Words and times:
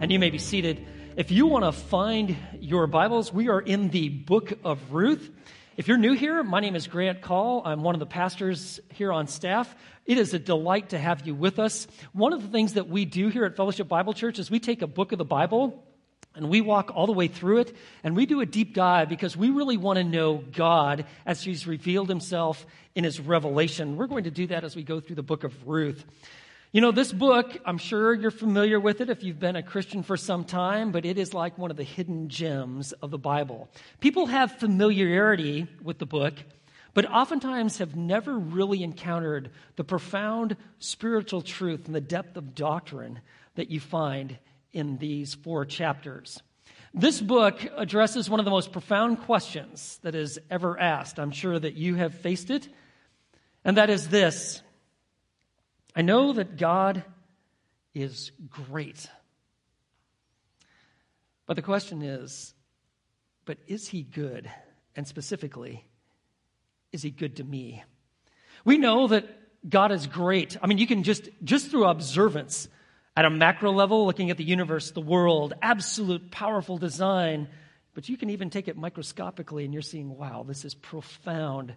and 0.00 0.10
you 0.10 0.18
may 0.18 0.30
be 0.30 0.38
seated. 0.38 0.86
If 1.16 1.30
you 1.30 1.46
want 1.46 1.66
to 1.66 1.72
find 1.72 2.34
your 2.58 2.86
Bibles, 2.86 3.34
we 3.34 3.50
are 3.50 3.60
in 3.60 3.90
the 3.90 4.08
book 4.08 4.54
of 4.64 4.92
Ruth. 4.92 5.30
If 5.76 5.88
you're 5.88 5.98
new 5.98 6.14
here, 6.14 6.42
my 6.42 6.60
name 6.60 6.74
is 6.74 6.86
Grant 6.86 7.20
Call. 7.20 7.60
I'm 7.66 7.82
one 7.82 7.94
of 7.94 7.98
the 7.98 8.06
pastors 8.06 8.80
here 8.94 9.12
on 9.12 9.26
staff. 9.26 9.74
It 10.06 10.16
is 10.16 10.32
a 10.32 10.38
delight 10.38 10.90
to 10.90 10.98
have 10.98 11.26
you 11.26 11.34
with 11.34 11.58
us. 11.58 11.86
One 12.14 12.32
of 12.32 12.40
the 12.40 12.48
things 12.48 12.74
that 12.74 12.88
we 12.88 13.04
do 13.04 13.28
here 13.28 13.44
at 13.44 13.56
Fellowship 13.56 13.88
Bible 13.88 14.14
Church 14.14 14.38
is 14.38 14.50
we 14.50 14.58
take 14.58 14.80
a 14.80 14.86
book 14.86 15.12
of 15.12 15.18
the 15.18 15.24
Bible 15.24 15.84
and 16.34 16.48
we 16.48 16.62
walk 16.62 16.90
all 16.94 17.06
the 17.06 17.12
way 17.12 17.28
through 17.28 17.58
it 17.58 17.76
and 18.02 18.16
we 18.16 18.24
do 18.24 18.40
a 18.40 18.46
deep 18.46 18.74
dive 18.74 19.10
because 19.10 19.36
we 19.36 19.50
really 19.50 19.76
want 19.76 19.98
to 19.98 20.04
know 20.04 20.38
God 20.38 21.04
as 21.26 21.42
He's 21.42 21.66
revealed 21.66 22.08
Himself 22.08 22.64
in 22.94 23.04
His 23.04 23.20
revelation. 23.20 23.98
We're 23.98 24.06
going 24.06 24.24
to 24.24 24.30
do 24.30 24.46
that 24.46 24.64
as 24.64 24.74
we 24.74 24.82
go 24.82 24.98
through 24.98 25.16
the 25.16 25.22
book 25.22 25.44
of 25.44 25.68
Ruth. 25.68 26.06
You 26.72 26.80
know, 26.80 26.92
this 26.92 27.12
book, 27.12 27.58
I'm 27.64 27.78
sure 27.78 28.14
you're 28.14 28.30
familiar 28.30 28.78
with 28.78 29.00
it 29.00 29.10
if 29.10 29.24
you've 29.24 29.40
been 29.40 29.56
a 29.56 29.62
Christian 29.62 30.04
for 30.04 30.16
some 30.16 30.44
time, 30.44 30.92
but 30.92 31.04
it 31.04 31.18
is 31.18 31.34
like 31.34 31.58
one 31.58 31.72
of 31.72 31.76
the 31.76 31.82
hidden 31.82 32.28
gems 32.28 32.92
of 32.92 33.10
the 33.10 33.18
Bible. 33.18 33.68
People 33.98 34.26
have 34.26 34.52
familiarity 34.52 35.66
with 35.82 35.98
the 35.98 36.06
book, 36.06 36.34
but 36.94 37.10
oftentimes 37.10 37.78
have 37.78 37.96
never 37.96 38.38
really 38.38 38.84
encountered 38.84 39.50
the 39.74 39.82
profound 39.82 40.56
spiritual 40.78 41.42
truth 41.42 41.86
and 41.86 41.94
the 41.94 42.00
depth 42.00 42.36
of 42.36 42.54
doctrine 42.54 43.18
that 43.56 43.68
you 43.68 43.80
find 43.80 44.38
in 44.72 44.96
these 44.98 45.34
four 45.34 45.64
chapters. 45.64 46.40
This 46.94 47.20
book 47.20 47.66
addresses 47.76 48.30
one 48.30 48.38
of 48.38 48.44
the 48.44 48.52
most 48.52 48.70
profound 48.70 49.22
questions 49.22 49.98
that 50.02 50.14
is 50.14 50.38
ever 50.52 50.78
asked. 50.78 51.18
I'm 51.18 51.32
sure 51.32 51.58
that 51.58 51.74
you 51.74 51.96
have 51.96 52.14
faced 52.14 52.48
it, 52.48 52.68
and 53.64 53.76
that 53.76 53.90
is 53.90 54.08
this 54.08 54.62
I 55.94 56.02
know 56.02 56.32
that 56.32 56.56
God 56.56 57.04
is 57.94 58.32
great. 58.48 59.08
But 61.46 61.56
the 61.56 61.62
question 61.62 62.02
is, 62.02 62.54
but 63.44 63.58
is 63.66 63.88
he 63.88 64.02
good? 64.02 64.50
And 64.94 65.06
specifically, 65.06 65.84
is 66.92 67.02
he 67.02 67.10
good 67.10 67.36
to 67.36 67.44
me? 67.44 67.82
We 68.64 68.78
know 68.78 69.08
that 69.08 69.26
God 69.68 69.92
is 69.92 70.06
great. 70.06 70.56
I 70.62 70.66
mean, 70.66 70.78
you 70.78 70.86
can 70.86 71.02
just, 71.02 71.28
just 71.42 71.70
through 71.70 71.86
observance 71.86 72.68
at 73.16 73.24
a 73.24 73.30
macro 73.30 73.72
level, 73.72 74.06
looking 74.06 74.30
at 74.30 74.36
the 74.36 74.44
universe, 74.44 74.92
the 74.92 75.00
world, 75.00 75.54
absolute 75.60 76.30
powerful 76.30 76.78
design, 76.78 77.48
but 77.94 78.08
you 78.08 78.16
can 78.16 78.30
even 78.30 78.50
take 78.50 78.68
it 78.68 78.76
microscopically 78.76 79.64
and 79.64 79.72
you're 79.72 79.82
seeing, 79.82 80.16
wow, 80.16 80.44
this 80.46 80.64
is 80.64 80.74
profound 80.74 81.74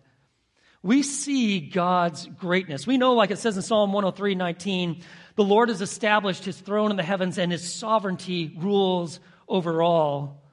we 0.83 1.01
see 1.01 1.61
God's 1.61 2.27
greatness. 2.27 2.85
We 2.85 2.97
know, 2.97 3.13
like 3.13 3.31
it 3.31 3.39
says 3.39 3.55
in 3.55 3.63
Psalm 3.63 3.93
103 3.93 4.35
19, 4.35 5.01
the 5.35 5.43
Lord 5.43 5.69
has 5.69 5.81
established 5.81 6.43
his 6.43 6.59
throne 6.59 6.91
in 6.91 6.97
the 6.97 7.03
heavens 7.03 7.37
and 7.37 7.51
his 7.51 7.73
sovereignty 7.73 8.53
rules 8.57 9.21
over 9.47 9.81
all. 9.81 10.43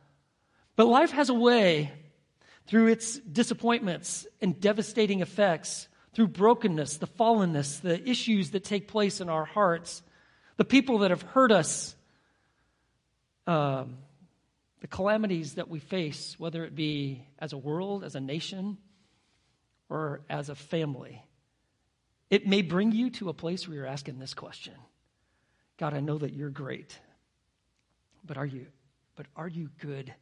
But 0.76 0.86
life 0.86 1.10
has 1.10 1.28
a 1.28 1.34
way, 1.34 1.92
through 2.66 2.86
its 2.86 3.18
disappointments 3.18 4.26
and 4.40 4.58
devastating 4.60 5.20
effects, 5.20 5.88
through 6.14 6.28
brokenness, 6.28 6.98
the 6.98 7.08
fallenness, 7.08 7.80
the 7.80 8.08
issues 8.08 8.50
that 8.50 8.62
take 8.62 8.86
place 8.86 9.20
in 9.20 9.28
our 9.28 9.44
hearts, 9.44 10.02
the 10.56 10.64
people 10.64 10.98
that 10.98 11.10
have 11.10 11.22
hurt 11.22 11.50
us, 11.50 11.96
uh, 13.48 13.84
the 14.80 14.86
calamities 14.86 15.54
that 15.54 15.68
we 15.68 15.80
face, 15.80 16.36
whether 16.38 16.64
it 16.64 16.76
be 16.76 17.26
as 17.40 17.52
a 17.52 17.58
world, 17.58 18.04
as 18.04 18.14
a 18.14 18.20
nation, 18.20 18.78
or 19.90 20.20
as 20.30 20.48
a 20.48 20.54
family, 20.54 21.22
it 22.30 22.46
may 22.46 22.62
bring 22.62 22.92
you 22.92 23.10
to 23.10 23.28
a 23.28 23.34
place 23.34 23.66
where 23.66 23.76
you're 23.76 23.86
asking 23.86 24.18
this 24.18 24.32
question 24.32 24.74
God, 25.76 25.92
I 25.92 26.00
know 26.00 26.16
that 26.18 26.32
you're 26.32 26.50
great, 26.50 26.98
but 28.24 28.38
are 28.38 28.46
you, 28.46 28.66
but 29.16 29.26
are 29.36 29.48
you 29.48 29.68
good? 29.80 30.14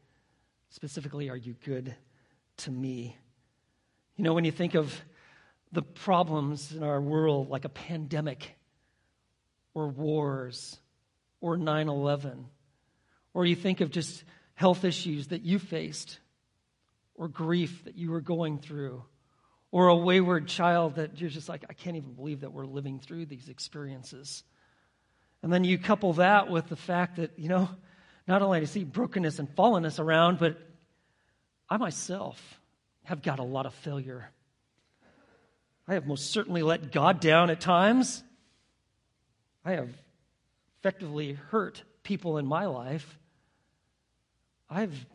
Specifically, 0.71 1.29
are 1.29 1.37
you 1.37 1.55
good 1.65 1.95
to 2.59 2.71
me? 2.71 3.17
You 4.17 4.25
know, 4.25 4.35
when 4.35 4.45
you 4.45 4.53
think 4.53 4.75
of 4.75 5.01
the 5.71 5.83
problems 5.83 6.73
in 6.73 6.83
our 6.83 7.01
world, 7.01 7.51
like 7.51 7.65
a 7.65 7.71
pandemic, 7.71 8.55
or 9.75 9.89
wars, 9.89 10.79
or 11.41 11.57
9 11.57 11.89
11, 11.89 12.47
or 13.35 13.45
you 13.45 13.55
think 13.55 13.81
of 13.81 13.91
just 13.91 14.25
health 14.55 14.85
issues 14.85 15.29
that 15.29 15.43
you 15.43 15.59
faced, 15.59 16.19
or 17.15 17.29
grief 17.29 17.85
that 17.85 17.97
you 17.97 18.11
were 18.11 18.21
going 18.21 18.59
through, 18.59 19.03
or 19.71 19.89
a 19.89 19.97
wayward 19.97 20.49
child 20.49 20.97
that 20.97 21.21
you're 21.21 21.31
just 21.31 21.49
like, 21.49 21.65
I 21.69 21.73
can't 21.73 21.97
even 21.97 22.15
believe 22.15 22.41
that 22.41 22.53
we're 22.53 22.67
living 22.67 23.01
through 23.01 23.27
these 23.27 23.49
experiences. 23.49 24.43
And 25.43 25.53
then 25.53 25.65
you 25.65 25.79
couple 25.79 26.15
that 26.15 26.51
with 26.51 26.69
the 26.69 26.77
fact 26.77 27.17
that, 27.17 27.39
you 27.39 27.49
know, 27.49 27.69
not 28.27 28.43
only 28.43 28.61
do 28.61 28.63
I 28.63 28.67
see 28.67 28.85
brokenness 28.85 29.39
and 29.39 29.49
fallenness 29.55 29.99
around, 29.99 30.39
but 30.39 30.59
I 31.69 31.77
myself 31.77 32.61
have 33.05 33.23
got 33.23 33.39
a 33.39 33.45
lot 33.45 33.67
of 33.67 33.75
failure. 33.75 34.31
I 35.87 35.95
have 35.95 36.07
most 36.07 36.31
certainly 36.31 36.63
let 36.63 36.93
God 36.93 37.21
down 37.21 37.51
at 37.51 37.61
times. 37.61 38.23
I 39.65 39.73
have 39.73 39.91
effectively 40.81 41.33
hurt 41.33 41.83
people 42.03 42.39
in 42.39 42.47
my 42.47 42.67
life. 42.67 43.19
I've 44.69 45.07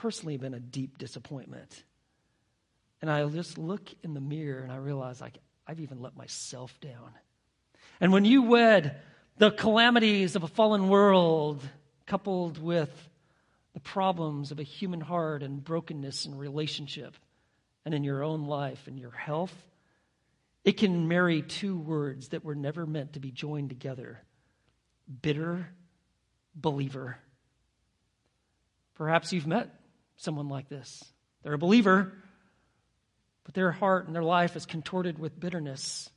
personally 0.00 0.36
been 0.36 0.54
a 0.54 0.60
deep 0.60 0.98
disappointment. 0.98 1.84
And 3.04 3.10
I 3.10 3.22
just 3.28 3.58
look 3.58 3.90
in 4.02 4.14
the 4.14 4.20
mirror 4.22 4.62
and 4.62 4.72
I 4.72 4.76
realize 4.76 5.20
like 5.20 5.36
I've 5.66 5.80
even 5.80 6.00
let 6.00 6.16
myself 6.16 6.74
down. 6.80 7.10
And 8.00 8.14
when 8.14 8.24
you 8.24 8.44
wed 8.44 8.98
the 9.36 9.50
calamities 9.50 10.36
of 10.36 10.42
a 10.42 10.48
fallen 10.48 10.88
world 10.88 11.62
coupled 12.06 12.56
with 12.56 12.88
the 13.74 13.80
problems 13.80 14.52
of 14.52 14.58
a 14.58 14.62
human 14.62 15.02
heart 15.02 15.42
and 15.42 15.62
brokenness 15.62 16.24
in 16.24 16.34
relationship 16.34 17.14
and 17.84 17.92
in 17.92 18.04
your 18.04 18.22
own 18.22 18.46
life 18.46 18.86
and 18.86 18.98
your 18.98 19.10
health, 19.10 19.52
it 20.64 20.78
can 20.78 21.06
marry 21.06 21.42
two 21.42 21.76
words 21.76 22.28
that 22.28 22.42
were 22.42 22.54
never 22.54 22.86
meant 22.86 23.12
to 23.12 23.20
be 23.20 23.30
joined 23.30 23.68
together 23.68 24.22
bitter 25.20 25.68
believer. 26.54 27.18
Perhaps 28.94 29.34
you've 29.34 29.46
met 29.46 29.68
someone 30.16 30.48
like 30.48 30.70
this. 30.70 31.04
They're 31.42 31.52
a 31.52 31.58
believer, 31.58 32.14
but 33.44 33.54
their 33.54 33.72
heart 33.72 34.06
and 34.06 34.14
their 34.14 34.22
life 34.22 34.56
is 34.56 34.66
contorted 34.66 35.18
with 35.18 35.38
bitterness. 35.38 36.10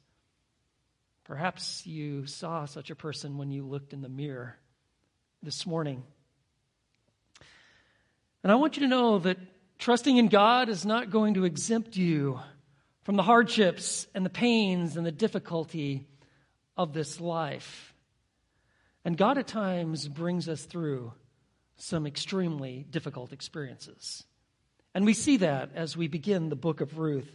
Perhaps 1.25 1.85
you 1.85 2.25
saw 2.25 2.65
such 2.65 2.89
a 2.89 2.95
person 2.95 3.37
when 3.37 3.51
you 3.51 3.65
looked 3.65 3.93
in 3.93 4.01
the 4.01 4.09
mirror 4.09 4.57
this 5.43 5.65
morning. 5.65 6.03
And 8.43 8.51
I 8.51 8.55
want 8.55 8.77
you 8.77 8.83
to 8.83 8.87
know 8.87 9.19
that 9.19 9.37
trusting 9.77 10.15
in 10.15 10.29
God 10.29 10.69
is 10.69 10.85
not 10.85 11.09
going 11.09 11.33
to 11.33 11.45
exempt 11.45 11.97
you 11.97 12.39
from 13.03 13.15
the 13.15 13.23
hardships 13.23 14.07
and 14.15 14.25
the 14.25 14.29
pains 14.29 14.97
and 14.97 15.05
the 15.05 15.11
difficulty 15.11 16.07
of 16.77 16.93
this 16.93 17.19
life. 17.19 17.93
And 19.03 19.17
God 19.17 19.37
at 19.37 19.47
times 19.47 20.07
brings 20.07 20.49
us 20.49 20.63
through 20.63 21.13
some 21.77 22.07
extremely 22.07 22.85
difficult 22.89 23.31
experiences. 23.31 24.23
And 24.97 25.05
we 25.05 25.13
see 25.13 25.37
that 25.37 25.69
as 25.75 25.95
we 25.95 26.07
begin 26.07 26.49
the 26.49 26.55
book 26.55 26.81
of 26.81 26.97
Ruth. 26.97 27.29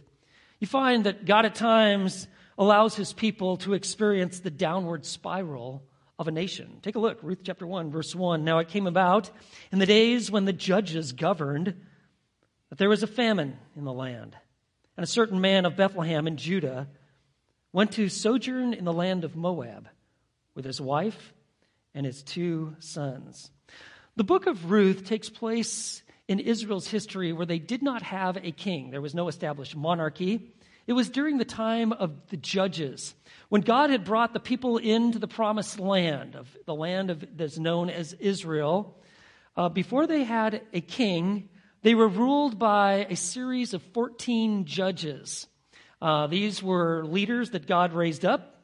You 0.59 0.67
find 0.67 1.05
that 1.05 1.23
God 1.23 1.45
at 1.45 1.55
times 1.55 2.27
allows 2.57 2.93
his 2.93 3.13
people 3.13 3.55
to 3.59 3.73
experience 3.73 4.41
the 4.41 4.51
downward 4.51 5.05
spiral 5.05 5.81
of 6.19 6.27
a 6.27 6.31
nation. 6.31 6.79
Take 6.81 6.97
a 6.97 6.99
look, 6.99 7.19
Ruth 7.23 7.39
chapter 7.41 7.65
1, 7.65 7.89
verse 7.89 8.13
1. 8.13 8.43
Now 8.43 8.59
it 8.59 8.67
came 8.67 8.85
about 8.85 9.31
in 9.71 9.79
the 9.79 9.85
days 9.85 10.29
when 10.29 10.43
the 10.43 10.51
judges 10.51 11.13
governed 11.13 11.73
that 12.69 12.79
there 12.79 12.89
was 12.89 13.01
a 13.01 13.07
famine 13.07 13.57
in 13.77 13.85
the 13.85 13.93
land. 13.93 14.35
And 14.97 15.05
a 15.05 15.07
certain 15.07 15.39
man 15.39 15.65
of 15.65 15.77
Bethlehem 15.77 16.27
in 16.27 16.35
Judah 16.35 16.89
went 17.71 17.93
to 17.93 18.09
sojourn 18.09 18.73
in 18.73 18.83
the 18.83 18.91
land 18.91 19.23
of 19.23 19.37
Moab 19.37 19.87
with 20.53 20.65
his 20.65 20.81
wife 20.81 21.31
and 21.95 22.05
his 22.05 22.23
two 22.23 22.75
sons. 22.79 23.51
The 24.17 24.25
book 24.25 24.47
of 24.47 24.69
Ruth 24.69 25.05
takes 25.05 25.29
place 25.29 26.02
in 26.27 26.39
Israel's 26.39 26.87
history 26.87 27.33
where 27.33 27.45
they 27.45 27.59
did 27.59 27.81
not 27.81 28.01
have 28.01 28.37
a 28.37 28.51
king. 28.51 28.91
There 28.91 29.01
was 29.01 29.15
no 29.15 29.27
established 29.27 29.75
monarchy. 29.75 30.53
It 30.87 30.93
was 30.93 31.09
during 31.09 31.37
the 31.37 31.45
time 31.45 31.91
of 31.93 32.11
the 32.29 32.37
judges, 32.37 33.13
when 33.49 33.61
God 33.61 33.89
had 33.89 34.03
brought 34.03 34.33
the 34.33 34.39
people 34.39 34.77
into 34.77 35.19
the 35.19 35.27
promised 35.27 35.79
land, 35.79 36.35
of 36.35 36.47
the 36.65 36.75
land 36.75 37.09
of, 37.09 37.23
that's 37.37 37.57
known 37.57 37.89
as 37.89 38.13
Israel. 38.13 38.97
Uh, 39.55 39.69
before 39.69 40.07
they 40.07 40.23
had 40.23 40.61
a 40.73 40.81
king, 40.81 41.49
they 41.83 41.95
were 41.95 42.07
ruled 42.07 42.59
by 42.59 43.05
a 43.09 43.15
series 43.15 43.73
of 43.73 43.81
14 43.93 44.65
judges. 44.65 45.47
Uh, 46.01 46.27
these 46.27 46.61
were 46.61 47.05
leaders 47.05 47.51
that 47.51 47.67
God 47.67 47.93
raised 47.93 48.25
up, 48.25 48.63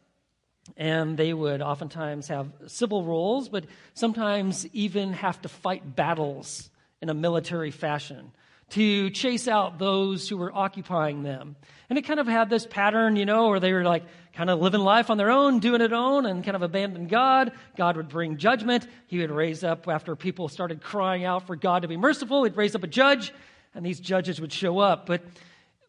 and 0.75 1.17
they 1.17 1.33
would 1.33 1.61
oftentimes 1.61 2.27
have 2.27 2.51
civil 2.67 3.05
roles, 3.05 3.47
but 3.47 3.65
sometimes 3.93 4.65
even 4.73 5.13
have 5.13 5.41
to 5.43 5.49
fight 5.49 5.95
battles 5.95 6.69
in 7.01 7.09
a 7.09 7.13
military 7.13 7.71
fashion 7.71 8.31
to 8.71 9.09
chase 9.09 9.47
out 9.47 9.79
those 9.79 10.29
who 10.29 10.37
were 10.37 10.55
occupying 10.55 11.23
them. 11.23 11.55
And 11.89 11.97
it 11.97 12.03
kind 12.03 12.19
of 12.19 12.27
had 12.27 12.49
this 12.49 12.67
pattern, 12.67 13.15
you 13.15 13.25
know, 13.25 13.49
where 13.49 13.59
they 13.59 13.73
were 13.73 13.83
like 13.83 14.03
kind 14.33 14.49
of 14.49 14.59
living 14.59 14.81
life 14.81 15.09
on 15.09 15.17
their 15.17 15.31
own, 15.31 15.59
doing 15.59 15.81
it 15.81 15.91
own, 15.91 16.25
and 16.25 16.43
kind 16.43 16.55
of 16.55 16.61
abandoned 16.61 17.09
God. 17.09 17.51
God 17.75 17.97
would 17.97 18.09
bring 18.09 18.37
judgment. 18.37 18.87
He 19.07 19.19
would 19.19 19.31
raise 19.31 19.63
up, 19.63 19.87
after 19.87 20.15
people 20.15 20.49
started 20.49 20.81
crying 20.81 21.25
out 21.25 21.47
for 21.47 21.55
God 21.55 21.81
to 21.81 21.87
be 21.87 21.97
merciful, 21.97 22.43
he'd 22.43 22.55
raise 22.55 22.75
up 22.75 22.83
a 22.83 22.87
judge, 22.87 23.33
and 23.73 23.83
these 23.83 23.99
judges 23.99 24.39
would 24.39 24.53
show 24.53 24.77
up. 24.77 25.07
But 25.07 25.23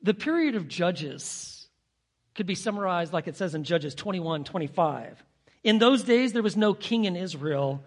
the 0.02 0.14
period 0.14 0.54
of 0.54 0.68
judges 0.68 1.66
could 2.34 2.46
be 2.46 2.54
summarized 2.54 3.12
like 3.12 3.28
it 3.28 3.36
says 3.36 3.54
in 3.54 3.64
Judges 3.64 3.94
21 3.94 4.44
25. 4.44 5.22
In 5.62 5.78
those 5.78 6.02
days, 6.02 6.32
there 6.32 6.42
was 6.42 6.56
no 6.56 6.72
king 6.72 7.04
in 7.04 7.16
Israel, 7.16 7.84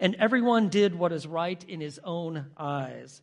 and 0.00 0.16
everyone 0.16 0.68
did 0.68 0.94
what 0.94 1.12
is 1.12 1.26
right 1.26 1.62
in 1.68 1.80
his 1.80 2.00
own 2.02 2.46
eyes. 2.56 3.22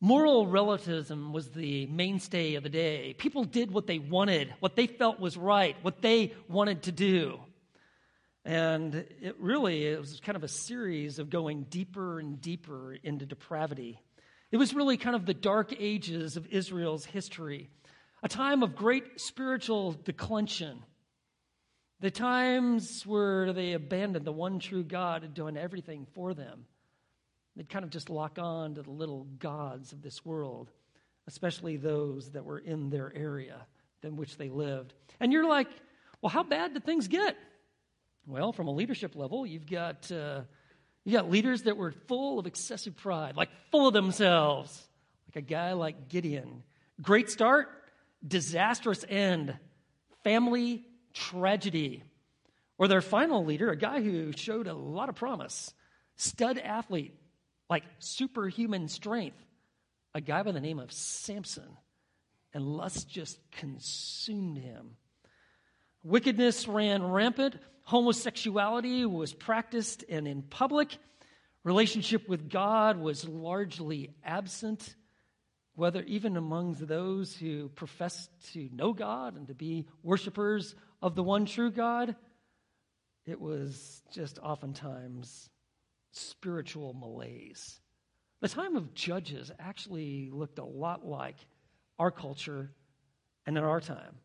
Moral 0.00 0.46
relativism 0.46 1.32
was 1.32 1.48
the 1.48 1.86
mainstay 1.86 2.56
of 2.56 2.62
the 2.62 2.68
day. 2.68 3.14
People 3.16 3.44
did 3.44 3.70
what 3.70 3.86
they 3.86 3.98
wanted, 3.98 4.52
what 4.60 4.76
they 4.76 4.86
felt 4.86 5.18
was 5.18 5.36
right, 5.36 5.76
what 5.82 6.02
they 6.02 6.34
wanted 6.48 6.82
to 6.82 6.92
do. 6.92 7.40
And 8.44 8.94
it 8.94 9.36
really 9.38 9.86
it 9.86 9.98
was 9.98 10.20
kind 10.20 10.36
of 10.36 10.44
a 10.44 10.48
series 10.48 11.18
of 11.18 11.30
going 11.30 11.62
deeper 11.70 12.18
and 12.18 12.38
deeper 12.40 12.94
into 13.02 13.24
depravity. 13.24 13.98
It 14.50 14.58
was 14.58 14.74
really 14.74 14.98
kind 14.98 15.16
of 15.16 15.24
the 15.24 15.34
dark 15.34 15.74
ages 15.78 16.36
of 16.36 16.48
Israel's 16.48 17.06
history, 17.06 17.70
a 18.22 18.28
time 18.28 18.62
of 18.62 18.76
great 18.76 19.20
spiritual 19.20 19.92
declension. 19.92 20.82
The 22.04 22.10
times 22.10 23.06
where 23.06 23.54
they 23.54 23.72
abandoned 23.72 24.26
the 24.26 24.30
one 24.30 24.58
true 24.58 24.84
God 24.84 25.24
and 25.24 25.32
doing 25.32 25.56
everything 25.56 26.06
for 26.12 26.34
them. 26.34 26.66
They'd 27.56 27.70
kind 27.70 27.82
of 27.82 27.90
just 27.90 28.10
lock 28.10 28.38
on 28.38 28.74
to 28.74 28.82
the 28.82 28.90
little 28.90 29.24
gods 29.38 29.92
of 29.92 30.02
this 30.02 30.22
world, 30.22 30.70
especially 31.26 31.78
those 31.78 32.32
that 32.32 32.44
were 32.44 32.58
in 32.58 32.90
their 32.90 33.10
area 33.16 33.56
in 34.02 34.16
which 34.16 34.36
they 34.36 34.50
lived. 34.50 34.92
And 35.18 35.32
you're 35.32 35.48
like, 35.48 35.68
well, 36.20 36.28
how 36.28 36.42
bad 36.42 36.74
did 36.74 36.84
things 36.84 37.08
get? 37.08 37.38
Well, 38.26 38.52
from 38.52 38.68
a 38.68 38.72
leadership 38.72 39.16
level, 39.16 39.46
you've 39.46 39.64
got, 39.64 40.12
uh, 40.12 40.42
you 41.06 41.12
got 41.12 41.30
leaders 41.30 41.62
that 41.62 41.78
were 41.78 41.92
full 41.92 42.38
of 42.38 42.46
excessive 42.46 42.96
pride, 42.96 43.34
like 43.34 43.48
full 43.70 43.88
of 43.88 43.94
themselves, 43.94 44.88
like 45.26 45.42
a 45.42 45.46
guy 45.46 45.72
like 45.72 46.10
Gideon. 46.10 46.64
Great 47.00 47.30
start, 47.30 47.68
disastrous 48.28 49.06
end, 49.08 49.56
family 50.22 50.84
tragedy. 51.14 52.02
Or 52.76 52.88
their 52.88 53.00
final 53.00 53.44
leader, 53.44 53.70
a 53.70 53.76
guy 53.76 54.02
who 54.02 54.32
showed 54.32 54.66
a 54.66 54.74
lot 54.74 55.08
of 55.08 55.14
promise, 55.14 55.72
stud 56.16 56.58
athlete, 56.58 57.14
like 57.70 57.84
superhuman 58.00 58.88
strength, 58.88 59.38
a 60.14 60.20
guy 60.20 60.42
by 60.42 60.52
the 60.52 60.60
name 60.60 60.78
of 60.78 60.92
Samson. 60.92 61.76
And 62.52 62.64
lust 62.64 63.08
just 63.08 63.38
consumed 63.50 64.58
him. 64.58 64.96
Wickedness 66.04 66.68
ran 66.68 67.02
rampant. 67.02 67.56
Homosexuality 67.84 69.06
was 69.06 69.32
practiced 69.32 70.04
and 70.08 70.28
in 70.28 70.42
public. 70.42 70.96
Relationship 71.64 72.28
with 72.28 72.50
God 72.50 72.98
was 72.98 73.26
largely 73.26 74.14
absent, 74.22 74.94
whether 75.74 76.02
even 76.02 76.36
among 76.36 76.74
those 76.74 77.36
who 77.36 77.68
professed 77.70 78.30
to 78.52 78.68
know 78.72 78.92
God 78.92 79.36
and 79.36 79.48
to 79.48 79.54
be 79.54 79.86
worshipers 80.02 80.74
of 81.02 81.14
the 81.14 81.22
one 81.22 81.46
true 81.46 81.70
God. 81.70 82.14
It 83.26 83.40
was 83.40 84.02
just 84.12 84.38
oftentimes 84.38 85.48
spiritual 86.12 86.94
malaise. 86.94 87.80
The 88.40 88.48
time 88.48 88.76
of 88.76 88.94
Judges 88.94 89.50
actually 89.58 90.30
looked 90.30 90.58
a 90.58 90.64
lot 90.64 91.06
like 91.06 91.36
our 91.98 92.10
culture 92.10 92.70
and 93.46 93.56
in 93.56 93.64
our 93.64 93.80
time, 93.80 94.16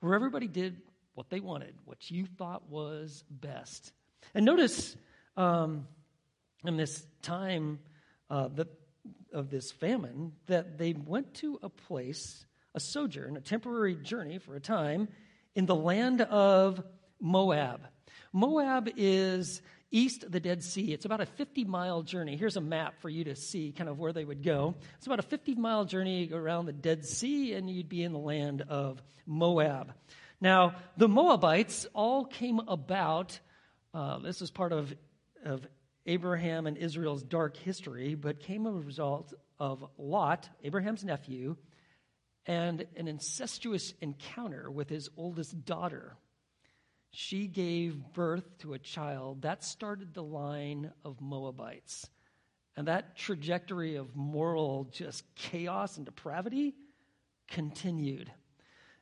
where 0.00 0.14
everybody 0.14 0.48
did 0.48 0.76
what 1.14 1.30
they 1.30 1.40
wanted, 1.40 1.74
what 1.84 2.10
you 2.10 2.26
thought 2.26 2.68
was 2.68 3.24
best. 3.30 3.92
And 4.34 4.44
notice 4.44 4.96
um, 5.36 5.86
in 6.64 6.76
this 6.76 7.04
time 7.22 7.78
uh, 8.28 8.48
that, 8.54 8.68
of 9.32 9.50
this 9.50 9.70
famine 9.72 10.32
that 10.46 10.78
they 10.78 10.92
went 10.92 11.34
to 11.34 11.58
a 11.62 11.68
place, 11.68 12.44
a 12.74 12.80
sojourn, 12.80 13.36
a 13.36 13.40
temporary 13.40 13.94
journey 13.94 14.38
for 14.38 14.54
a 14.54 14.60
time 14.60 15.08
in 15.54 15.66
the 15.66 15.74
land 15.74 16.20
of 16.20 16.82
Moab. 17.20 17.86
Moab 18.32 18.88
is 18.96 19.62
east 19.90 20.24
of 20.24 20.32
the 20.32 20.40
Dead 20.40 20.62
Sea. 20.62 20.92
It's 20.92 21.04
about 21.04 21.20
a 21.20 21.26
50 21.26 21.64
mile 21.64 22.02
journey. 22.02 22.36
Here's 22.36 22.56
a 22.56 22.60
map 22.60 23.00
for 23.00 23.08
you 23.08 23.24
to 23.24 23.36
see 23.36 23.72
kind 23.72 23.88
of 23.90 23.98
where 23.98 24.12
they 24.12 24.24
would 24.24 24.42
go. 24.42 24.76
It's 24.96 25.06
about 25.06 25.18
a 25.18 25.22
50 25.22 25.54
mile 25.56 25.84
journey 25.84 26.30
around 26.32 26.66
the 26.66 26.72
Dead 26.72 27.04
Sea, 27.04 27.54
and 27.54 27.68
you'd 27.68 27.88
be 27.88 28.02
in 28.02 28.12
the 28.12 28.18
land 28.18 28.62
of 28.68 29.02
Moab. 29.26 29.92
Now, 30.40 30.76
the 30.96 31.08
Moabites 31.08 31.86
all 31.92 32.24
came 32.24 32.60
about, 32.60 33.38
uh, 33.92 34.18
this 34.18 34.40
is 34.40 34.50
part 34.50 34.72
of, 34.72 34.94
of 35.44 35.66
Abraham 36.10 36.66
and 36.66 36.76
Israel's 36.76 37.22
dark 37.22 37.56
history, 37.56 38.14
but 38.14 38.40
came 38.40 38.66
as 38.66 38.74
a 38.74 38.78
result 38.78 39.32
of 39.58 39.84
Lot, 39.96 40.48
Abraham's 40.64 41.04
nephew, 41.04 41.56
and 42.46 42.86
an 42.96 43.08
incestuous 43.08 43.94
encounter 44.00 44.70
with 44.70 44.88
his 44.88 45.08
oldest 45.16 45.64
daughter 45.64 46.16
she 47.10 47.46
gave 47.46 48.12
birth 48.12 48.58
to 48.58 48.74
a 48.74 48.78
child. 48.78 49.42
That 49.42 49.64
started 49.64 50.14
the 50.14 50.22
line 50.22 50.92
of 51.04 51.20
Moabites. 51.20 52.08
And 52.76 52.86
that 52.86 53.16
trajectory 53.16 53.96
of 53.96 54.14
moral 54.14 54.84
just 54.92 55.24
chaos 55.34 55.96
and 55.96 56.06
depravity 56.06 56.74
continued. 57.48 58.30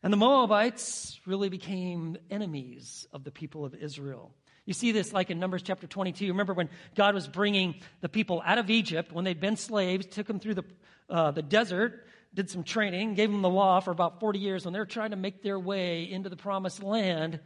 And 0.02 0.12
the 0.12 0.16
Moabites 0.16 1.20
really 1.26 1.50
became 1.50 2.16
enemies 2.30 3.06
of 3.12 3.24
the 3.24 3.30
people 3.30 3.64
of 3.64 3.74
Israel. 3.74 4.34
You 4.68 4.74
see 4.74 4.92
this 4.92 5.14
like 5.14 5.30
in 5.30 5.40
Numbers 5.40 5.62
chapter 5.62 5.86
22. 5.86 6.26
Remember 6.26 6.52
when 6.52 6.68
God 6.94 7.14
was 7.14 7.26
bringing 7.26 7.76
the 8.02 8.08
people 8.10 8.42
out 8.44 8.58
of 8.58 8.68
Egypt 8.68 9.10
when 9.12 9.24
they'd 9.24 9.40
been 9.40 9.56
slaves, 9.56 10.04
took 10.04 10.26
them 10.26 10.38
through 10.38 10.56
the, 10.56 10.64
uh, 11.08 11.30
the 11.30 11.40
desert, 11.40 12.04
did 12.34 12.50
some 12.50 12.64
training, 12.64 13.14
gave 13.14 13.30
them 13.30 13.40
the 13.40 13.48
law 13.48 13.80
for 13.80 13.92
about 13.92 14.20
40 14.20 14.38
years. 14.38 14.66
When 14.66 14.74
they're 14.74 14.84
trying 14.84 15.12
to 15.12 15.16
make 15.16 15.42
their 15.42 15.58
way 15.58 16.02
into 16.02 16.28
the 16.28 16.36
promised 16.36 16.82
land, 16.82 17.40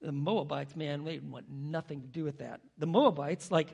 the 0.00 0.10
Moabites, 0.10 0.74
man, 0.74 1.04
they 1.04 1.20
want 1.20 1.48
nothing 1.48 2.00
to 2.00 2.08
do 2.08 2.24
with 2.24 2.38
that. 2.38 2.62
The 2.78 2.86
Moabites, 2.88 3.52
like 3.52 3.68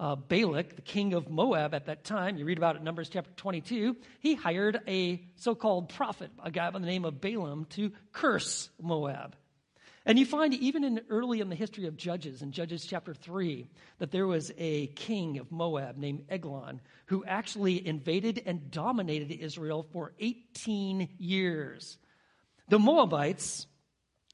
uh, 0.00 0.14
Balak, 0.14 0.76
the 0.76 0.82
king 0.82 1.12
of 1.12 1.28
Moab 1.28 1.74
at 1.74 1.84
that 1.84 2.02
time, 2.02 2.38
you 2.38 2.46
read 2.46 2.56
about 2.56 2.76
it 2.76 2.78
in 2.78 2.84
Numbers 2.86 3.10
chapter 3.10 3.30
22, 3.36 3.94
he 4.20 4.36
hired 4.36 4.80
a 4.88 5.22
so 5.36 5.54
called 5.54 5.90
prophet, 5.90 6.30
a 6.42 6.50
guy 6.50 6.70
by 6.70 6.78
the 6.78 6.86
name 6.86 7.04
of 7.04 7.20
Balaam, 7.20 7.66
to 7.72 7.92
curse 8.10 8.70
Moab. 8.80 9.36
And 10.06 10.18
you 10.18 10.26
find 10.26 10.52
even 10.52 10.84
in 10.84 11.00
early 11.08 11.40
in 11.40 11.48
the 11.48 11.54
history 11.54 11.86
of 11.86 11.96
Judges, 11.96 12.42
in 12.42 12.52
Judges 12.52 12.84
chapter 12.84 13.14
3, 13.14 13.66
that 13.98 14.10
there 14.10 14.26
was 14.26 14.52
a 14.58 14.88
king 14.88 15.38
of 15.38 15.50
Moab 15.50 15.96
named 15.96 16.26
Eglon 16.28 16.80
who 17.06 17.24
actually 17.24 17.86
invaded 17.86 18.42
and 18.44 18.70
dominated 18.70 19.30
Israel 19.30 19.86
for 19.92 20.12
18 20.18 21.08
years. 21.18 21.96
The 22.68 22.78
Moabites 22.78 23.66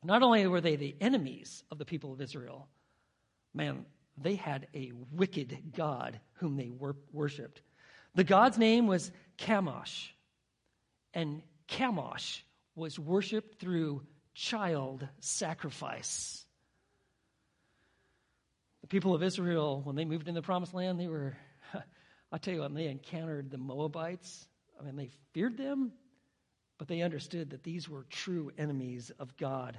not 0.03 0.23
only 0.23 0.47
were 0.47 0.61
they 0.61 0.77
the 0.77 0.97
enemies 1.01 1.63
of 1.71 1.79
the 1.79 1.85
people 1.85 2.13
of 2.13 2.21
Israel, 2.21 2.69
man, 3.55 3.85
they 4.17 4.35
had 4.35 4.67
a 4.75 4.93
wicked 5.13 5.73
God 5.77 6.19
whom 6.35 6.57
they 6.57 6.71
wor- 6.71 6.97
worshiped. 7.13 7.63
The 8.15 8.25
God's 8.25 8.59
name 8.59 8.87
was 8.87 9.13
Chemosh, 9.39 10.09
and 11.15 11.43
Chemosh 11.69 12.43
was 12.75 12.99
worshiped 12.99 13.61
through 13.61 14.03
child 14.41 15.07
sacrifice. 15.21 16.47
The 18.81 18.87
people 18.87 19.15
of 19.15 19.23
Israel, 19.23 19.83
when 19.85 19.97
they 19.97 20.07
moved 20.07 20.29
into 20.29 20.41
the 20.41 20.45
promised 20.45 20.73
land, 20.73 20.99
they 20.99 21.09
were, 21.09 21.37
I 22.33 22.39
tell 22.39 22.55
you, 22.55 22.61
when 22.63 22.73
they 22.73 22.87
encountered 22.87 23.51
the 23.51 23.59
Moabites, 23.59 24.49
I 24.81 24.85
mean, 24.85 24.97
they 24.97 25.11
feared 25.33 25.59
them, 25.59 25.93
but 26.79 26.89
they 26.89 27.03
understood 27.03 27.51
that 27.51 27.65
these 27.65 27.87
were 27.87 28.07
true 28.09 28.51
enemies 28.57 29.13
of 29.19 29.37
God. 29.37 29.79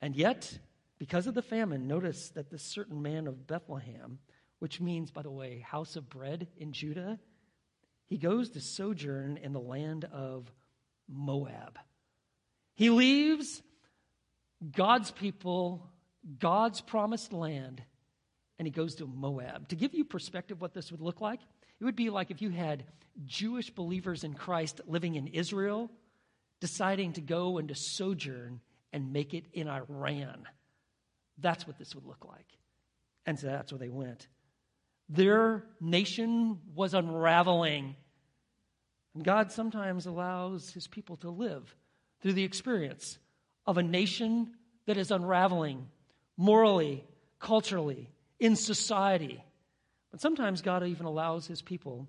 And 0.00 0.14
yet, 0.14 0.56
because 0.98 1.26
of 1.26 1.34
the 1.34 1.42
famine, 1.42 1.88
notice 1.88 2.28
that 2.30 2.50
this 2.50 2.62
certain 2.62 3.02
man 3.02 3.26
of 3.26 3.48
Bethlehem, 3.48 4.20
which 4.60 4.80
means, 4.80 5.10
by 5.10 5.22
the 5.22 5.32
way, 5.32 5.58
house 5.58 5.96
of 5.96 6.08
bread 6.08 6.46
in 6.56 6.72
Judah, 6.72 7.18
he 8.06 8.18
goes 8.18 8.50
to 8.50 8.60
sojourn 8.60 9.36
in 9.36 9.52
the 9.52 9.58
land 9.60 10.04
of 10.12 10.52
Moab. 11.08 11.76
He 12.74 12.90
leaves 12.90 13.62
God's 14.72 15.10
people, 15.10 15.88
God's 16.38 16.80
promised 16.80 17.32
land, 17.32 17.82
and 18.58 18.66
he 18.66 18.72
goes 18.72 18.96
to 18.96 19.06
Moab. 19.06 19.68
To 19.68 19.76
give 19.76 19.94
you 19.94 20.04
perspective 20.04 20.60
what 20.60 20.74
this 20.74 20.90
would 20.90 21.00
look 21.00 21.20
like, 21.20 21.40
it 21.80 21.84
would 21.84 21.96
be 21.96 22.10
like 22.10 22.30
if 22.30 22.40
you 22.40 22.50
had 22.50 22.84
Jewish 23.24 23.70
believers 23.70 24.24
in 24.24 24.34
Christ 24.34 24.80
living 24.86 25.14
in 25.14 25.28
Israel 25.28 25.90
deciding 26.60 27.12
to 27.12 27.20
go 27.20 27.58
and 27.58 27.68
to 27.68 27.74
sojourn 27.74 28.60
and 28.92 29.12
make 29.12 29.34
it 29.34 29.44
in 29.52 29.68
Iran. 29.68 30.44
That's 31.38 31.66
what 31.66 31.78
this 31.78 31.94
would 31.94 32.06
look 32.06 32.24
like. 32.24 32.46
And 33.26 33.38
so 33.38 33.48
that's 33.48 33.72
where 33.72 33.78
they 33.78 33.88
went. 33.88 34.28
Their 35.08 35.64
nation 35.80 36.60
was 36.74 36.94
unraveling. 36.94 37.96
And 39.14 39.24
God 39.24 39.52
sometimes 39.52 40.06
allows 40.06 40.70
his 40.70 40.86
people 40.86 41.16
to 41.18 41.30
live 41.30 41.74
through 42.24 42.32
the 42.32 42.42
experience 42.42 43.18
of 43.66 43.76
a 43.76 43.82
nation 43.82 44.50
that 44.86 44.96
is 44.96 45.10
unraveling 45.10 45.86
morally, 46.38 47.04
culturally, 47.38 48.08
in 48.40 48.56
society. 48.56 49.44
But 50.10 50.22
sometimes 50.22 50.62
God 50.62 50.82
even 50.84 51.04
allows 51.04 51.46
his 51.46 51.60
people 51.60 52.08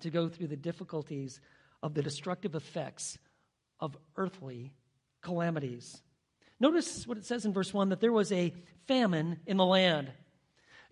to 0.00 0.10
go 0.10 0.28
through 0.28 0.48
the 0.48 0.56
difficulties 0.56 1.40
of 1.82 1.94
the 1.94 2.02
destructive 2.02 2.54
effects 2.54 3.16
of 3.80 3.96
earthly 4.14 4.74
calamities. 5.22 6.02
Notice 6.60 7.06
what 7.06 7.16
it 7.16 7.24
says 7.24 7.46
in 7.46 7.54
verse 7.54 7.72
1 7.72 7.88
that 7.88 8.00
there 8.00 8.12
was 8.12 8.30
a 8.32 8.52
famine 8.86 9.40
in 9.46 9.56
the 9.56 9.64
land. 9.64 10.12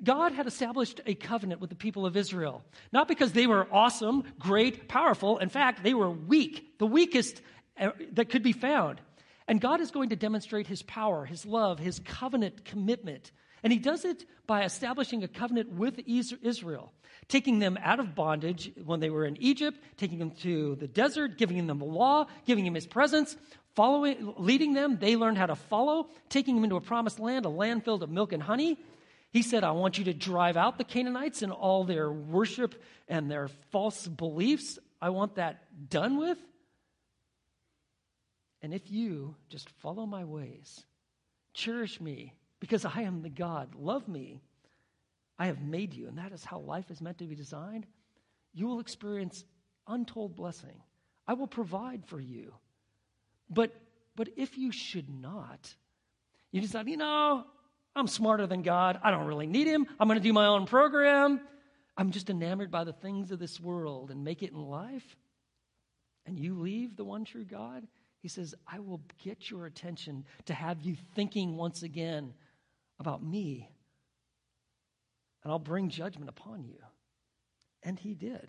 God 0.03 0.33
had 0.33 0.47
established 0.47 1.03
a 1.05 1.15
covenant 1.15 1.61
with 1.61 1.69
the 1.69 1.77
people 1.77 2.07
of 2.07 2.17
Israel, 2.17 2.65
not 2.93 3.09
because 3.09 3.33
they 3.33 3.47
were 3.47 3.67
awesome, 3.71 4.25
great, 4.39 4.89
powerful. 4.89 5.37
In 5.37 5.51
fact, 5.51 5.83
they 5.83 5.93
were 5.93 6.11
weak, 6.11 6.79
the 6.79 6.87
weakest 6.87 7.43
Uh, 7.79 7.91
that 8.13 8.31
could 8.31 8.43
be 8.43 8.53
found. 8.53 9.01
And 9.47 9.61
God 9.61 9.81
is 9.81 9.91
going 9.91 10.11
to 10.11 10.17
demonstrate 10.17 10.67
his 10.67 10.83
power, 10.83 11.25
his 11.25 11.47
love, 11.47 11.79
his 11.79 12.01
covenant 12.01 12.65
commitment. 12.65 13.33
And 13.63 13.73
he 13.73 13.79
does 13.79 14.05
it 14.05 14.25
by 14.47 14.65
establishing 14.65 15.25
a 15.25 15.29
covenant 15.29 15.73
with 15.73 16.01
Israel, 16.07 16.93
taking 17.29 17.59
them 17.59 17.79
out 17.83 17.99
of 17.99 18.15
bondage 18.15 18.71
when 18.85 19.01
they 19.01 19.11
were 19.11 19.25
in 19.25 19.37
Egypt, 19.39 19.79
taking 19.97 20.19
them 20.19 20.31
to 20.43 20.77
the 20.77 20.87
desert, 20.87 21.39
giving 21.39 21.67
them 21.67 21.79
the 21.79 21.85
law, 21.85 22.27
giving 22.47 22.65
them 22.65 22.75
his 22.75 22.87
presence, 22.87 23.37
following, 23.75 24.35
leading 24.37 24.75
them. 24.75 24.99
They 25.01 25.17
learned 25.17 25.39
how 25.39 25.47
to 25.47 25.57
follow, 25.57 26.09
taking 26.29 26.55
them 26.55 26.65
into 26.65 26.77
a 26.77 26.81
promised 26.81 27.19
land, 27.19 27.47
a 27.47 27.49
land 27.49 27.85
filled 27.85 28.03
with 28.03 28.11
milk 28.11 28.33
and 28.33 28.43
honey. 28.43 28.79
He 29.31 29.43
said, 29.43 29.65
I 29.65 29.73
want 29.73 29.99
you 29.99 30.05
to 30.05 30.15
drive 30.15 30.57
out 30.57 30.79
the 30.79 30.85
Canaanites 30.85 31.43
and 31.43 31.53
all 31.53 31.85
their 31.85 32.11
worship 32.11 32.81
and 33.09 33.31
their 33.31 33.49
false 33.71 34.07
beliefs. 34.07 34.79
I 35.01 35.11
want 35.11 35.35
that 35.35 35.91
done 35.91 36.17
with. 36.17 36.39
And 38.63 38.75
if 38.75 38.91
you 38.91 39.37
just 39.49 39.71
follow 39.71 40.07
my 40.07 40.25
ways, 40.25 40.85
cherish 41.55 42.01
me, 42.01 42.35
because 42.61 42.85
I 42.85 43.03
am 43.03 43.23
the 43.23 43.29
God, 43.29 43.75
love 43.75 44.09
me, 44.09 44.41
I 45.39 45.47
have 45.47 45.61
made 45.61 45.95
you, 45.95 46.09
and 46.09 46.19
that 46.19 46.33
is 46.33 46.45
how 46.45 46.59
life 46.59 46.91
is 46.91 47.01
meant 47.01 47.19
to 47.19 47.27
be 47.27 47.37
designed, 47.37 47.87
you 48.53 48.67
will 48.67 48.81
experience 48.81 49.45
untold 49.87 50.35
blessing. 50.35 50.83
I 51.27 51.35
will 51.35 51.47
provide 51.47 52.05
for 52.07 52.21
you. 52.21 52.55
But, 53.49 53.73
but 54.17 54.29
if 54.37 54.59
you 54.59 54.73
should 54.73 55.09
not, 55.09 55.75
you 56.51 56.61
decide, 56.61 56.89
you 56.89 56.97
know, 56.97 57.45
I'm 57.95 58.07
smarter 58.07 58.47
than 58.47 58.63
God. 58.63 58.99
I 59.03 59.11
don't 59.11 59.27
really 59.27 59.47
need 59.47 59.67
him. 59.67 59.87
I'm 59.99 60.09
going 60.09 60.19
to 60.19 60.23
do 60.23 60.33
my 60.33 60.47
own 60.47 60.67
program. 60.67 61.41
I'm 61.97 62.11
just 62.11 62.31
enamored 62.31 62.71
by 62.71 62.85
the 62.85 62.93
things 62.93 63.31
of 63.31 63.39
this 63.39 63.61
world 63.61 64.11
and 64.11 64.25
make 64.25 64.43
it 64.43 64.53
in 64.53 64.61
life. 64.61 65.17
And 66.27 66.39
you 66.39 66.59
leave 66.59 66.97
the 66.97 67.05
one 67.05 67.25
true 67.25 67.45
God. 67.45 67.87
He 68.21 68.29
says, 68.29 68.55
I 68.71 68.81
will 68.81 69.01
get 69.23 69.51
your 69.51 69.67
attention 69.67 70.25
to 70.47 70.55
have 70.55 70.83
you 70.83 70.97
thinking 71.15 71.57
once 71.57 71.83
again 71.83 72.35
about 72.99 73.23
me. 73.23 73.71
And 75.43 75.53
I'll 75.53 75.59
bring 75.59 75.89
judgment 75.89 76.29
upon 76.29 76.65
you. 76.65 76.79
And 77.85 77.99
he 77.99 78.15
did. 78.15 78.49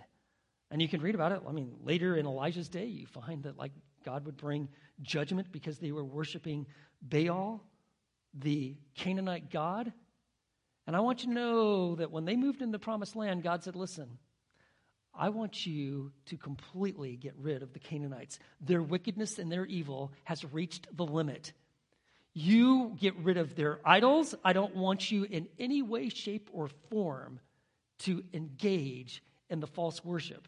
And 0.72 0.82
you 0.82 0.88
can 0.88 1.02
read 1.02 1.16
about 1.16 1.32
it. 1.32 1.42
I 1.48 1.52
mean, 1.52 1.76
later 1.84 2.16
in 2.16 2.26
Elijah's 2.26 2.70
day, 2.70 2.86
you 2.86 3.06
find 3.08 3.44
that 3.44 3.58
like 3.58 3.72
God 4.04 4.26
would 4.26 4.38
bring 4.38 4.70
judgment 5.02 5.52
because 5.52 5.78
they 5.78 5.92
were 5.92 6.04
worshiping 6.04 6.66
Baal 7.02 7.64
the 8.34 8.78
Canaanite 8.96 9.52
God. 9.52 9.92
And 10.88 10.96
I 10.96 11.00
want 11.00 11.22
you 11.22 11.30
to 11.30 11.34
know 11.34 11.96
that 11.96 12.12
when 12.12 12.26
they 12.26 12.36
moved 12.36 12.62
into 12.62 12.72
the 12.72 12.80
promised 12.80 13.16
land, 13.16 13.44
God 13.44 13.64
said, 13.64 13.76
Listen, 13.76 14.18
I 15.20 15.30
want 15.30 15.66
you 15.66 16.14
to 16.28 16.38
completely 16.38 17.18
get 17.18 17.36
rid 17.38 17.62
of 17.62 17.74
the 17.74 17.80
Canaanites. 17.80 18.40
Their 18.62 18.82
wickedness 18.82 19.38
and 19.38 19.52
their 19.52 19.66
evil 19.66 20.14
has 20.24 20.46
reached 20.46 20.88
the 20.96 21.06
limit. 21.06 21.52
You 22.34 22.96
get 22.98 23.18
rid 23.18 23.36
of 23.36 23.56
their 23.56 23.82
idols. 23.84 24.34
I 24.46 24.54
don't 24.54 24.78
want 24.78 25.12
you 25.12 25.26
in 25.26 25.50
any 25.60 25.82
way, 25.82 26.08
shape, 26.08 26.50
or 26.54 26.70
form 26.90 27.42
to 28.00 28.24
engage 28.34 29.22
in 29.50 29.60
the 29.60 29.68
false 29.68 30.06
worship 30.06 30.48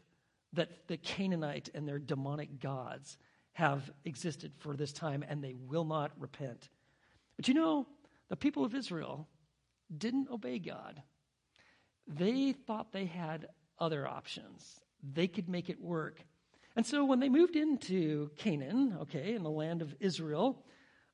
that 0.54 0.88
the 0.88 0.96
Canaanite 0.96 1.70
and 1.76 1.86
their 1.86 2.00
demonic 2.00 2.62
gods 2.62 3.18
have 3.54 3.92
existed 4.06 4.54
for 4.60 4.78
this 4.78 4.94
time, 4.94 5.26
and 5.28 5.44
they 5.44 5.54
will 5.54 5.86
not 5.86 6.12
repent. 6.18 6.70
But 7.36 7.50
you 7.50 7.54
know, 7.54 7.88
the 8.30 8.38
people 8.38 8.64
of 8.64 8.74
Israel 8.74 9.28
didn't 9.96 10.30
obey 10.30 10.60
God. 10.60 11.02
They 12.08 12.54
thought 12.54 12.94
they 12.94 13.06
had 13.06 13.48
other 13.82 14.08
options, 14.08 14.80
they 15.04 15.28
could 15.28 15.50
make 15.50 15.70
it 15.70 15.82
work. 15.82 16.24
And 16.76 16.86
so 16.86 17.04
when 17.04 17.20
they 17.20 17.28
moved 17.28 17.56
into 17.56 18.32
Canaan, 18.38 18.98
okay, 19.02 19.34
in 19.36 19.44
the 19.44 19.50
land 19.50 19.82
of 19.82 19.94
Israel, 20.00 20.64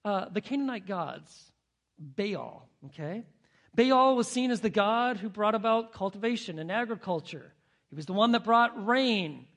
uh, 0.05 0.25
the 0.29 0.41
Canaanite 0.41 0.85
gods, 0.85 1.51
Baal, 1.97 2.69
okay? 2.85 3.25
Baal 3.73 4.15
was 4.15 4.27
seen 4.27 4.51
as 4.51 4.61
the 4.61 4.69
god 4.69 5.17
who 5.17 5.29
brought 5.29 5.55
about 5.55 5.93
cultivation 5.93 6.59
and 6.59 6.71
agriculture. 6.71 7.53
He 7.89 7.95
was 7.95 8.05
the 8.05 8.13
one 8.13 8.33
that 8.33 8.43
brought 8.43 8.85
rain, 8.85 9.47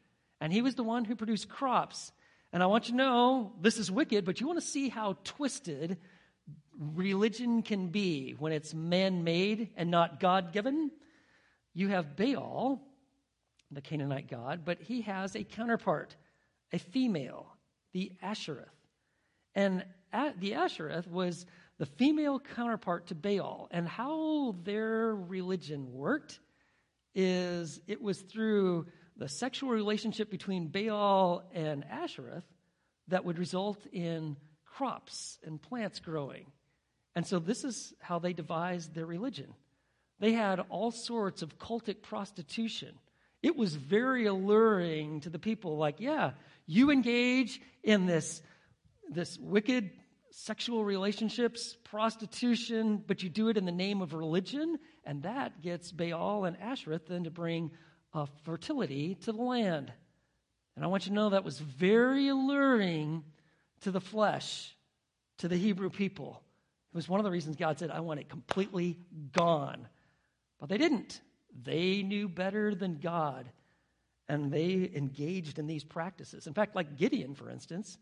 and 0.40 0.52
he 0.52 0.62
was 0.62 0.74
the 0.74 0.84
one 0.84 1.04
who 1.04 1.16
produced 1.16 1.48
crops. 1.48 2.12
And 2.52 2.62
I 2.62 2.66
want 2.66 2.88
you 2.88 2.92
to 2.92 2.98
know 2.98 3.52
this 3.60 3.78
is 3.78 3.90
wicked, 3.90 4.24
but 4.24 4.40
you 4.40 4.46
want 4.46 4.60
to 4.60 4.66
see 4.66 4.88
how 4.88 5.18
twisted 5.24 5.98
religion 6.78 7.62
can 7.62 7.88
be 7.88 8.34
when 8.38 8.52
it's 8.52 8.72
man 8.72 9.22
made 9.22 9.68
and 9.76 9.90
not 9.90 10.18
God 10.18 10.52
given. 10.52 10.90
You 11.74 11.88
have 11.88 12.16
Baal, 12.16 12.80
the 13.70 13.80
Canaanite 13.80 14.28
god, 14.28 14.62
but 14.64 14.80
he 14.80 15.02
has 15.02 15.34
a 15.36 15.44
counterpart, 15.44 16.16
a 16.72 16.78
female, 16.78 17.46
the 17.92 18.12
Ashereth. 18.22 18.66
And 19.54 19.84
the 20.12 20.52
Ashereth 20.52 21.08
was 21.08 21.46
the 21.78 21.86
female 21.86 22.40
counterpart 22.40 23.06
to 23.08 23.14
Baal. 23.14 23.68
And 23.70 23.88
how 23.88 24.56
their 24.64 25.14
religion 25.14 25.92
worked 25.92 26.40
is 27.14 27.80
it 27.86 28.00
was 28.00 28.20
through 28.20 28.86
the 29.16 29.28
sexual 29.28 29.70
relationship 29.70 30.30
between 30.30 30.68
Baal 30.68 31.42
and 31.52 31.84
Ashereth 31.84 32.44
that 33.08 33.24
would 33.24 33.38
result 33.38 33.84
in 33.92 34.36
crops 34.64 35.38
and 35.44 35.60
plants 35.60 35.98
growing. 35.98 36.46
And 37.16 37.26
so 37.26 37.38
this 37.38 37.64
is 37.64 37.92
how 38.00 38.18
they 38.18 38.32
devised 38.32 38.94
their 38.94 39.06
religion. 39.06 39.52
They 40.20 40.32
had 40.32 40.60
all 40.68 40.92
sorts 40.92 41.42
of 41.42 41.58
cultic 41.58 42.02
prostitution. 42.02 42.94
It 43.42 43.56
was 43.56 43.74
very 43.74 44.26
alluring 44.26 45.20
to 45.20 45.30
the 45.30 45.38
people, 45.38 45.78
like, 45.78 46.00
yeah, 46.00 46.32
you 46.66 46.90
engage 46.90 47.60
in 47.82 48.06
this, 48.06 48.42
this 49.10 49.38
wicked 49.38 49.90
sexual 50.30 50.84
relationships, 50.84 51.76
prostitution, 51.84 53.02
but 53.06 53.22
you 53.22 53.28
do 53.28 53.48
it 53.48 53.56
in 53.56 53.64
the 53.64 53.72
name 53.72 54.02
of 54.02 54.14
religion, 54.14 54.78
and 55.04 55.22
that 55.22 55.62
gets 55.62 55.90
Baal 55.90 56.44
and 56.44 56.56
Ashereth 56.58 57.06
then 57.06 57.24
to 57.24 57.30
bring 57.30 57.70
uh, 58.14 58.26
fertility 58.44 59.16
to 59.22 59.32
the 59.32 59.42
land. 59.42 59.92
And 60.76 60.84
I 60.84 60.88
want 60.88 61.06
you 61.06 61.10
to 61.10 61.14
know 61.14 61.30
that 61.30 61.44
was 61.44 61.58
very 61.58 62.28
alluring 62.28 63.24
to 63.82 63.90
the 63.90 64.00
flesh, 64.00 64.74
to 65.38 65.48
the 65.48 65.56
Hebrew 65.56 65.90
people. 65.90 66.42
It 66.92 66.96
was 66.96 67.08
one 67.08 67.20
of 67.20 67.24
the 67.24 67.30
reasons 67.30 67.56
God 67.56 67.78
said, 67.78 67.90
I 67.90 68.00
want 68.00 68.20
it 68.20 68.28
completely 68.28 68.98
gone. 69.32 69.88
But 70.58 70.68
they 70.68 70.78
didn't. 70.78 71.20
They 71.62 72.02
knew 72.02 72.28
better 72.28 72.74
than 72.74 72.98
God, 72.98 73.50
and 74.28 74.52
they 74.52 74.90
engaged 74.94 75.58
in 75.58 75.66
these 75.66 75.84
practices. 75.84 76.46
In 76.46 76.54
fact, 76.54 76.76
like 76.76 76.96
Gideon, 76.96 77.34
for 77.34 77.50
instance, 77.50 77.98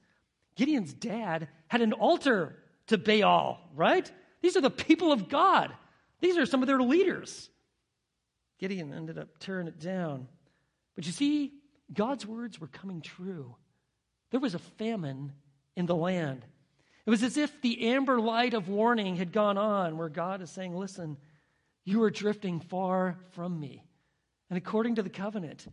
Gideon's 0.57 0.93
dad 0.93 1.49
had 1.69 1.81
an 1.81 1.93
altar 1.93 2.57
to 2.89 2.99
Baal, 2.99 3.61
right? 3.75 4.11
These 4.43 4.57
are 4.57 4.61
the 4.61 4.71
people 4.71 5.13
of 5.13 5.29
God, 5.29 5.73
these 6.21 6.37
are 6.37 6.47
some 6.47 6.63
of 6.63 6.67
their 6.67 6.81
leaders. 6.81 7.51
Gideon 8.59 8.93
ended 8.93 9.19
up 9.19 9.39
tearing 9.39 9.69
it 9.69 9.79
down. 9.79 10.27
But 10.97 11.07
you 11.07 11.13
see, 11.13 11.53
God's 11.93 12.27
words 12.27 12.61
were 12.61 12.67
coming 12.67 13.01
true. 13.01 13.55
There 14.31 14.41
was 14.41 14.55
a 14.55 14.59
famine 14.59 15.33
in 15.77 15.87
the 15.87 15.95
land. 15.95 16.45
It 17.07 17.11
was 17.11 17.23
as 17.23 17.37
if 17.37 17.63
the 17.63 17.89
amber 17.89 18.21
light 18.21 18.53
of 18.53 18.69
warning 18.69 19.17
had 19.17 19.33
gone 19.33 19.57
on, 19.57 19.97
where 19.97 20.09
God 20.09 20.43
is 20.43 20.51
saying, 20.51 20.77
Listen, 20.77 21.17
you 21.89 22.03
are 22.03 22.11
drifting 22.11 22.61
far 22.61 23.17
from 23.31 23.59
me. 23.59 23.83
And 24.51 24.59
according 24.59 24.97
to 24.97 25.03
the 25.03 25.09
covenant, 25.09 25.67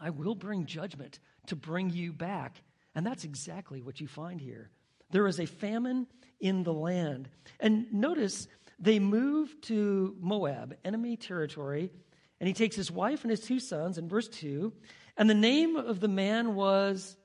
I 0.00 0.10
will 0.10 0.34
bring 0.34 0.66
judgment 0.66 1.20
to 1.46 1.54
bring 1.54 1.90
you 1.90 2.12
back. 2.12 2.56
And 2.96 3.06
that's 3.06 3.22
exactly 3.22 3.80
what 3.80 4.00
you 4.00 4.08
find 4.08 4.40
here. 4.40 4.68
There 5.12 5.28
is 5.28 5.38
a 5.38 5.46
famine 5.46 6.08
in 6.40 6.64
the 6.64 6.72
land. 6.72 7.28
And 7.60 7.86
notice 7.92 8.48
they 8.80 8.98
move 8.98 9.54
to 9.62 10.16
Moab, 10.20 10.76
enemy 10.84 11.16
territory, 11.16 11.92
and 12.40 12.48
he 12.48 12.52
takes 12.52 12.74
his 12.74 12.90
wife 12.90 13.22
and 13.22 13.30
his 13.30 13.40
two 13.40 13.60
sons 13.60 13.96
in 13.96 14.08
verse 14.08 14.26
2. 14.26 14.72
And 15.16 15.30
the 15.30 15.34
name 15.34 15.76
of 15.76 16.00
the 16.00 16.08
man 16.08 16.56
was 16.56 17.16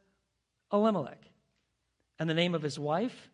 Elimelech 0.72 1.24
and 2.20 2.29
the 2.29 2.36
name 2.36 2.53
of 2.53 2.62
his 2.62 2.77
wife, 2.77 3.32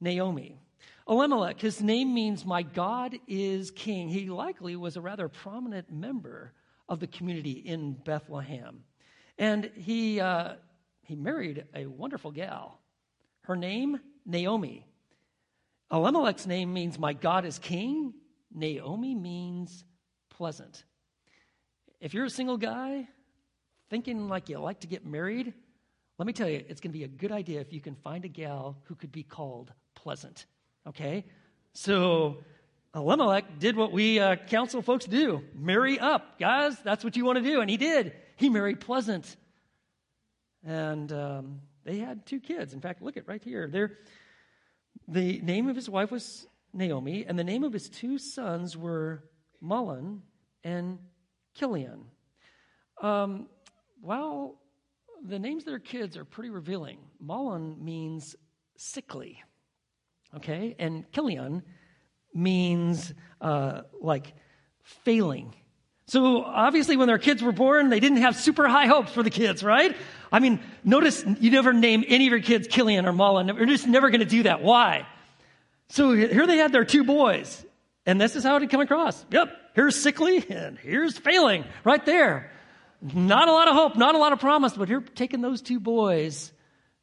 Naomi. 0.00 0.60
Elimelech, 1.08 1.58
his 1.58 1.80
name 1.80 2.12
means 2.12 2.44
my 2.44 2.62
God 2.62 3.18
is 3.26 3.70
king. 3.70 4.08
He 4.08 4.28
likely 4.28 4.76
was 4.76 4.96
a 4.96 5.00
rather 5.00 5.28
prominent 5.28 5.90
member 5.90 6.52
of 6.86 7.00
the 7.00 7.06
community 7.06 7.52
in 7.52 7.94
Bethlehem. 7.94 8.84
And 9.38 9.70
he, 9.74 10.20
uh, 10.20 10.54
he 11.02 11.16
married 11.16 11.64
a 11.74 11.86
wonderful 11.86 12.30
gal. 12.30 12.80
Her 13.42 13.56
name, 13.56 14.00
Naomi. 14.26 14.86
Elimelech's 15.90 16.46
name 16.46 16.74
means 16.74 16.98
my 16.98 17.14
God 17.14 17.46
is 17.46 17.58
king. 17.58 18.12
Naomi 18.54 19.14
means 19.14 19.84
pleasant. 20.28 20.84
If 22.00 22.12
you're 22.12 22.26
a 22.26 22.30
single 22.30 22.58
guy 22.58 23.08
thinking 23.88 24.28
like 24.28 24.50
you 24.50 24.58
like 24.58 24.80
to 24.80 24.86
get 24.86 25.06
married, 25.06 25.54
let 26.18 26.26
me 26.26 26.34
tell 26.34 26.48
you, 26.48 26.62
it's 26.68 26.80
going 26.80 26.92
to 26.92 26.98
be 26.98 27.04
a 27.04 27.08
good 27.08 27.32
idea 27.32 27.60
if 27.60 27.72
you 27.72 27.80
can 27.80 27.94
find 27.94 28.26
a 28.26 28.28
gal 28.28 28.76
who 28.84 28.94
could 28.94 29.12
be 29.12 29.22
called 29.22 29.72
pleasant. 29.94 30.44
Okay? 30.88 31.24
So 31.72 32.38
Elimelech 32.94 33.58
did 33.58 33.76
what 33.76 33.92
we 33.92 34.18
uh, 34.18 34.36
council 34.36 34.82
folks 34.82 35.04
do 35.04 35.44
marry 35.54 35.98
up. 35.98 36.38
Guys, 36.38 36.78
that's 36.80 37.04
what 37.04 37.16
you 37.16 37.24
want 37.24 37.38
to 37.38 37.44
do. 37.44 37.60
And 37.60 37.70
he 37.70 37.76
did. 37.76 38.12
He 38.36 38.48
married 38.48 38.80
pleasant. 38.80 39.36
And 40.64 41.12
um, 41.12 41.60
they 41.84 41.98
had 41.98 42.26
two 42.26 42.40
kids. 42.40 42.74
In 42.74 42.80
fact, 42.80 43.02
look 43.02 43.16
at 43.16 43.28
right 43.28 43.42
here. 43.42 43.68
They're, 43.70 43.98
the 45.06 45.40
name 45.40 45.68
of 45.68 45.76
his 45.76 45.88
wife 45.88 46.10
was 46.10 46.46
Naomi, 46.72 47.24
and 47.26 47.38
the 47.38 47.44
name 47.44 47.64
of 47.64 47.72
his 47.72 47.88
two 47.88 48.18
sons 48.18 48.76
were 48.76 49.24
Mahlon 49.62 50.20
and 50.64 50.98
Chilion. 51.54 52.04
Um, 53.00 53.46
well, 54.02 54.60
the 55.24 55.38
names 55.38 55.62
of 55.62 55.66
their 55.66 55.78
kids 55.78 56.16
are 56.16 56.24
pretty 56.24 56.50
revealing. 56.50 56.98
Mahlon 57.24 57.80
means 57.80 58.36
sickly, 58.76 59.42
okay? 60.36 60.76
And 60.78 61.10
Chilion 61.12 61.62
means 62.34 63.12
uh, 63.40 63.82
like 64.00 64.34
failing. 64.82 65.54
So 66.06 66.42
obviously, 66.42 66.96
when 66.96 67.06
their 67.06 67.18
kids 67.18 67.42
were 67.42 67.52
born, 67.52 67.90
they 67.90 68.00
didn't 68.00 68.18
have 68.18 68.34
super 68.34 68.66
high 68.66 68.86
hopes 68.86 69.12
for 69.12 69.22
the 69.22 69.30
kids, 69.30 69.62
right? 69.62 69.94
I 70.32 70.40
mean, 70.40 70.60
notice 70.82 71.22
you 71.38 71.50
never 71.50 71.72
name 71.72 72.02
any 72.06 72.26
of 72.26 72.30
your 72.30 72.40
kids 72.40 72.66
Chilion 72.66 73.04
or 73.06 73.12
Mahlon. 73.12 73.54
You're 73.56 73.66
just 73.66 73.86
never 73.86 74.08
going 74.08 74.20
to 74.20 74.26
do 74.26 74.44
that. 74.44 74.62
Why? 74.62 75.06
So 75.90 76.12
here 76.12 76.46
they 76.46 76.56
had 76.56 76.72
their 76.72 76.84
two 76.84 77.04
boys, 77.04 77.64
and 78.06 78.20
this 78.20 78.36
is 78.36 78.44
how 78.44 78.56
it 78.56 78.60
had 78.60 78.70
come 78.70 78.80
across. 78.80 79.24
Yep, 79.30 79.54
here's 79.74 79.96
sickly, 79.96 80.44
and 80.48 80.78
here's 80.78 81.16
failing, 81.16 81.64
right 81.84 82.04
there. 82.04 82.52
Not 83.00 83.48
a 83.48 83.52
lot 83.52 83.68
of 83.68 83.74
hope, 83.74 83.96
not 83.96 84.14
a 84.14 84.18
lot 84.18 84.32
of 84.32 84.40
promise, 84.40 84.74
but 84.74 84.88
here 84.88 85.00
taking 85.00 85.40
those 85.40 85.62
two 85.62 85.80
boys, 85.80 86.52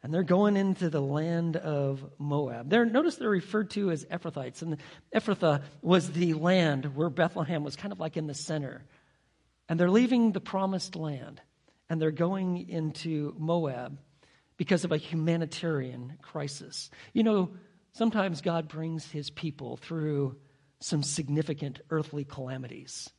and 0.06 0.14
they're 0.14 0.22
going 0.22 0.56
into 0.56 0.92
the 0.92 1.02
land 1.02 1.58
of 1.58 2.06
Moab. 2.20 2.70
They're, 2.70 2.86
notice 2.86 3.16
they're 3.16 3.28
referred 3.28 3.72
to 3.72 3.90
as 3.90 4.06
Ephrathites, 4.06 4.62
and 4.62 4.78
Ephrathah 5.16 5.64
was 5.82 6.12
the 6.12 6.36
land 6.36 6.96
where 6.96 7.10
Bethlehem 7.10 7.64
was 7.64 7.76
kind 7.76 7.92
of 7.92 8.00
like 8.00 8.16
in 8.16 8.28
the 8.28 8.36
center. 8.36 8.86
And 9.68 9.80
they're 9.80 9.90
leaving 9.90 10.32
the 10.32 10.40
promised 10.40 10.96
land, 10.96 11.42
and 11.90 12.00
they're 12.00 12.12
going 12.12 12.70
into 12.70 13.34
Moab 13.40 13.98
because 14.58 14.84
of 14.84 14.92
a 14.92 14.98
humanitarian 14.98 16.20
crisis. 16.22 16.92
You 17.14 17.24
know, 17.24 17.50
sometimes 17.94 18.42
God 18.42 18.68
brings 18.68 19.10
his 19.10 19.32
people 19.32 19.78
through 19.78 20.36
some 20.82 21.02
significant 21.02 21.82
earthly 21.90 22.26
calamities, 22.26 23.10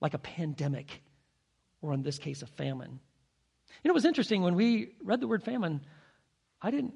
like 0.00 0.14
a 0.14 0.18
pandemic 0.18 1.02
or 1.82 1.92
in 1.92 2.02
this 2.02 2.18
case, 2.18 2.40
a 2.40 2.46
famine. 2.46 2.98
You 3.84 3.88
know, 3.88 3.92
it 3.92 3.94
was 3.94 4.06
interesting 4.06 4.40
when 4.40 4.54
we 4.54 4.94
read 5.04 5.20
the 5.20 5.28
word 5.28 5.42
famine, 5.42 5.82
I 6.60 6.70
didn't 6.70 6.94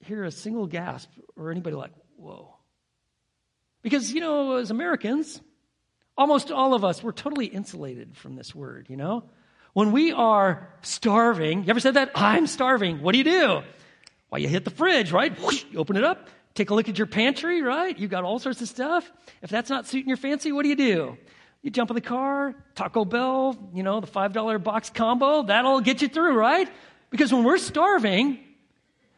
hear 0.00 0.24
a 0.24 0.30
single 0.30 0.66
gasp 0.66 1.10
or 1.36 1.50
anybody 1.50 1.76
like, 1.76 1.92
whoa. 2.16 2.54
Because, 3.82 4.12
you 4.12 4.20
know, 4.20 4.56
as 4.56 4.70
Americans, 4.70 5.40
almost 6.16 6.50
all 6.50 6.74
of 6.74 6.84
us, 6.84 7.02
we're 7.02 7.12
totally 7.12 7.46
insulated 7.46 8.16
from 8.16 8.34
this 8.36 8.54
word, 8.54 8.86
you 8.88 8.96
know? 8.96 9.24
When 9.74 9.92
we 9.92 10.10
are 10.12 10.70
starving, 10.82 11.64
you 11.64 11.70
ever 11.70 11.80
said 11.80 11.94
that? 11.94 12.10
I'm 12.14 12.46
starving. 12.46 13.02
What 13.02 13.12
do 13.12 13.18
you 13.18 13.24
do? 13.24 13.62
Well, 14.30 14.40
you 14.40 14.48
hit 14.48 14.64
the 14.64 14.70
fridge, 14.70 15.12
right? 15.12 15.38
Whoosh, 15.38 15.64
you 15.70 15.78
open 15.78 15.96
it 15.96 16.04
up, 16.04 16.28
take 16.54 16.70
a 16.70 16.74
look 16.74 16.88
at 16.88 16.98
your 16.98 17.06
pantry, 17.06 17.62
right? 17.62 17.96
You 17.96 18.08
got 18.08 18.24
all 18.24 18.38
sorts 18.38 18.60
of 18.60 18.68
stuff. 18.68 19.10
If 19.42 19.50
that's 19.50 19.70
not 19.70 19.86
suiting 19.86 20.08
your 20.08 20.16
fancy, 20.16 20.50
what 20.50 20.62
do 20.62 20.68
you 20.68 20.76
do? 20.76 21.18
You 21.62 21.70
jump 21.70 21.90
in 21.90 21.94
the 21.94 22.00
car, 22.00 22.54
Taco 22.74 23.04
Bell, 23.04 23.56
you 23.74 23.82
know, 23.82 24.00
the 24.00 24.06
$5 24.06 24.62
box 24.62 24.90
combo, 24.90 25.42
that'll 25.42 25.80
get 25.80 26.02
you 26.02 26.08
through, 26.08 26.34
right? 26.34 26.68
Because 27.10 27.32
when 27.32 27.44
we're 27.44 27.58
starving, 27.58 28.40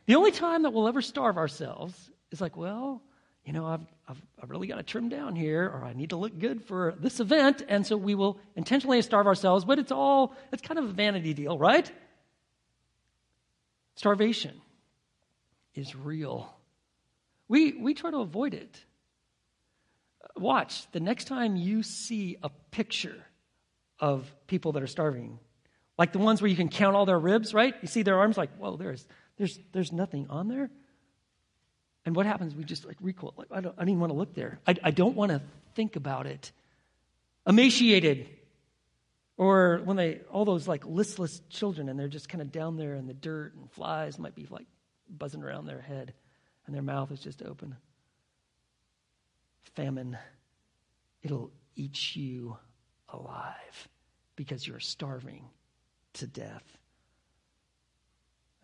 the 0.08 0.14
only 0.14 0.30
time 0.30 0.62
that 0.62 0.70
we'll 0.70 0.88
ever 0.88 1.02
starve 1.02 1.36
ourselves 1.36 2.10
is 2.30 2.40
like, 2.40 2.56
well, 2.56 3.02
you 3.44 3.52
know, 3.52 3.66
I've, 3.66 3.86
I've, 4.08 4.22
I've 4.42 4.48
really 4.48 4.66
got 4.66 4.76
to 4.76 4.82
trim 4.82 5.10
down 5.10 5.36
here, 5.36 5.64
or 5.64 5.84
I 5.84 5.92
need 5.92 6.10
to 6.10 6.16
look 6.16 6.38
good 6.38 6.64
for 6.64 6.94
this 6.98 7.20
event, 7.20 7.62
and 7.68 7.86
so 7.86 7.94
we 7.94 8.14
will 8.14 8.40
intentionally 8.56 9.02
starve 9.02 9.26
ourselves, 9.26 9.66
but 9.66 9.78
it's 9.78 9.92
all, 9.92 10.34
it's 10.50 10.62
kind 10.62 10.78
of 10.78 10.86
a 10.86 10.92
vanity 10.92 11.34
deal, 11.34 11.58
right? 11.58 11.92
Starvation 13.96 14.58
is 15.74 15.94
real. 15.94 16.54
We, 17.46 17.72
we 17.72 17.92
try 17.92 18.10
to 18.10 18.20
avoid 18.20 18.54
it. 18.54 18.82
Watch, 20.38 20.90
the 20.92 21.00
next 21.00 21.26
time 21.26 21.54
you 21.54 21.82
see 21.82 22.38
a 22.42 22.48
picture 22.70 23.26
of 24.00 24.34
people 24.46 24.72
that 24.72 24.82
are 24.82 24.86
starving, 24.86 25.38
like 25.98 26.14
the 26.14 26.18
ones 26.18 26.40
where 26.40 26.48
you 26.48 26.56
can 26.56 26.70
count 26.70 26.96
all 26.96 27.04
their 27.04 27.18
ribs, 27.18 27.52
right? 27.52 27.74
You 27.82 27.88
see 27.88 28.00
their 28.00 28.18
arms, 28.18 28.38
like, 28.38 28.56
whoa, 28.56 28.78
there's, 28.78 29.06
there's, 29.38 29.58
there's 29.72 29.92
nothing 29.92 30.26
on 30.28 30.48
there. 30.48 30.70
And 32.04 32.14
what 32.14 32.26
happens? 32.26 32.54
We 32.54 32.64
just 32.64 32.86
like 32.86 32.96
recoil. 33.00 33.34
Like, 33.36 33.48
I, 33.50 33.60
don't, 33.60 33.74
I 33.76 33.80
don't 33.80 33.90
even 33.90 34.00
want 34.00 34.12
to 34.12 34.18
look 34.18 34.34
there. 34.34 34.60
I, 34.66 34.74
I 34.82 34.90
don't 34.90 35.16
want 35.16 35.32
to 35.32 35.40
think 35.74 35.96
about 35.96 36.26
it. 36.26 36.52
Emaciated. 37.46 38.28
Or 39.36 39.80
when 39.84 39.96
they, 39.96 40.20
all 40.30 40.44
those 40.44 40.68
like 40.68 40.84
listless 40.86 41.40
children 41.48 41.88
and 41.88 41.98
they're 41.98 42.08
just 42.08 42.28
kind 42.28 42.42
of 42.42 42.52
down 42.52 42.76
there 42.76 42.94
in 42.94 43.06
the 43.06 43.14
dirt 43.14 43.54
and 43.54 43.70
flies 43.70 44.18
might 44.18 44.34
be 44.34 44.46
like 44.50 44.66
buzzing 45.08 45.42
around 45.42 45.66
their 45.66 45.80
head 45.80 46.12
and 46.66 46.74
their 46.74 46.82
mouth 46.82 47.10
is 47.12 47.20
just 47.20 47.42
open 47.42 47.76
famine, 49.78 50.18
it'll 51.22 51.52
eat 51.76 52.16
you 52.16 52.56
alive 53.10 53.88
because 54.34 54.66
you're 54.66 54.80
starving 54.80 55.44
to 56.14 56.26
death. 56.26 56.77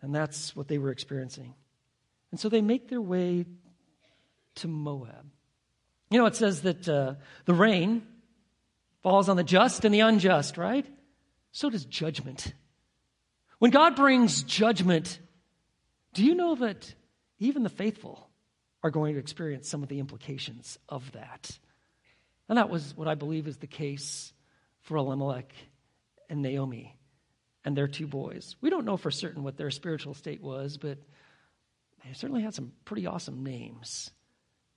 And 0.05 0.13
that's 0.13 0.55
what 0.55 0.67
they 0.67 0.77
were 0.77 0.91
experiencing. 0.91 1.55
And 2.29 2.39
so 2.39 2.47
they 2.47 2.61
make 2.61 2.89
their 2.89 3.01
way 3.01 3.45
to 4.55 4.67
Moab. 4.67 5.25
You 6.11 6.19
know, 6.19 6.27
it 6.27 6.35
says 6.35 6.61
that 6.61 6.87
uh, 6.87 7.15
the 7.45 7.55
rain 7.55 8.05
falls 9.01 9.29
on 9.29 9.35
the 9.35 9.43
just 9.43 9.83
and 9.83 9.93
the 9.93 10.01
unjust, 10.01 10.57
right? 10.57 10.85
So 11.51 11.71
does 11.71 11.85
judgment. 11.85 12.53
When 13.57 13.71
God 13.71 13.95
brings 13.95 14.43
judgment, 14.43 15.19
do 16.13 16.23
you 16.23 16.35
know 16.35 16.53
that 16.53 16.93
even 17.39 17.63
the 17.63 17.69
faithful 17.69 18.29
are 18.83 18.91
going 18.91 19.15
to 19.15 19.19
experience 19.19 19.67
some 19.67 19.81
of 19.81 19.89
the 19.89 19.97
implications 19.99 20.77
of 20.87 21.11
that. 21.13 21.57
And 22.47 22.59
that 22.59 22.69
was 22.69 22.95
what 22.95 23.07
I 23.07 23.15
believe 23.15 23.47
is 23.47 23.57
the 23.57 23.65
case 23.65 24.31
for 24.81 24.97
Elimelech 24.97 25.51
and 26.29 26.43
Naomi 26.43 26.95
and 27.65 27.75
their 27.75 27.87
two 27.87 28.07
boys. 28.07 28.55
We 28.61 28.69
don't 28.69 28.85
know 28.85 28.95
for 28.95 29.11
certain 29.11 29.43
what 29.43 29.57
their 29.57 29.71
spiritual 29.71 30.13
state 30.13 30.41
was, 30.41 30.77
but 30.77 30.99
they 32.05 32.13
certainly 32.13 32.43
had 32.43 32.53
some 32.53 32.71
pretty 32.85 33.05
awesome 33.07 33.43
names. 33.43 34.11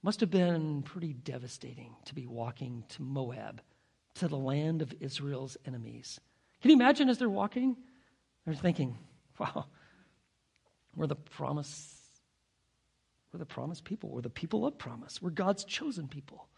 Must 0.03 0.20
have 0.20 0.31
been 0.31 0.83
pretty 0.83 1.12
devastating 1.12 1.94
to 2.07 2.14
be 2.14 2.27
walking 2.27 2.85
to 2.90 3.03
Moab, 3.03 3.61
to 4.14 4.29
the 4.29 4.38
land 4.38 4.83
of 4.83 4.94
Israel's 5.01 5.57
enemies. 5.66 6.18
Can 6.62 6.70
you 6.70 6.77
imagine 6.77 7.09
as 7.09 7.18
they're 7.18 7.29
walking? 7.29 7.77
They're 8.44 8.55
thinking, 8.55 8.96
wow, 9.38 9.66
we're 10.96 11.07
the 11.07 11.16
promise 11.16 11.94
we're 13.33 13.38
the 13.38 13.46
promised 13.46 13.85
people. 13.85 14.11
We're 14.11 14.22
the 14.22 14.31
people 14.31 14.66
of 14.66 14.79
promise. 14.79 15.20
We're 15.20 15.31
God's 15.31 15.64
chosen 15.64 16.09
people. 16.09 16.48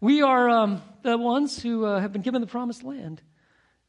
We 0.00 0.22
are 0.22 0.48
um, 0.48 0.82
the 1.02 1.18
ones 1.18 1.60
who 1.60 1.84
uh, 1.84 2.00
have 2.00 2.12
been 2.12 2.22
given 2.22 2.40
the 2.40 2.46
promised 2.46 2.84
land. 2.84 3.22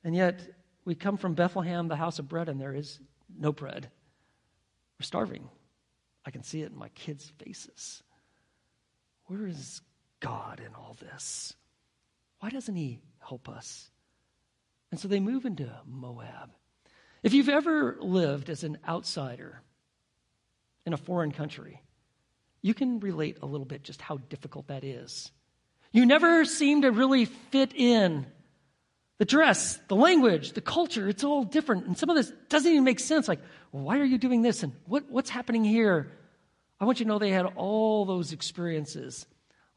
And 0.03 0.15
yet, 0.15 0.41
we 0.86 0.96
come 0.96 1.17
from 1.17 1.34
Bethlehem, 1.34 1.88
the 1.88 1.96
house 1.96 2.19
of 2.19 2.28
bread, 2.28 2.50
and 2.50 2.60
there 2.60 2.74
is 2.74 3.00
no 3.38 3.52
bread. 3.52 3.89
We're 5.00 5.06
starving. 5.06 5.50
I 6.26 6.32
can 6.32 6.43
see 6.43 6.62
it 6.62 6.72
in 6.72 6.78
my 6.78 6.89
kids' 6.89 7.32
faces. 7.43 8.04
Where 9.26 9.48
is 9.48 9.82
God 10.19 10.62
in 10.65 10.74
all 10.76 10.96
this? 11.00 11.54
Why 12.39 12.50
doesn't 12.50 12.76
He 12.76 13.00
help 13.19 13.50
us? 13.50 13.89
And 14.91 15.00
so 15.00 15.08
they 15.08 15.19
move 15.19 15.46
into 15.46 15.69
Moab. 15.86 16.52
If 17.24 17.34
you've 17.34 17.50
ever 17.50 17.98
lived 18.02 18.50
as 18.50 18.63
an 18.63 18.78
outsider 18.88 19.62
in 20.86 20.93
a 20.93 20.98
foreign 20.98 21.32
country, 21.32 21.82
you 22.62 22.74
can 22.74 23.00
relate 23.00 23.38
a 23.41 23.46
little 23.46 23.65
bit 23.65 23.84
just 23.84 24.02
how 24.02 24.17
difficult 24.17 24.67
that 24.67 24.84
is. 24.84 25.32
You 25.91 26.06
never 26.06 26.43
seem 26.43 26.82
to 26.82 26.91
really 26.91 27.26
fit 27.26 27.74
in. 27.74 28.26
The 29.23 29.27
dress, 29.27 29.79
the 29.88 29.95
language, 29.95 30.51
the 30.51 30.59
culture, 30.59 31.07
it's 31.07 31.23
all 31.23 31.45
different. 31.45 31.86
And 31.86 31.97
some 31.97 32.09
of 32.09 32.17
this 32.17 32.33
doesn't 32.49 32.69
even 32.69 32.83
make 32.83 32.99
sense. 32.99 33.29
Like, 33.29 33.39
why 33.71 33.97
are 33.99 34.03
you 34.03 34.17
doing 34.17 34.41
this? 34.41 34.63
And 34.63 34.73
what, 34.86 35.09
what's 35.09 35.29
happening 35.29 35.63
here? 35.63 36.12
I 36.77 36.83
want 36.83 36.99
you 36.99 37.05
to 37.05 37.07
know 37.07 37.19
they 37.19 37.29
had 37.29 37.45
all 37.55 38.03
those 38.03 38.33
experiences. 38.33 39.25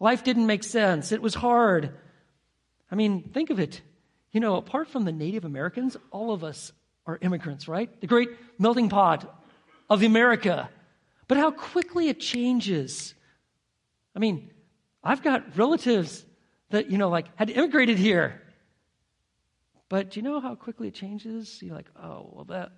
Life 0.00 0.24
didn't 0.24 0.48
make 0.48 0.64
sense. 0.64 1.12
It 1.12 1.22
was 1.22 1.37
hard. 1.37 1.96
I 2.90 2.96
mean, 2.96 3.30
think 3.32 3.50
of 3.50 3.61
it. 3.61 3.82
You 4.32 4.40
know, 4.40 4.56
apart 4.56 4.88
from 4.88 5.04
the 5.04 5.12
Native 5.12 5.44
Americans, 5.44 5.96
all 6.11 6.32
of 6.32 6.42
us 6.42 6.72
are 7.06 7.16
immigrants, 7.20 7.68
right? 7.68 8.00
The 8.00 8.09
great 8.09 8.30
melting 8.59 8.88
pot 8.88 9.32
of 9.88 10.02
America. 10.02 10.68
But 11.28 11.38
how 11.38 11.52
quickly 11.52 12.09
it 12.09 12.18
changes. 12.18 13.14
I 14.12 14.18
mean, 14.18 14.50
I've 15.04 15.22
got 15.22 15.56
relatives 15.56 16.26
that, 16.70 16.90
you 16.90 16.98
know, 16.98 17.11
like 17.11 17.26
had 17.37 17.48
immigrated 17.48 17.96
here. 17.96 18.42
But 19.88 20.11
do 20.11 20.20
you 20.20 20.25
know 20.25 20.40
how 20.40 20.55
quickly 20.55 20.88
it 20.88 20.94
changes? 20.94 21.61
You're 21.62 21.75
like, 21.75 21.90
oh, 21.96 22.29
well, 22.33 22.44
that, 22.46 22.72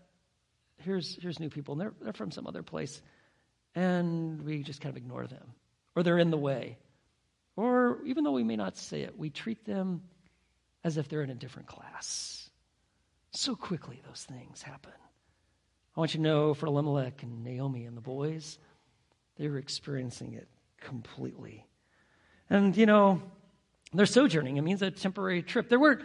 here's, 0.79 1.19
here's 1.21 1.41
new 1.41 1.49
people, 1.49 1.73
and 1.73 1.81
they're, 1.81 1.95
they're 2.03 2.13
from 2.13 2.31
some 2.31 2.47
other 2.47 2.63
place. 2.63 3.01
And 3.75 4.43
we 4.43 4.63
just 4.63 4.81
kind 4.81 4.91
of 4.91 4.97
ignore 4.97 5.27
them, 5.27 5.55
or 5.97 6.03
they're 6.03 6.19
in 6.19 6.31
the 6.31 6.37
way. 6.37 6.79
Or 7.57 7.99
even 8.05 8.25
though 8.25 8.33
we 8.33 8.45
may 8.45 8.57
not 8.57 8.77
say 8.77 9.03
it, 9.03 9.19
we 9.19 9.31
treat 9.31 9.65
them 9.65 10.03
as 10.85 10.97
if 10.97 11.09
they're 11.09 11.23
in 11.23 11.31
a 11.31 11.35
different 11.35 11.69
class. 11.69 12.51
So 13.33 13.55
quickly 13.55 14.01
those 14.07 14.25
things 14.29 14.63
happen. 14.63 14.93
I 15.97 16.01
want 16.01 16.15
you 16.15 16.19
to 16.19 16.23
know 16.23 16.55
for 16.55 16.67
Elimelech 16.67 17.23
and 17.23 17.43
Naomi 17.43 17.85
and 17.85 17.97
the 17.97 18.01
boys, 18.01 18.59
they 19.37 19.49
were 19.49 19.59
experiencing 19.59 20.35
it 20.35 20.47
completely. 20.81 21.67
And, 22.49 22.77
you 22.77 22.87
know, 22.87 23.21
they're 23.93 24.07
sojourning. 24.07 24.57
It 24.57 24.63
means 24.63 24.81
a 24.83 24.91
temporary 24.91 25.43
trip. 25.43 25.69
They 25.69 25.77
weren't, 25.77 26.03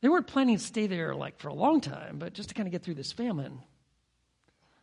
they 0.00 0.08
weren't 0.08 0.26
planning 0.26 0.56
to 0.56 0.62
stay 0.62 0.86
there 0.86 1.14
like 1.14 1.38
for 1.38 1.48
a 1.48 1.54
long 1.54 1.80
time, 1.80 2.18
but 2.18 2.32
just 2.32 2.48
to 2.50 2.54
kind 2.54 2.66
of 2.66 2.72
get 2.72 2.82
through 2.82 2.94
this 2.94 3.12
famine. 3.12 3.60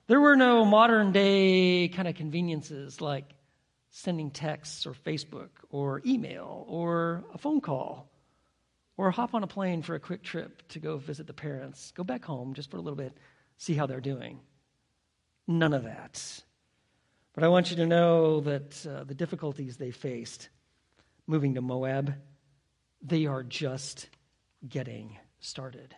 There 0.08 0.22
were 0.22 0.36
no 0.36 0.64
modern 0.64 1.12
day 1.12 1.90
kind 1.90 2.08
of 2.08 2.16
conveniences 2.16 3.02
like 3.02 3.26
sending 3.90 4.32
texts 4.32 4.86
or 4.86 4.94
Facebook 4.94 5.50
or 5.70 6.02
email 6.06 6.66
or 6.68 7.24
a 7.34 7.38
phone 7.38 7.62
call 7.62 8.10
or 8.96 9.12
hop 9.12 9.34
on 9.34 9.44
a 9.44 9.48
plane 9.48 9.82
for 9.82 9.96
a 9.96 10.00
quick 10.00 10.24
trip 10.24 10.68
to 10.70 10.80
go 10.80 10.98
visit 10.98 11.28
the 11.28 11.34
parents, 11.34 11.92
go 11.96 12.04
back 12.04 12.26
home 12.26 12.54
just 12.54 12.72
for 12.72 12.78
a 12.78 12.82
little 12.82 12.98
bit, 12.98 13.18
see 13.58 13.74
how 13.74 13.86
they're 13.86 14.00
doing. 14.02 14.40
None 15.48 15.74
of 15.74 15.84
that. 15.84 16.42
But 17.34 17.44
I 17.44 17.48
want 17.50 17.70
you 17.70 17.78
to 17.78 17.86
know 17.86 18.42
that 18.42 18.86
uh, 18.86 19.04
the 19.04 19.14
difficulties 19.14 19.78
they 19.78 19.92
faced 19.92 20.50
moving 21.28 21.56
to 21.56 21.62
Moab, 21.62 22.16
they 23.02 23.26
are 23.26 23.44
just 23.44 24.10
getting 24.68 25.18
started. 25.40 25.96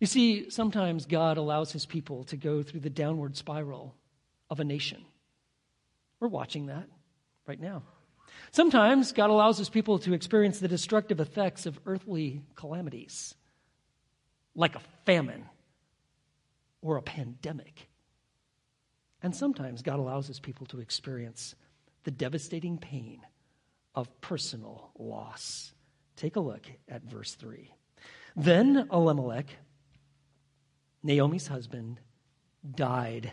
You 0.00 0.06
see, 0.06 0.50
sometimes 0.50 1.06
God 1.06 1.36
allows 1.36 1.72
his 1.72 1.86
people 1.86 2.24
to 2.24 2.36
go 2.36 2.62
through 2.62 2.80
the 2.80 2.90
downward 2.90 3.36
spiral 3.36 3.94
of 4.50 4.60
a 4.60 4.64
nation. 4.64 5.04
We're 6.20 6.28
watching 6.28 6.66
that 6.66 6.88
right 7.46 7.60
now. 7.60 7.82
Sometimes 8.50 9.12
God 9.12 9.30
allows 9.30 9.58
his 9.58 9.68
people 9.68 9.98
to 10.00 10.14
experience 10.14 10.58
the 10.58 10.68
destructive 10.68 11.20
effects 11.20 11.66
of 11.66 11.78
earthly 11.86 12.42
calamities, 12.56 13.34
like 14.54 14.74
a 14.74 14.82
famine 15.06 15.44
or 16.82 16.96
a 16.96 17.02
pandemic. 17.02 17.88
And 19.22 19.34
sometimes 19.34 19.82
God 19.82 19.98
allows 19.98 20.26
his 20.26 20.40
people 20.40 20.66
to 20.66 20.80
experience 20.80 21.54
the 22.04 22.10
devastating 22.10 22.78
pain 22.78 23.20
of 23.94 24.20
personal 24.20 24.90
loss. 24.98 25.72
Take 26.16 26.36
a 26.36 26.40
look 26.40 26.66
at 26.88 27.02
verse 27.02 27.34
3. 27.34 27.72
Then 28.36 28.88
Elimelech, 28.92 29.46
Naomi's 31.02 31.48
husband, 31.48 32.00
died, 32.74 33.32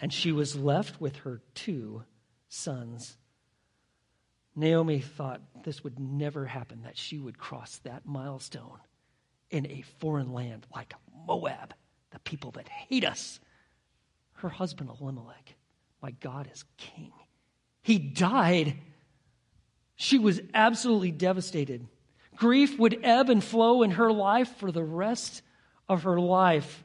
and 0.00 0.12
she 0.12 0.32
was 0.32 0.56
left 0.56 1.00
with 1.00 1.16
her 1.16 1.40
two 1.54 2.04
sons. 2.48 3.16
Naomi 4.54 5.00
thought 5.00 5.42
this 5.64 5.84
would 5.84 5.98
never 5.98 6.46
happen, 6.46 6.82
that 6.82 6.96
she 6.96 7.18
would 7.18 7.38
cross 7.38 7.78
that 7.84 8.06
milestone 8.06 8.80
in 9.50 9.66
a 9.66 9.84
foreign 9.98 10.32
land 10.32 10.66
like 10.74 10.94
Moab, 11.26 11.74
the 12.10 12.18
people 12.20 12.50
that 12.52 12.68
hate 12.68 13.04
us. 13.04 13.38
Her 14.32 14.48
husband, 14.48 14.90
Elimelech, 15.00 15.54
my 16.02 16.10
God 16.10 16.48
is 16.52 16.64
king. 16.76 17.12
He 17.82 17.98
died. 17.98 18.76
She 19.96 20.18
was 20.18 20.40
absolutely 20.54 21.10
devastated. 21.10 21.86
Grief 22.36 22.78
would 22.78 23.00
ebb 23.02 23.30
and 23.30 23.42
flow 23.42 23.82
in 23.82 23.92
her 23.92 24.12
life 24.12 24.56
for 24.58 24.70
the 24.70 24.84
rest 24.84 25.42
of 25.88 26.04
her 26.04 26.20
life. 26.20 26.84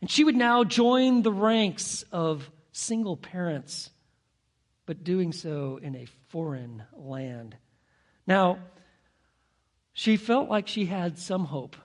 And 0.00 0.10
she 0.10 0.24
would 0.24 0.36
now 0.36 0.64
join 0.64 1.22
the 1.22 1.32
ranks 1.32 2.04
of 2.12 2.50
single 2.72 3.16
parents 3.16 3.90
but 4.86 5.02
doing 5.02 5.32
so 5.32 5.78
in 5.82 5.96
a 5.96 6.06
foreign 6.28 6.84
land. 6.96 7.56
Now, 8.26 8.58
she 9.92 10.16
felt 10.16 10.48
like 10.48 10.68
she 10.68 10.86
had 10.86 11.18
some 11.18 11.44
hope. 11.44 11.76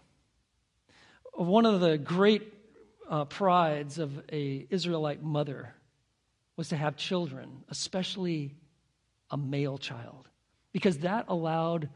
One 1.33 1.65
of 1.65 1.81
the 1.81 1.97
great 1.97 2.53
uh, 3.09 3.25
prides 3.25 3.97
of 3.97 4.11
a 4.31 4.67
Israelite 4.69 5.23
mother 5.23 5.73
was 6.55 6.69
to 6.69 6.77
have 6.77 6.95
children, 6.95 7.63
especially 7.69 8.53
a 9.31 9.37
male 9.37 9.77
child, 9.77 10.27
because 10.71 10.99
that 10.99 11.25
allowed 11.27 11.89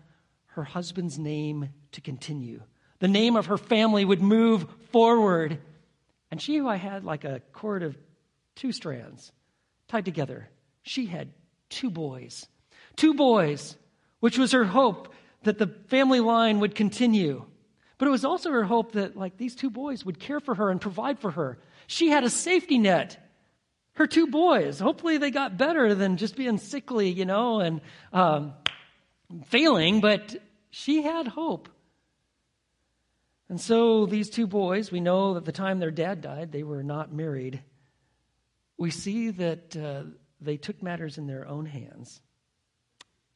her 0.48 0.64
husband's 0.64 1.20
name 1.20 1.70
to 1.92 2.02
continue. 2.02 2.62
The 3.00 3.08
name 3.08 3.36
of 3.36 3.48
her 3.48 3.58
family 3.58 4.06
would 4.06 4.22
move 4.22 4.66
forward. 4.92 5.60
And 6.32 6.42
she 6.42 6.58
who 6.58 6.68
I 6.68 6.78
had 6.78 7.04
like 7.04 7.24
a 7.24 7.42
cord 7.52 7.84
of 7.84 7.98
two 8.56 8.72
strands 8.72 9.32
tied 9.88 10.06
together 10.06 10.50
she 10.86 11.08
had 11.08 11.34
two 11.70 11.90
boys. 11.90 12.48
Two 12.96 13.16
boys, 13.16 13.76
which 14.20 14.38
was 14.38 14.52
her 14.52 14.64
hope 14.64 15.14
that 15.44 15.58
the 15.58 15.68
family 15.88 16.20
line 16.20 16.60
would 16.60 16.76
continue. 16.76 17.44
But 17.98 18.08
it 18.08 18.12
was 18.12 18.24
also 18.24 18.52
her 18.52 18.64
hope 18.64 18.94
that, 18.94 19.18
like, 19.18 19.38
these 19.38 19.56
two 19.56 19.70
boys 19.70 20.06
would 20.06 20.20
care 20.20 20.40
for 20.40 20.54
her 20.56 20.70
and 20.70 20.80
provide 20.80 21.20
for 21.20 21.32
her. 21.32 21.58
She 21.88 22.10
had 22.10 22.24
a 22.24 22.30
safety 22.30 22.78
net. 22.78 23.18
Her 23.94 24.06
two 24.06 24.28
boys, 24.28 24.80
hopefully 24.80 25.18
they 25.18 25.32
got 25.32 25.58
better 25.58 25.96
than 25.96 26.18
just 26.18 26.36
being 26.36 26.58
sickly, 26.58 27.10
you 27.10 27.26
know, 27.26 27.62
and 27.62 27.82
um, 28.14 28.54
failing, 29.46 30.02
but 30.02 30.36
she 30.70 31.02
had 31.02 31.28
hope. 31.28 31.70
And 33.50 33.62
so 33.62 34.06
these 34.06 34.30
two 34.30 34.48
boys, 34.48 34.92
we 34.92 35.00
know 35.00 35.36
that 35.36 35.46
the 35.46 35.52
time 35.52 35.80
their 35.80 35.92
dad 35.92 36.22
died, 36.22 36.52
they 36.52 36.64
were 36.64 36.84
not 36.84 37.14
married. 37.14 37.62
We 38.78 38.92
see 38.92 39.30
that 39.32 39.76
uh, 39.76 40.04
they 40.42 40.58
took 40.58 40.82
matters 40.82 41.18
in 41.18 41.28
their 41.28 41.48
own 41.48 41.66
hands 41.66 42.22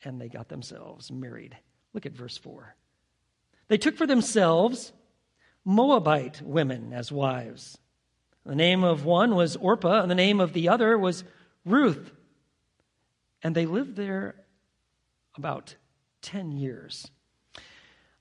and 0.04 0.20
they 0.20 0.30
got 0.30 0.50
themselves 0.50 1.12
married. 1.12 1.58
Look 1.94 2.06
at 2.06 2.14
verse 2.14 2.38
4. 2.38 2.76
They 3.68 3.78
took 3.78 3.98
for 3.98 4.08
themselves 4.08 4.92
Moabite 5.66 6.42
women 6.42 6.94
as 6.94 7.12
wives. 7.12 7.78
The 8.46 8.56
name 8.56 8.84
of 8.84 9.06
one 9.06 9.36
was 9.36 9.56
Orpah, 9.58 10.02
and 10.02 10.10
the 10.10 10.16
name 10.16 10.40
of 10.40 10.54
the 10.54 10.70
other 10.70 10.98
was 10.98 11.24
Ruth. 11.66 12.12
And 13.44 13.54
they 13.54 13.66
lived 13.66 13.96
there 13.96 14.36
about 15.40 15.76
10 16.22 16.52
years. 16.52 17.10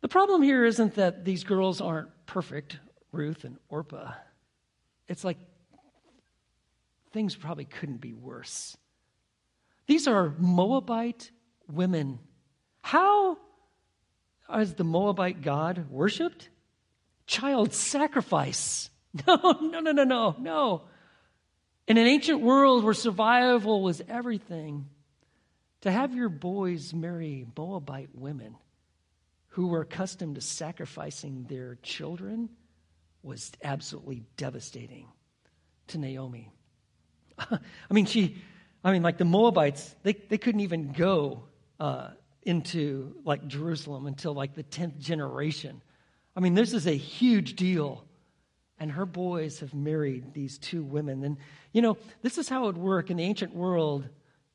The 0.00 0.08
problem 0.08 0.42
here 0.42 0.64
isn't 0.64 0.94
that 0.94 1.24
these 1.24 1.42
girls 1.42 1.80
aren't 1.80 2.08
perfect, 2.26 2.78
Ruth 3.10 3.44
and 3.44 3.56
Orpah. 3.68 4.12
It's 5.08 5.24
like 5.24 5.38
things 7.12 7.34
probably 7.34 7.64
couldn't 7.64 8.00
be 8.00 8.14
worse. 8.14 8.76
These 9.88 10.06
are 10.06 10.34
Moabite 10.38 11.32
women. 11.70 12.20
How 12.82 13.38
is 14.54 14.74
the 14.74 14.84
Moabite 14.84 15.42
God 15.42 15.90
worshiped? 15.90 16.48
Child 17.26 17.74
sacrifice. 17.74 18.90
No, 19.26 19.36
no, 19.62 19.80
no, 19.80 19.90
no, 19.90 20.04
no, 20.04 20.36
no. 20.38 20.82
In 21.88 21.96
an 21.96 22.06
ancient 22.06 22.40
world 22.40 22.84
where 22.84 22.92
survival 22.92 23.82
was 23.82 24.02
everything, 24.06 24.86
to 25.82 25.90
have 25.90 26.14
your 26.14 26.28
boys 26.28 26.92
marry 26.92 27.46
Moabite 27.56 28.10
women 28.14 28.56
who 29.48 29.68
were 29.68 29.80
accustomed 29.80 30.36
to 30.36 30.40
sacrificing 30.40 31.44
their 31.48 31.78
children 31.82 32.48
was 33.22 33.50
absolutely 33.62 34.22
devastating 34.36 35.06
to 35.88 35.98
Naomi. 35.98 36.50
I 37.38 37.58
mean, 37.90 38.06
she, 38.06 38.36
I 38.84 38.92
mean, 38.92 39.02
like 39.02 39.18
the 39.18 39.24
Moabites, 39.24 39.94
they, 40.02 40.12
they 40.12 40.38
couldn't 40.38 40.60
even 40.60 40.92
go 40.92 41.44
uh, 41.80 42.10
into 42.42 43.16
like 43.24 43.46
Jerusalem 43.46 44.06
until 44.06 44.32
like 44.32 44.54
the 44.54 44.64
10th 44.64 44.98
generation. 44.98 45.82
I 46.36 46.40
mean, 46.40 46.54
this 46.54 46.72
is 46.72 46.86
a 46.86 46.96
huge 46.96 47.56
deal. 47.56 48.04
And 48.80 48.92
her 48.92 49.06
boys 49.06 49.58
have 49.58 49.74
married 49.74 50.34
these 50.34 50.56
two 50.56 50.84
women. 50.84 51.24
And, 51.24 51.36
you 51.72 51.82
know, 51.82 51.96
this 52.22 52.38
is 52.38 52.48
how 52.48 52.62
it 52.62 52.66
would 52.66 52.78
work 52.78 53.10
in 53.10 53.16
the 53.16 53.24
ancient 53.24 53.52
world. 53.52 54.08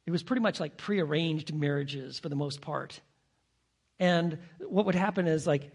It 0.05 0.11
was 0.11 0.23
pretty 0.23 0.41
much 0.41 0.59
like 0.59 0.77
prearranged 0.77 1.53
marriages 1.53 2.19
for 2.19 2.29
the 2.29 2.35
most 2.35 2.61
part. 2.61 2.99
And 3.99 4.37
what 4.59 4.85
would 4.85 4.95
happen 4.95 5.27
is, 5.27 5.47
like, 5.47 5.71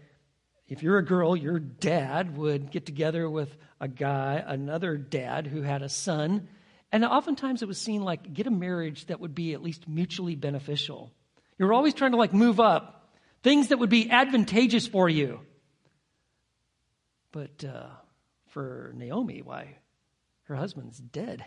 if 0.67 0.83
you're 0.83 0.99
a 0.99 1.05
girl, 1.05 1.35
your 1.35 1.57
dad 1.57 2.37
would 2.37 2.69
get 2.69 2.85
together 2.85 3.27
with 3.29 3.55
a 3.81 3.87
guy, 3.87 4.43
another 4.45 4.97
dad 4.97 5.47
who 5.47 5.61
had 5.61 5.81
a 5.81 5.89
son, 5.89 6.47
and 6.91 7.03
oftentimes 7.05 7.61
it 7.61 7.67
was 7.67 7.79
seen 7.79 8.03
like 8.03 8.33
get 8.33 8.47
a 8.47 8.51
marriage 8.51 9.05
that 9.07 9.19
would 9.19 9.33
be 9.33 9.53
at 9.53 9.63
least 9.63 9.87
mutually 9.87 10.35
beneficial. 10.35 11.11
You're 11.57 11.73
always 11.73 11.93
trying 11.93 12.11
to 12.11 12.17
like 12.17 12.33
move 12.33 12.59
up, 12.59 13.13
things 13.41 13.69
that 13.69 13.79
would 13.79 13.89
be 13.89 14.09
advantageous 14.09 14.87
for 14.87 15.09
you. 15.09 15.39
But 17.31 17.63
uh, 17.63 17.87
for 18.49 18.91
Naomi. 18.95 19.41
Why? 19.41 19.77
Her 20.43 20.55
husband's 20.55 20.97
dead. 20.97 21.45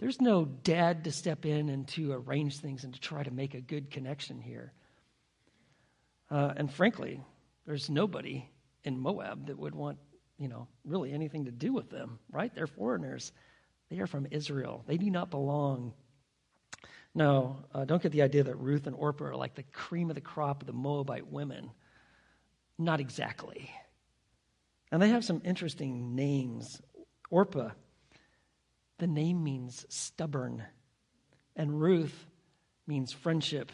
There's 0.00 0.18
no 0.18 0.46
dad 0.46 1.04
to 1.04 1.12
step 1.12 1.44
in 1.44 1.68
and 1.68 1.86
to 1.88 2.12
arrange 2.12 2.56
things 2.56 2.84
and 2.84 2.94
to 2.94 3.00
try 3.00 3.22
to 3.22 3.30
make 3.30 3.52
a 3.52 3.60
good 3.60 3.90
connection 3.90 4.40
here. 4.40 4.72
Uh, 6.30 6.54
and 6.56 6.72
frankly, 6.72 7.20
there's 7.66 7.90
nobody 7.90 8.48
in 8.82 8.98
Moab 8.98 9.48
that 9.48 9.58
would 9.58 9.74
want, 9.74 9.98
you 10.38 10.48
know, 10.48 10.68
really 10.86 11.12
anything 11.12 11.44
to 11.44 11.50
do 11.50 11.74
with 11.74 11.90
them, 11.90 12.18
right? 12.32 12.50
They're 12.54 12.66
foreigners. 12.66 13.32
They 13.90 13.98
are 13.98 14.06
from 14.06 14.26
Israel. 14.30 14.82
They 14.86 14.96
do 14.96 15.10
not 15.10 15.30
belong. 15.30 15.92
No, 17.14 17.58
uh, 17.74 17.84
don't 17.84 18.02
get 18.02 18.12
the 18.12 18.22
idea 18.22 18.44
that 18.44 18.56
Ruth 18.56 18.86
and 18.86 18.96
Orpah 18.96 19.26
are 19.26 19.36
like 19.36 19.54
the 19.54 19.64
cream 19.64 20.08
of 20.08 20.14
the 20.14 20.22
crop 20.22 20.62
of 20.62 20.66
the 20.66 20.72
Moabite 20.72 21.30
women. 21.30 21.70
Not 22.78 23.00
exactly. 23.00 23.70
And 24.90 25.02
they 25.02 25.10
have 25.10 25.26
some 25.26 25.42
interesting 25.44 26.14
names. 26.14 26.80
Orpah, 27.28 27.72
the 29.00 29.06
name 29.06 29.42
means 29.42 29.84
stubborn, 29.88 30.62
and 31.56 31.80
Ruth 31.80 32.26
means 32.86 33.12
friendship. 33.12 33.72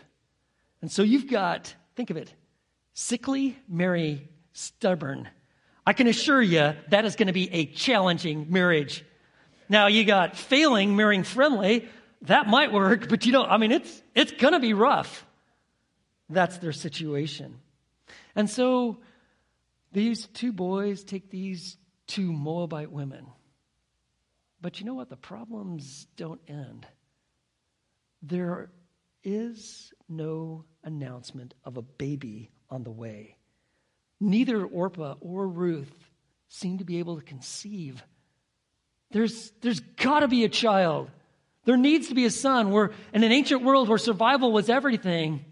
And 0.80 0.90
so 0.90 1.02
you've 1.02 1.28
got, 1.28 1.74
think 1.94 2.10
of 2.10 2.16
it, 2.16 2.32
sickly, 2.94 3.58
merry, 3.68 4.28
stubborn. 4.52 5.28
I 5.86 5.92
can 5.92 6.06
assure 6.06 6.40
you 6.40 6.74
that 6.88 7.04
is 7.04 7.16
going 7.16 7.26
to 7.26 7.32
be 7.32 7.52
a 7.52 7.66
challenging 7.66 8.46
marriage. 8.50 9.04
Now 9.68 9.88
you 9.88 10.04
got 10.04 10.36
failing, 10.36 10.96
marrying 10.96 11.24
friendly. 11.24 11.88
That 12.22 12.46
might 12.46 12.72
work, 12.72 13.08
but 13.08 13.26
you 13.26 13.32
know, 13.32 13.44
I 13.44 13.58
mean, 13.58 13.72
it's, 13.72 14.02
it's 14.14 14.32
going 14.32 14.54
to 14.54 14.60
be 14.60 14.72
rough. 14.72 15.26
That's 16.30 16.58
their 16.58 16.72
situation. 16.72 17.60
And 18.34 18.48
so 18.48 18.98
these 19.92 20.26
two 20.26 20.52
boys 20.52 21.04
take 21.04 21.30
these 21.30 21.76
two 22.06 22.32
Moabite 22.32 22.90
women. 22.90 23.26
But 24.66 24.80
you 24.80 24.86
know 24.86 24.94
what? 24.94 25.10
The 25.10 25.16
problems 25.16 26.08
don't 26.16 26.40
end. 26.48 26.88
There 28.20 28.72
is 29.22 29.92
no 30.08 30.64
announcement 30.82 31.54
of 31.62 31.76
a 31.76 31.82
baby 31.82 32.50
on 32.68 32.82
the 32.82 32.90
way. 32.90 33.36
Neither 34.18 34.64
Orpah 34.64 35.14
or 35.20 35.46
Ruth 35.46 36.10
seem 36.48 36.78
to 36.78 36.84
be 36.84 36.98
able 36.98 37.14
to 37.14 37.22
conceive. 37.22 38.02
There's, 39.12 39.52
there's 39.60 39.78
got 39.78 40.20
to 40.20 40.26
be 40.26 40.42
a 40.42 40.48
child. 40.48 41.12
There 41.64 41.76
needs 41.76 42.08
to 42.08 42.16
be 42.16 42.24
a 42.24 42.30
son. 42.32 42.72
Where, 42.72 42.90
in 43.14 43.22
an 43.22 43.30
ancient 43.30 43.62
world 43.62 43.88
where 43.88 43.98
survival 43.98 44.50
was 44.50 44.68
everything, 44.68 45.44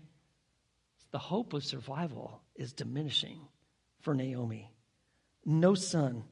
the 1.12 1.18
hope 1.18 1.52
of 1.52 1.64
survival 1.64 2.42
is 2.56 2.72
diminishing 2.72 3.38
for 4.00 4.12
Naomi. 4.12 4.72
No 5.44 5.76
son. 5.76 6.24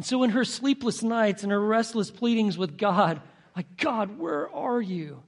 And 0.00 0.04
so, 0.06 0.22
in 0.22 0.30
her 0.30 0.46
sleepless 0.46 1.02
nights 1.02 1.42
and 1.42 1.52
her 1.52 1.60
restless 1.60 2.10
pleadings 2.10 2.56
with 2.56 2.78
God, 2.78 3.20
like, 3.54 3.76
God, 3.76 4.18
where 4.18 4.48
are 4.48 4.80
you? 4.80 5.22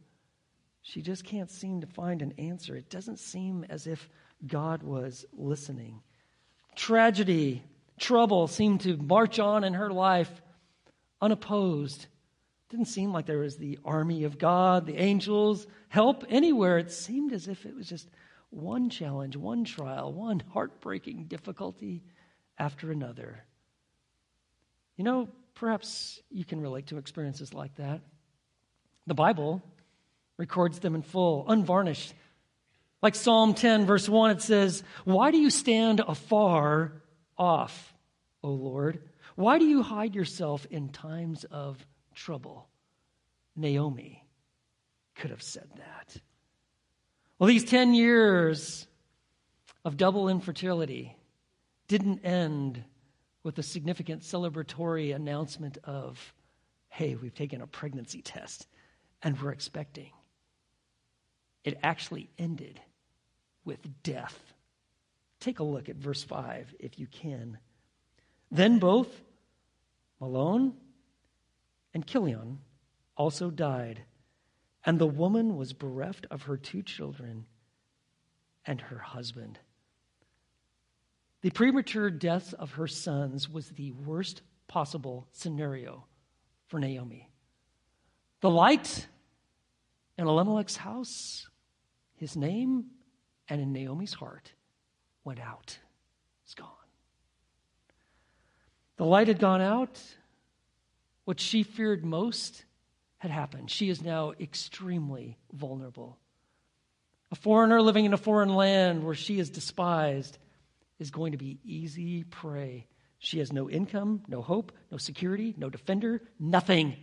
She 0.80 1.02
just 1.02 1.24
can't 1.24 1.50
seem 1.50 1.82
to 1.82 1.86
find 1.86 2.22
an 2.22 2.32
answer. 2.38 2.74
It 2.74 2.88
doesn't 2.88 3.18
seem 3.18 3.66
as 3.68 3.86
if 3.86 4.08
God 4.46 4.82
was 4.82 5.26
listening. 5.34 6.00
Tragedy, 6.74 7.62
trouble 8.00 8.46
seemed 8.46 8.80
to 8.80 8.96
march 8.96 9.38
on 9.38 9.62
in 9.62 9.74
her 9.74 9.90
life 9.90 10.40
unopposed. 11.20 12.06
Didn't 12.70 12.86
seem 12.86 13.12
like 13.12 13.26
there 13.26 13.40
was 13.40 13.58
the 13.58 13.78
army 13.84 14.24
of 14.24 14.38
God, 14.38 14.86
the 14.86 14.96
angels, 14.96 15.66
help 15.90 16.24
anywhere. 16.30 16.78
It 16.78 16.90
seemed 16.90 17.34
as 17.34 17.46
if 17.46 17.66
it 17.66 17.76
was 17.76 17.90
just 17.90 18.08
one 18.48 18.88
challenge, 18.88 19.36
one 19.36 19.64
trial, 19.64 20.14
one 20.14 20.42
heartbreaking 20.54 21.26
difficulty 21.26 22.02
after 22.58 22.90
another. 22.90 23.44
You 24.96 25.04
know, 25.04 25.28
perhaps 25.54 26.20
you 26.30 26.44
can 26.44 26.60
relate 26.60 26.88
to 26.88 26.98
experiences 26.98 27.54
like 27.54 27.74
that. 27.76 28.00
The 29.06 29.14
Bible 29.14 29.62
records 30.36 30.78
them 30.78 30.94
in 30.94 31.02
full, 31.02 31.44
unvarnished. 31.48 32.14
Like 33.02 33.14
Psalm 33.14 33.54
10, 33.54 33.86
verse 33.86 34.08
1, 34.08 34.30
it 34.30 34.42
says, 34.42 34.82
Why 35.04 35.30
do 35.30 35.38
you 35.38 35.50
stand 35.50 36.00
afar 36.00 36.92
off, 37.36 37.94
O 38.42 38.50
Lord? 38.50 39.02
Why 39.34 39.58
do 39.58 39.64
you 39.64 39.82
hide 39.82 40.14
yourself 40.14 40.66
in 40.70 40.90
times 40.90 41.44
of 41.44 41.84
trouble? 42.14 42.68
Naomi 43.56 44.24
could 45.14 45.30
have 45.30 45.42
said 45.42 45.68
that. 45.76 46.16
Well, 47.38 47.48
these 47.48 47.64
10 47.64 47.94
years 47.94 48.86
of 49.84 49.96
double 49.96 50.28
infertility 50.28 51.16
didn't 51.88 52.24
end 52.24 52.84
with 53.42 53.58
a 53.58 53.62
significant 53.62 54.22
celebratory 54.22 55.14
announcement 55.14 55.78
of, 55.84 56.32
hey, 56.88 57.16
we've 57.16 57.34
taken 57.34 57.60
a 57.60 57.66
pregnancy 57.66 58.22
test 58.22 58.66
and 59.22 59.40
we're 59.40 59.52
expecting. 59.52 60.10
It 61.64 61.78
actually 61.82 62.28
ended 62.38 62.80
with 63.64 64.02
death. 64.02 64.38
Take 65.40 65.60
a 65.60 65.64
look 65.64 65.88
at 65.88 65.96
verse 65.96 66.22
5 66.22 66.74
if 66.78 66.98
you 66.98 67.06
can. 67.06 67.58
Then 68.50 68.78
both 68.78 69.08
Mahlon 70.20 70.74
and 71.94 72.06
Chilion 72.06 72.58
also 73.16 73.50
died, 73.50 74.02
and 74.84 74.98
the 74.98 75.06
woman 75.06 75.56
was 75.56 75.72
bereft 75.72 76.26
of 76.30 76.42
her 76.42 76.56
two 76.56 76.82
children 76.82 77.46
and 78.64 78.80
her 78.80 78.98
husband. 78.98 79.58
The 81.42 81.50
premature 81.50 82.08
death 82.08 82.54
of 82.54 82.72
her 82.72 82.86
sons 82.86 83.48
was 83.48 83.68
the 83.70 83.90
worst 83.92 84.42
possible 84.68 85.26
scenario 85.32 86.04
for 86.68 86.78
Naomi. 86.78 87.28
The 88.40 88.50
light 88.50 89.08
in 90.16 90.26
Elimelech's 90.26 90.76
house, 90.76 91.48
his 92.14 92.36
name, 92.36 92.86
and 93.48 93.60
in 93.60 93.72
Naomi's 93.72 94.14
heart 94.14 94.52
went 95.24 95.40
out. 95.40 95.78
It's 96.44 96.54
gone. 96.54 96.68
The 98.96 99.04
light 99.04 99.26
had 99.26 99.40
gone 99.40 99.60
out. 99.60 100.00
What 101.24 101.40
she 101.40 101.64
feared 101.64 102.04
most 102.04 102.64
had 103.18 103.32
happened. 103.32 103.70
She 103.70 103.88
is 103.88 104.00
now 104.00 104.32
extremely 104.40 105.38
vulnerable. 105.52 106.18
A 107.32 107.34
foreigner 107.34 107.80
living 107.82 108.04
in 108.04 108.12
a 108.12 108.18
foreign 108.18 108.54
land 108.54 109.04
where 109.04 109.14
she 109.14 109.38
is 109.40 109.50
despised 109.50 110.38
is 110.98 111.10
going 111.10 111.32
to 111.32 111.38
be 111.38 111.60
easy 111.64 112.24
prey. 112.24 112.86
She 113.18 113.38
has 113.38 113.52
no 113.52 113.70
income, 113.70 114.22
no 114.26 114.42
hope, 114.42 114.72
no 114.90 114.98
security, 114.98 115.54
no 115.56 115.70
defender, 115.70 116.22
nothing. 116.40 116.96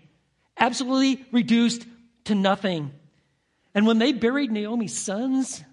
Absolutely 0.57 1.25
reduced 1.31 1.85
to 2.25 2.35
nothing. 2.35 2.91
And 3.73 3.87
when 3.87 3.99
they 3.99 4.11
buried 4.11 4.51
Naomi's 4.51 4.97
sons, 4.97 5.63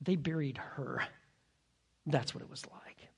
they 0.00 0.16
buried 0.16 0.58
her. 0.58 1.02
That's 2.06 2.34
what 2.34 2.42
it 2.42 2.50
was 2.50 2.66
like. 2.66 3.08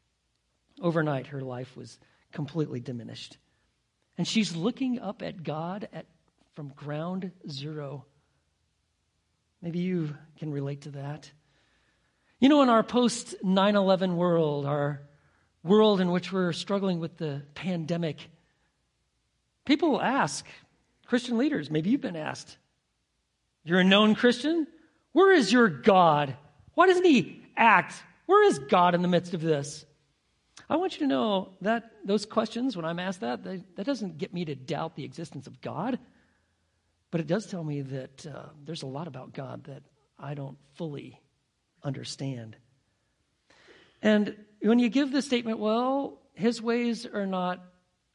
Overnight, 0.81 1.29
her 1.29 1.41
life 1.41 1.77
was 1.77 1.99
completely 2.33 2.81
diminished. 2.81 3.37
And 4.19 4.27
she's 4.29 4.55
looking 4.55 5.01
up 5.01 5.23
at 5.23 5.43
God 5.43 5.89
at, 5.93 6.07
from 6.55 6.69
ground 6.69 7.33
zero. 7.51 8.07
Maybe 9.61 9.81
you 9.81 10.17
can 10.39 10.53
relate 10.53 10.83
to 10.83 10.91
that. 10.91 11.31
You 12.39 12.51
know, 12.51 12.61
in 12.61 12.69
our 12.69 12.83
post 12.83 13.35
9 13.43 13.77
11 13.77 14.15
world, 14.15 14.67
our 14.67 15.01
world 15.63 16.03
in 16.03 16.11
which 16.11 16.33
we're 16.33 16.53
struggling 16.53 17.01
with 17.01 17.17
the 17.17 17.43
pandemic, 17.55 18.29
people 19.65 20.01
ask, 20.03 20.45
Christian 21.07 21.39
leaders, 21.39 21.71
maybe 21.71 21.89
you've 21.89 22.03
been 22.03 22.15
asked, 22.15 22.59
you're 23.65 23.81
a 23.81 23.85
known 23.85 24.15
Christian? 24.15 24.67
Where 25.13 25.33
is 25.33 25.51
your 25.51 25.69
God? 25.69 26.37
Why 26.75 26.87
doesn't 26.87 27.07
he 27.07 27.43
act? 27.57 27.95
Where 28.27 28.45
is 28.45 28.59
God 28.59 28.95
in 28.95 29.01
the 29.01 29.09
midst 29.09 29.33
of 29.33 29.41
this? 29.41 29.87
I 30.69 30.77
want 30.77 30.93
you 30.95 31.01
to 31.01 31.07
know 31.07 31.55
that 31.63 31.91
those 32.05 32.27
questions, 32.27 32.77
when 32.77 32.85
I'm 32.85 32.99
asked 32.99 33.21
that, 33.21 33.43
they, 33.43 33.63
that 33.77 33.87
doesn't 33.87 34.19
get 34.19 34.35
me 34.35 34.45
to 34.45 34.55
doubt 34.55 34.95
the 34.95 35.05
existence 35.05 35.47
of 35.47 35.63
God, 35.63 35.99
but 37.11 37.21
it 37.21 37.27
does 37.27 37.47
tell 37.47 37.65
me 37.65 37.81
that 37.81 38.27
uh, 38.27 38.43
there's 38.65 38.83
a 38.83 38.87
lot 38.87 39.09
about 39.09 39.33
God 39.33 39.65
that 39.65 39.83
I 40.19 40.35
don't 40.35 40.59
fully 40.75 41.19
understand. 41.87 42.57
And 44.03 44.37
when 44.61 44.79
you 44.79 44.89
give 44.89 45.13
the 45.13 45.23
statement, 45.23 45.59
well, 45.59 46.19
his 46.35 46.61
ways 46.61 47.07
are 47.07 47.27
not 47.27 47.65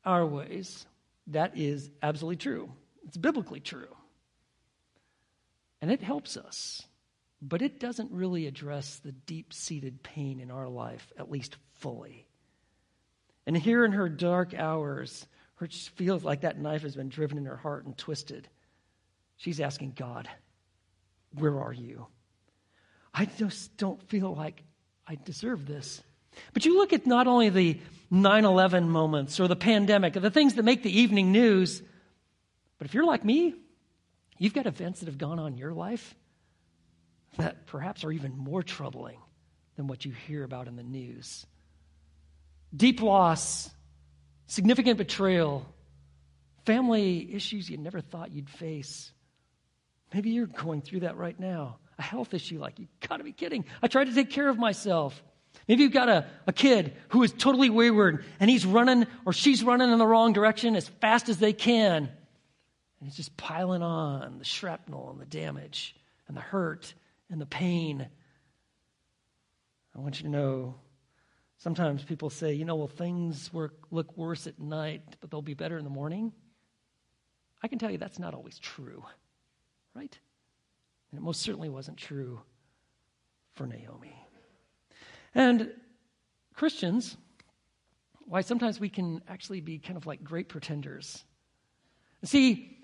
our 0.06 0.26
ways, 0.26 0.86
that 1.28 1.58
is 1.58 1.90
absolutely 2.04 2.38
true. 2.38 2.72
It's 3.08 3.18
biblically 3.18 3.60
true. 3.60 3.96
And 5.82 5.92
it 5.92 6.04
helps 6.04 6.38
us 6.38 6.86
but 7.42 7.62
it 7.62 7.80
doesn't 7.80 8.12
really 8.12 8.46
address 8.46 8.98
the 8.98 9.12
deep 9.12 9.52
seated 9.54 10.04
pain 10.04 10.40
in 10.40 10.52
our 10.52 10.70
life, 10.70 11.12
at 11.18 11.32
least 11.32 11.58
fully. 11.74 12.28
And 13.48 13.58
here 13.58 13.84
in 13.84 13.94
her 13.94 14.08
dark 14.08 14.54
hours, 14.54 15.26
her 15.56 15.68
feels 15.68 16.24
like 16.24 16.42
that 16.42 16.60
knife 16.60 16.84
has 16.84 16.96
been 16.96 17.10
driven 17.10 17.40
in 17.40 17.46
her 17.46 17.58
heart 17.58 17.86
and 17.86 17.98
twisted. 17.98 18.48
She's 19.38 19.60
asking 19.60 19.94
God, 19.98 20.30
Where 21.34 21.60
are 21.60 21.74
you? 21.74 22.06
I 23.14 23.26
just 23.26 23.78
don't 23.78 24.02
feel 24.10 24.34
like 24.34 24.64
I 25.08 25.16
deserve 25.16 25.66
this. 25.66 26.02
But 26.54 26.66
you 26.66 26.78
look 26.78 26.94
at 26.94 27.06
not 27.06 27.28
only 27.28 27.50
the 27.50 27.80
9 28.10 28.46
11 28.46 28.90
moments 28.90 29.40
or 29.40 29.48
the 29.48 29.56
pandemic, 29.56 30.16
or 30.16 30.22
the 30.22 30.32
things 30.32 30.56
that 30.56 30.64
make 30.64 30.84
the 30.84 31.00
evening 31.00 31.32
news, 31.32 31.82
but 32.78 32.88
if 32.88 32.94
you're 32.94 33.06
like 33.06 33.24
me, 33.24 33.54
you've 34.38 34.54
got 34.54 34.66
events 34.66 35.02
that 35.02 35.08
have 35.08 35.18
gone 35.18 35.40
on 35.40 35.54
in 35.54 35.58
your 35.58 35.74
life 35.74 36.16
that 37.38 37.68
perhaps 37.68 38.04
are 38.04 38.12
even 38.12 38.38
more 38.38 38.64
troubling 38.64 39.18
than 39.76 39.88
what 39.88 40.06
you 40.06 40.12
hear 40.12 40.44
about 40.44 40.68
in 40.68 40.76
the 40.76 40.84
news. 40.84 41.46
Deep 42.76 43.02
loss, 43.02 43.70
significant 44.48 44.98
betrayal, 44.98 45.66
family 46.66 47.34
issues 47.34 47.70
you 47.70 47.78
never 47.78 48.02
thought 48.02 48.32
you'd 48.32 48.50
face. 48.50 49.12
Maybe 50.14 50.32
you're 50.32 50.48
going 50.48 50.82
through 50.82 51.02
that 51.02 51.18
right 51.18 51.40
now. 51.40 51.80
A 52.02 52.04
health 52.04 52.34
issue, 52.34 52.58
like, 52.58 52.80
you 52.80 52.88
gotta 53.08 53.24
be 53.24 53.32
kidding. 53.32 53.64
I 53.84 53.88
tried 53.88 54.06
to 54.06 54.16
take 54.16 54.32
care 54.32 54.50
of 54.50 54.58
myself. 54.58 55.22
Maybe 55.68 55.84
you've 55.84 55.92
got 55.92 56.10
a, 56.10 56.26
a 56.48 56.52
kid 56.52 56.96
who 57.10 57.22
is 57.22 57.32
totally 57.32 57.70
wayward 57.70 58.26
and 58.40 58.50
he's 58.50 58.66
running 58.66 59.06
or 59.24 59.34
she's 59.34 59.64
running 59.64 59.92
in 59.92 60.00
the 60.00 60.08
wrong 60.08 60.34
direction 60.34 60.76
as 60.76 60.88
fast 60.88 61.30
as 61.30 61.38
they 61.38 61.54
can. 61.54 62.10
And 63.00 63.08
it's 63.08 63.16
just 63.16 63.38
piling 63.38 63.84
on 63.84 64.40
the 64.40 64.44
shrapnel 64.44 65.12
and 65.12 65.22
the 65.22 65.28
damage 65.28 65.96
and 66.28 66.36
the 66.36 66.42
hurt 66.42 66.92
and 67.30 67.40
the 67.40 67.46
pain. 67.46 68.08
I 69.96 70.00
want 70.00 70.18
you 70.20 70.24
to 70.24 70.32
know 70.32 70.74
sometimes 71.60 72.04
people 72.04 72.32
say, 72.32 72.54
you 72.54 72.66
know, 72.66 72.78
well, 72.78 72.88
things 72.88 73.54
work, 73.54 73.76
look 73.92 74.18
worse 74.18 74.48
at 74.48 74.60
night, 74.60 75.04
but 75.20 75.30
they'll 75.30 75.44
be 75.44 75.54
better 75.54 75.78
in 75.78 75.84
the 75.84 75.92
morning. 75.92 76.34
I 77.62 77.68
can 77.68 77.78
tell 77.78 77.92
you 77.92 78.00
that's 78.00 78.18
not 78.18 78.34
always 78.34 78.58
true, 78.58 79.06
right? 79.94 80.18
And 81.12 81.20
it 81.20 81.24
most 81.24 81.42
certainly 81.42 81.70
wasn't 81.70 81.98
true 81.98 82.42
for 83.54 83.68
Naomi. 83.68 84.16
And 85.36 85.72
Christians, 86.54 87.18
why 88.26 88.42
sometimes 88.42 88.80
we 88.80 88.90
can 88.90 89.22
actually 89.28 89.62
be 89.62 89.80
kind 89.80 89.98
of 89.98 90.06
like 90.06 90.24
great 90.24 90.48
pretenders. 90.48 91.24
See, 92.24 92.78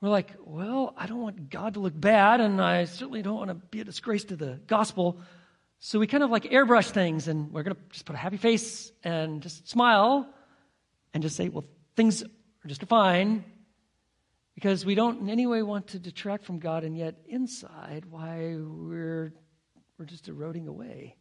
we're 0.00 0.08
like, 0.08 0.32
well, 0.44 0.94
I 0.96 1.06
don't 1.06 1.20
want 1.20 1.50
God 1.50 1.74
to 1.74 1.80
look 1.80 1.98
bad, 1.98 2.40
and 2.40 2.60
I 2.60 2.84
certainly 2.84 3.22
don't 3.22 3.36
want 3.36 3.48
to 3.48 3.54
be 3.54 3.80
a 3.80 3.84
disgrace 3.84 4.24
to 4.24 4.36
the 4.36 4.60
gospel. 4.66 5.18
So 5.80 5.98
we 5.98 6.06
kind 6.06 6.22
of 6.22 6.30
like 6.30 6.44
airbrush 6.44 6.90
things, 6.90 7.28
and 7.28 7.52
we're 7.52 7.62
going 7.62 7.76
to 7.76 7.82
just 7.90 8.04
put 8.04 8.14
a 8.14 8.18
happy 8.18 8.36
face 8.36 8.92
and 9.04 9.42
just 9.42 9.68
smile 9.68 10.28
and 11.12 11.22
just 11.22 11.36
say, 11.36 11.48
well, 11.48 11.64
things 11.94 12.22
are 12.22 12.68
just 12.68 12.82
fine 12.84 13.44
because 14.56 14.84
we 14.84 14.96
don't 14.96 15.20
in 15.20 15.28
any 15.28 15.46
way 15.46 15.62
want 15.62 15.86
to 15.88 16.00
detract 16.00 16.44
from 16.44 16.58
God, 16.58 16.82
and 16.82 16.96
yet 16.96 17.14
inside, 17.28 18.06
why 18.10 18.56
we're, 18.56 19.32
we're 19.96 20.06
just 20.06 20.26
eroding 20.26 20.66
away 20.66 21.14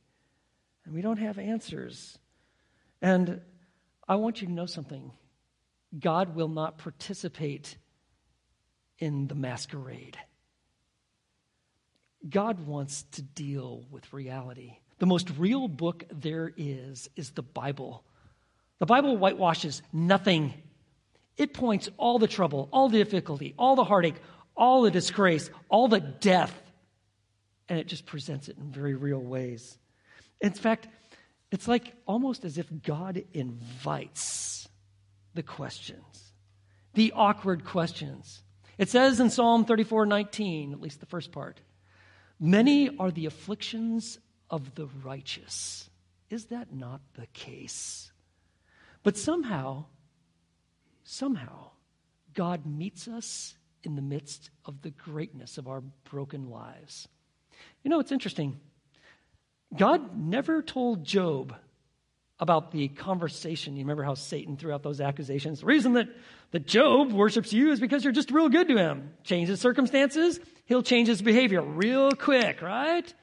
and 0.86 0.94
we 0.94 1.02
don't 1.02 1.18
have 1.18 1.38
answers. 1.38 2.18
And 3.02 3.42
I 4.08 4.16
want 4.16 4.42
you 4.42 4.48
to 4.48 4.54
know 4.54 4.66
something 4.66 5.12
God 5.98 6.36
will 6.36 6.48
not 6.48 6.78
participate 6.78 7.78
in 9.00 9.28
the 9.28 9.36
masquerade. 9.36 10.18
God 12.28 12.66
wants 12.66 13.04
to 13.14 13.22
deal 13.22 13.86
with 13.92 14.12
reality. 14.14 14.78
The 14.98 15.06
most 15.06 15.30
real 15.38 15.68
book 15.68 16.06
there 16.12 16.52
is 16.58 17.10
is 17.16 17.32
the 17.32 17.44
Bible. 17.44 18.04
The 18.80 18.86
Bible 18.86 19.18
whitewashes 19.18 19.82
nothing. 19.94 20.54
It 21.38 21.54
points 21.54 21.90
all 21.98 22.20
the 22.20 22.28
trouble, 22.28 22.70
all 22.72 22.90
the 22.90 23.04
difficulty, 23.04 23.54
all 23.58 23.76
the 23.76 23.84
heartache, 23.84 24.16
all 24.56 24.84
the 24.84 24.92
disgrace, 24.92 25.50
all 25.70 25.88
the 25.88 26.00
death, 26.00 26.54
and 27.68 27.80
it 27.80 27.88
just 27.88 28.06
presents 28.06 28.48
it 28.48 28.58
in 28.58 28.72
very 28.72 28.96
real 28.96 29.20
ways. 29.20 29.78
In 30.40 30.52
fact, 30.52 30.88
it's 31.52 31.68
like 31.68 31.94
almost 32.06 32.46
as 32.46 32.58
if 32.58 32.68
God 32.84 33.24
invites 33.34 34.68
the 35.34 35.44
questions, 35.44 36.34
the 36.94 37.12
awkward 37.16 37.66
questions. 37.66 38.44
It 38.78 38.90
says 38.90 39.20
in 39.20 39.30
Psalm 39.30 39.66
34 39.66 40.06
19, 40.06 40.74
at 40.74 40.82
least 40.82 41.00
the 41.00 41.06
first 41.06 41.32
part, 41.32 41.60
many 42.40 42.98
are 42.98 43.12
the 43.12 43.26
afflictions 43.26 44.20
of 44.50 44.76
the 44.76 44.88
righteous. 45.04 45.90
Is 46.30 46.46
that 46.46 46.74
not 46.74 47.02
the 47.14 47.28
case? 47.28 48.12
But 49.04 49.18
somehow, 49.18 49.86
somehow, 51.06 51.72
God 52.34 52.66
meets 52.66 53.08
us 53.08 53.56
in 53.84 53.96
the 53.96 54.02
midst 54.02 54.50
of 54.66 54.82
the 54.82 54.90
greatness 54.90 55.58
of 55.58 55.68
our 55.68 55.82
broken 56.10 56.50
lives. 56.50 57.08
You 57.84 57.90
know, 57.90 58.00
it's 58.00 58.12
interesting. 58.12 58.60
God 59.76 60.18
never 60.18 60.62
told 60.62 61.06
Job 61.06 61.56
about 62.40 62.72
the 62.72 62.90
conversation. 62.90 63.76
You 63.76 63.84
remember 63.84 64.04
how 64.04 64.16
Satan 64.16 64.58
threw 64.58 64.74
out 64.74 64.84
those 64.84 65.00
accusations? 65.00 65.62
The 65.62 65.68
reason 65.68 65.94
that, 65.94 66.08
that 66.52 66.68
Job 66.68 67.14
worships 67.14 67.54
you 67.54 67.72
is 67.72 67.80
because 67.80 68.04
you're 68.04 68.12
just 68.12 68.32
real 68.32 68.50
good 68.50 68.68
to 68.68 68.78
him. 68.78 69.14
Change 69.24 69.48
his 69.48 69.62
circumstances, 69.62 70.40
he'll 70.66 70.84
change 70.84 71.08
his 71.08 71.22
behavior 71.22 71.62
real 71.62 72.12
quick, 72.12 72.62
right? 72.62 73.14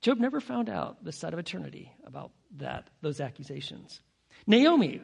Job 0.00 0.18
never 0.18 0.40
found 0.40 0.68
out 0.68 1.02
the 1.04 1.10
side 1.10 1.32
of 1.32 1.40
eternity 1.40 1.92
about 2.04 2.30
that, 2.58 2.88
those 3.00 3.20
accusations. 3.20 4.00
Naomi 4.46 5.00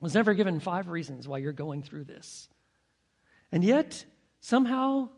was 0.00 0.14
never 0.14 0.34
given 0.34 0.60
five 0.60 0.88
reasons 0.88 1.26
why 1.26 1.38
you're 1.38 1.52
going 1.52 1.82
through 1.82 2.04
this. 2.04 2.48
And 3.50 3.64
yet, 3.64 4.04
somehow, 4.40 5.08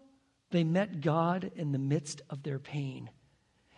they 0.50 0.64
met 0.64 1.00
God 1.00 1.50
in 1.56 1.72
the 1.72 1.78
midst 1.78 2.22
of 2.30 2.42
their 2.42 2.58
pain. 2.58 3.10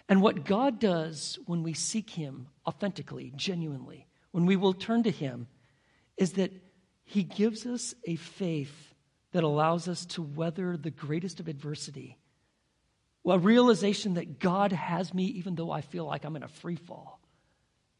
And 0.08 0.20
what 0.20 0.44
God 0.44 0.78
does 0.78 1.38
when 1.46 1.62
we 1.62 1.74
seek 1.74 2.10
Him 2.10 2.48
authentically, 2.66 3.32
genuinely, 3.34 4.06
when 4.30 4.46
we 4.46 4.56
will 4.56 4.74
turn 4.74 5.02
to 5.04 5.10
Him, 5.10 5.48
is 6.16 6.32
that 6.34 6.52
He 7.04 7.22
gives 7.22 7.66
us 7.66 7.94
a 8.06 8.16
faith 8.16 8.94
that 9.32 9.44
allows 9.44 9.88
us 9.88 10.04
to 10.06 10.22
weather 10.22 10.76
the 10.76 10.90
greatest 10.90 11.40
of 11.40 11.48
adversity. 11.48 12.18
A 13.26 13.38
realization 13.38 14.14
that 14.14 14.38
God 14.38 14.72
has 14.72 15.14
me 15.14 15.24
even 15.24 15.54
though 15.54 15.70
I 15.70 15.80
feel 15.80 16.04
like 16.04 16.24
I'm 16.24 16.36
in 16.36 16.42
a 16.42 16.48
free 16.48 16.76
fall, 16.76 17.20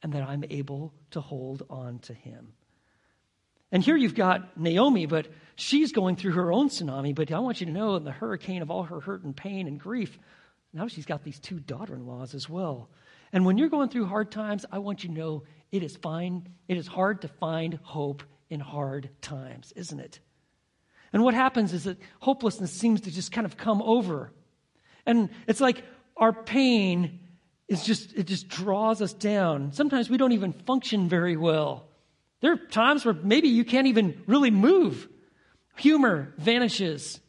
and 0.03 0.13
that 0.13 0.23
I'm 0.23 0.45
able 0.51 0.93
to 1.13 1.21
hold 1.21 1.65
on 1.71 2.01
to 2.01 2.13
Him. 2.15 2.53
And 3.73 3.83
here 3.83 3.97
you've 3.97 4.15
got 4.15 4.59
Naomi, 4.61 5.07
but 5.07 5.29
she's 5.57 5.93
going 5.93 6.17
through 6.17 6.33
her 6.33 6.53
own 6.53 6.69
tsunami. 6.69 7.15
But 7.15 7.33
I 7.33 7.39
want 7.41 7.61
you 7.61 7.67
to 7.67 7.73
know, 7.73 7.97
in 7.97 8.05
the 8.05 8.13
hurricane 8.13 8.63
of 8.63 8.71
all 8.71 8.85
her 8.85 9.01
hurt 9.01 9.25
and 9.25 9.35
pain 9.35 9.67
and 9.67 9.81
grief, 9.81 10.19
now 10.75 10.87
she's 10.89 11.07
got 11.07 11.25
these 11.25 11.41
two 11.41 11.59
daughter 11.59 11.95
in 11.95 12.07
laws 12.07 12.35
as 12.35 12.49
well. 12.49 12.91
And 13.33 13.47
when 13.47 13.57
you're 13.57 13.71
going 13.71 13.89
through 13.89 14.07
hard 14.07 14.31
times, 14.31 14.67
I 14.71 14.79
want 14.79 15.03
you 15.03 15.09
to 15.09 15.15
know 15.15 15.45
it 15.71 15.83
is 15.83 15.97
fine. 15.97 16.49
It 16.69 16.77
is 16.77 16.87
hard 16.87 17.23
to 17.23 17.29
find 17.29 17.79
hope 17.83 18.23
in 18.51 18.61
hard 18.61 19.09
times, 19.23 19.73
isn't 19.75 19.99
it? 19.99 20.21
And 21.15 21.23
what 21.23 21.35
happens 21.35 21.73
is 21.73 21.85
that 21.85 21.99
hopelessness 22.21 22.71
seems 22.73 23.03
to 23.03 23.11
just 23.11 23.33
kind 23.33 23.47
of 23.47 23.57
come 23.57 23.81
over. 23.81 24.33
And 25.07 25.31
it's 25.47 25.61
like 25.61 25.83
our 26.17 26.33
pain 26.33 27.21
is 27.69 27.85
just, 27.85 28.15
it 28.15 28.25
just 28.25 28.49
draws 28.49 29.01
us 29.01 29.15
down. 29.15 29.73
Sometimes 29.73 30.11
we 30.11 30.19
don't 30.19 30.33
even 30.33 30.53
function 30.53 31.09
very 31.09 31.37
well. 31.37 31.87
There 32.43 32.53
are 32.53 32.57
times 32.57 33.05
where 33.05 33.15
maybe 33.15 33.49
you 33.49 33.65
can't 33.65 33.87
even 33.87 34.23
really 34.27 34.51
move. 34.51 35.09
Humor 35.77 36.35
vanishes. 36.37 37.21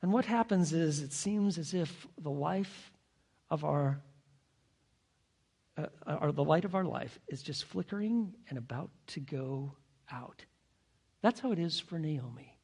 And 0.00 0.12
what 0.12 0.24
happens 0.24 0.72
is 0.72 1.02
it 1.02 1.12
seems 1.12 1.58
as 1.58 1.74
if 1.74 2.06
the 2.16 2.30
life 2.30 2.92
of 3.50 3.64
our, 3.64 4.00
uh, 5.76 5.86
or 6.20 6.30
the 6.30 6.44
light 6.44 6.64
of 6.64 6.76
our 6.76 6.84
life 6.84 7.18
is 7.28 7.42
just 7.42 7.64
flickering 7.64 8.32
and 8.48 8.58
about 8.58 8.90
to 9.08 9.20
go 9.20 9.72
out. 10.10 10.44
That's 11.20 11.40
how 11.40 11.50
it 11.50 11.58
is 11.58 11.80
for 11.80 11.98
Naomi. 11.98 12.56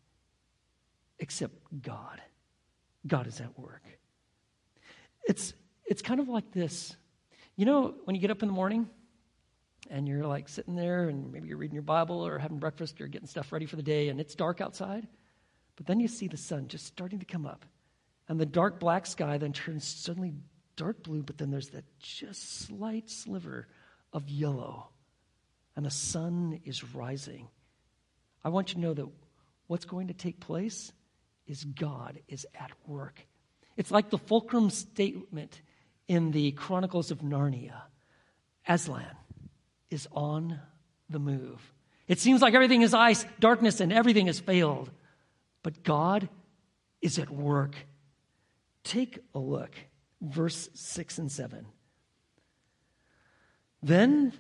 Except 1.19 1.55
God. 1.83 2.23
God 3.05 3.27
is 3.27 3.41
at 3.41 3.59
work. 3.59 3.83
It's, 5.25 5.55
it's 5.85 6.03
kind 6.03 6.21
of 6.21 6.29
like 6.29 6.53
this. 6.53 6.95
You 7.57 7.67
know, 7.67 7.95
when 8.05 8.15
you 8.15 8.23
get 8.23 8.31
up 8.31 8.43
in 8.43 8.49
the 8.49 8.55
morning 8.55 8.89
and 9.91 10.09
you're 10.09 10.27
like 10.27 10.49
sitting 10.49 10.75
there 10.75 11.09
and 11.09 11.33
maybe 11.33 11.49
you're 11.49 11.59
reading 11.59 11.75
your 11.75 11.83
Bible 11.83 12.27
or 12.27 12.39
having 12.39 12.59
breakfast 12.59 13.01
or 13.01 13.07
getting 13.07 13.29
stuff 13.29 13.53
ready 13.53 13.67
for 13.67 13.77
the 13.77 13.83
day 13.83 14.09
and 14.09 14.21
it's 14.21 14.35
dark 14.35 14.61
outside 14.61 15.07
but 15.77 15.87
then 15.87 16.01
you 16.01 16.09
see 16.09 16.29
the 16.29 16.37
sun 16.37 16.69
just 16.69 16.87
starting 16.87 17.19
to 17.19 17.25
come 17.25 17.47
up. 17.47 17.65
And 18.29 18.41
the 18.41 18.47
dark 18.47 18.81
black 18.81 19.07
sky 19.07 19.39
then 19.39 19.53
turns 19.53 19.87
suddenly 19.87 20.33
dark 20.77 21.03
blue, 21.03 21.23
but 21.23 21.39
then 21.39 21.51
there's 21.51 21.71
that 21.71 21.85
just 21.99 22.61
slight 22.61 23.11
sliver 23.11 23.69
of 24.13 24.29
yellow. 24.29 24.89
And 25.77 25.85
the 25.85 25.91
sun 25.91 26.61
is 26.65 26.95
rising. 26.95 27.49
I 28.45 28.49
want 28.49 28.71
you 28.71 28.75
to 28.77 28.81
know 28.81 28.95
that 28.95 29.09
what's 29.67 29.85
going 29.85 30.09
to 30.09 30.15
take 30.15 30.41
place 30.41 30.93
is 31.47 31.65
God 31.65 32.21
is 32.29 32.47
at 32.59 32.71
work. 32.87 33.27
It's 33.77 33.91
like 33.91 34.11
the 34.11 34.19
fulcrum 34.19 34.71
statement 34.71 35.61
in 36.07 36.31
the 36.31 36.53
Chronicles 36.53 37.11
of 37.11 37.21
Narnia 37.21 37.75
Aslan 38.69 39.05
is 39.91 40.09
on 40.13 40.61
the 41.09 41.19
move. 41.19 41.73
It 42.09 42.19
seems 42.19 42.43
like 42.43 42.55
everything 42.55 42.83
is 42.83 42.95
ice, 42.95 43.25
darkness, 43.41 43.81
and 43.81 43.93
everything 43.93 44.27
has 44.27 44.41
failed. 44.41 44.91
But 45.63 45.83
God 45.83 46.29
is 47.01 47.19
at 47.19 47.31
work. 47.31 47.75
Take 48.83 49.19
a 49.35 49.39
look, 49.39 49.75
verse 50.21 50.69
6 50.75 51.19
and 51.19 51.33
7. 51.33 51.67
Then 53.83 54.33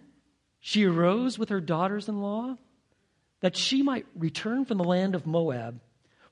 she 0.61 0.85
arose 0.85 1.39
with 1.39 1.51
her 1.51 1.61
daughters 1.61 2.09
in 2.09 2.21
law 2.21 2.57
that 3.41 3.57
she 3.57 3.83
might 3.83 4.07
return 4.15 4.65
from 4.65 4.79
the 4.79 4.85
land 4.85 5.15
of 5.15 5.27
Moab. 5.27 5.81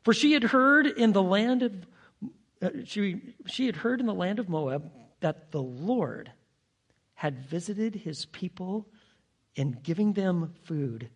For 0.03 0.15
she 0.15 0.33
had 0.33 0.45
heard 0.45 0.87
in 0.87 1.13
the 1.13 1.23
land 1.23 1.63
of 1.63 1.87
uh, 2.63 2.71
she, 2.85 3.35
she 3.47 3.67
had 3.67 3.77
heard 3.77 3.99
in 4.01 4.07
the 4.07 4.15
land 4.15 4.39
of 4.39 4.49
Moab 4.49 4.91
that 5.21 5.51
the 5.51 5.63
Lord 5.63 6.31
had 7.15 7.41
visited 7.41 7.97
his 7.97 8.25
people 8.27 8.87
in 9.55 9.79
giving 9.83 10.13
them 10.13 10.55
food. 10.65 11.11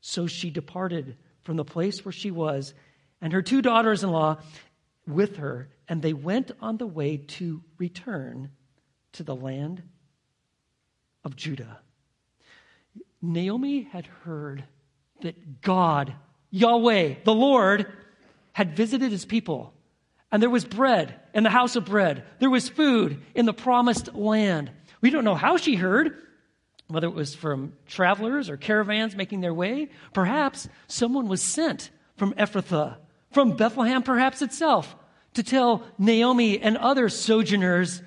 So 0.00 0.26
she 0.26 0.50
departed 0.50 1.16
from 1.42 1.56
the 1.56 1.64
place 1.64 2.04
where 2.04 2.12
she 2.12 2.30
was, 2.30 2.74
and 3.20 3.32
her 3.32 3.42
two 3.42 3.62
daughters 3.62 4.02
in 4.02 4.10
law 4.10 4.38
with 5.06 5.36
her, 5.36 5.68
and 5.88 6.02
they 6.02 6.12
went 6.12 6.52
on 6.60 6.76
the 6.76 6.86
way 6.86 7.16
to 7.16 7.62
return 7.78 8.50
to 9.12 9.22
the 9.22 9.34
land 9.34 9.82
of 11.24 11.36
Judah. 11.36 11.80
Naomi 13.20 13.82
had 13.82 14.06
heard 14.06 14.64
that 15.22 15.60
God, 15.60 16.14
Yahweh, 16.50 17.16
the 17.24 17.34
Lord, 17.34 17.92
had 18.52 18.76
visited 18.76 19.10
his 19.10 19.24
people. 19.24 19.74
And 20.32 20.42
there 20.42 20.50
was 20.50 20.64
bread 20.64 21.18
in 21.34 21.42
the 21.42 21.50
house 21.50 21.76
of 21.76 21.84
bread. 21.84 22.24
There 22.38 22.50
was 22.50 22.68
food 22.68 23.20
in 23.34 23.46
the 23.46 23.52
promised 23.52 24.14
land. 24.14 24.70
We 25.00 25.10
don't 25.10 25.24
know 25.24 25.34
how 25.34 25.56
she 25.56 25.74
heard, 25.74 26.16
whether 26.90 27.06
it 27.06 27.14
was 27.14 27.34
from 27.34 27.72
travelers 27.86 28.50
or 28.50 28.56
caravans 28.56 29.16
making 29.16 29.40
their 29.40 29.54
way. 29.54 29.88
Perhaps 30.12 30.68
someone 30.86 31.28
was 31.28 31.42
sent 31.42 31.90
from 32.16 32.32
Ephrathah, 32.34 32.96
from 33.30 33.56
Bethlehem, 33.56 34.02
perhaps 34.02 34.42
itself, 34.42 34.94
to 35.34 35.42
tell 35.42 35.84
Naomi 35.98 36.60
and 36.60 36.76
other 36.76 37.08
sojourners 37.08 38.02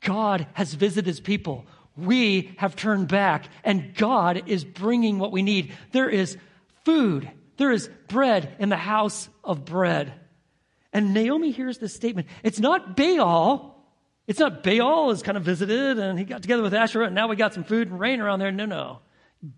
God 0.00 0.46
has 0.52 0.74
visited 0.74 1.06
his 1.06 1.20
people. 1.20 1.66
We 1.96 2.54
have 2.58 2.76
turned 2.76 3.08
back, 3.08 3.48
and 3.62 3.94
God 3.94 4.48
is 4.48 4.64
bringing 4.64 5.18
what 5.18 5.32
we 5.32 5.42
need. 5.42 5.72
There 5.92 6.08
is 6.08 6.36
food, 6.84 7.30
there 7.56 7.70
is 7.70 7.88
bread 8.08 8.56
in 8.58 8.68
the 8.68 8.76
house 8.76 9.28
of 9.42 9.64
bread. 9.64 10.12
And 10.92 11.14
Naomi 11.14 11.50
hears 11.50 11.78
this 11.78 11.94
statement. 11.94 12.28
It's 12.42 12.60
not 12.60 12.96
Baal. 12.96 13.73
It's 14.26 14.38
not 14.38 14.62
Baal 14.62 15.10
is 15.10 15.22
kind 15.22 15.36
of 15.36 15.44
visited 15.44 15.98
and 15.98 16.18
he 16.18 16.24
got 16.24 16.42
together 16.42 16.62
with 16.62 16.74
Asherah 16.74 17.06
and 17.06 17.14
now 17.14 17.28
we 17.28 17.36
got 17.36 17.54
some 17.54 17.64
food 17.64 17.90
and 17.90 18.00
rain 18.00 18.20
around 18.20 18.38
there. 18.38 18.52
No, 18.52 18.64
no. 18.64 19.00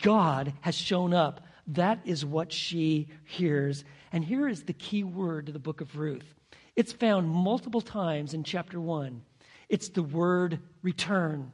God 0.02 0.52
has 0.62 0.74
shown 0.74 1.14
up. 1.14 1.40
That 1.68 2.00
is 2.04 2.24
what 2.24 2.52
she 2.52 3.08
hears. 3.24 3.84
And 4.12 4.24
here 4.24 4.48
is 4.48 4.64
the 4.64 4.72
key 4.72 5.04
word 5.04 5.46
to 5.46 5.52
the 5.52 5.58
book 5.58 5.80
of 5.80 5.96
Ruth. 5.96 6.34
It's 6.74 6.92
found 6.92 7.28
multiple 7.28 7.80
times 7.80 8.34
in 8.34 8.44
chapter 8.44 8.80
1. 8.80 9.22
It's 9.68 9.88
the 9.88 10.02
word 10.02 10.60
return. 10.82 11.52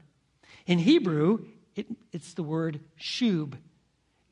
In 0.66 0.78
Hebrew, 0.78 1.46
it, 1.74 1.86
it's 2.12 2.34
the 2.34 2.42
word 2.42 2.80
shub. 3.00 3.54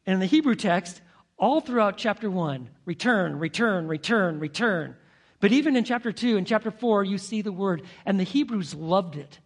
And 0.06 0.14
in 0.14 0.20
the 0.20 0.26
Hebrew 0.26 0.54
text, 0.54 1.00
all 1.38 1.60
throughout 1.60 1.96
chapter 1.96 2.30
1, 2.30 2.68
return, 2.84 3.38
return, 3.38 3.88
return, 3.88 4.38
return. 4.38 4.96
But 5.40 5.52
even 5.52 5.76
in 5.76 5.84
chapter 5.84 6.12
2 6.12 6.36
and 6.36 6.46
chapter 6.46 6.70
4, 6.70 7.04
you 7.04 7.18
see 7.18 7.42
the 7.42 7.52
word, 7.52 7.82
and 8.04 8.20
the 8.20 8.24
Hebrews 8.24 8.74
loved 8.74 9.16
it. 9.16 9.38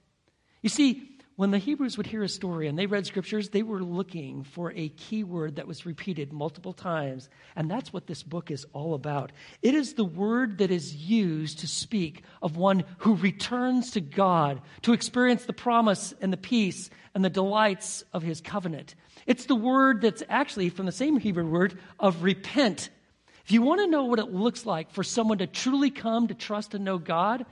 You 0.61 0.68
see, 0.68 1.14
when 1.36 1.51
the 1.51 1.59
Hebrews 1.59 1.97
would 1.97 2.07
hear 2.07 2.22
a 2.22 2.28
story 2.28 2.68
and 2.68 2.78
they 2.78 2.86
read 2.86 3.07
scriptures, 3.07 3.49
they 3.49 3.64
were 3.64 3.82
looking 3.82 4.45
for 4.45 4.72
a 4.72 4.88
key 4.90 5.24
word 5.24 5.57
that 5.57 5.66
was 5.66 5.84
repeated 5.84 6.32
multiple 6.32 6.72
times. 6.72 7.28
And 7.57 7.68
that's 7.68 7.92
what 7.92 8.07
this 8.07 8.22
book 8.22 8.53
is 8.53 8.64
all 8.72 8.95
about. 8.95 9.32
It 9.61 9.74
is 9.74 9.95
the 9.95 10.05
word 10.05 10.59
that 10.59 10.70
is 10.70 10.95
used 10.95 11.59
to 11.61 11.66
speak 11.66 12.22
of 12.40 12.57
one 12.57 12.84
who 12.99 13.16
returns 13.16 13.90
to 13.92 14.01
God 14.01 14.61
to 14.82 14.92
experience 14.92 15.45
the 15.45 15.53
promise 15.53 16.14
and 16.20 16.32
the 16.32 16.36
peace 16.36 16.88
and 17.16 17.24
the 17.24 17.30
delights 17.30 18.05
of 18.12 18.22
his 18.22 18.40
covenant. 18.40 18.95
It's 19.26 19.47
the 19.47 19.57
word 19.57 20.03
that's 20.03 20.22
actually 20.28 20.68
from 20.68 20.86
the 20.86 20.92
same 20.92 21.18
Hebrew 21.18 21.47
word 21.47 21.78
of 21.99 22.22
repent. 22.22 22.90
If 23.45 23.53
you 23.53 23.61
want 23.61 23.80
to 23.80 23.86
know 23.86 24.05
what 24.05 24.18
it 24.18 24.32
looks 24.32 24.64
like 24.64 24.90
for 24.90 25.03
someone 25.05 25.38
to 25.38 25.47
truly 25.47 25.90
come 25.90 26.28
to 26.28 26.34
trust 26.34 26.74
and 26.74 26.84
know 26.84 26.97
God, 26.97 27.45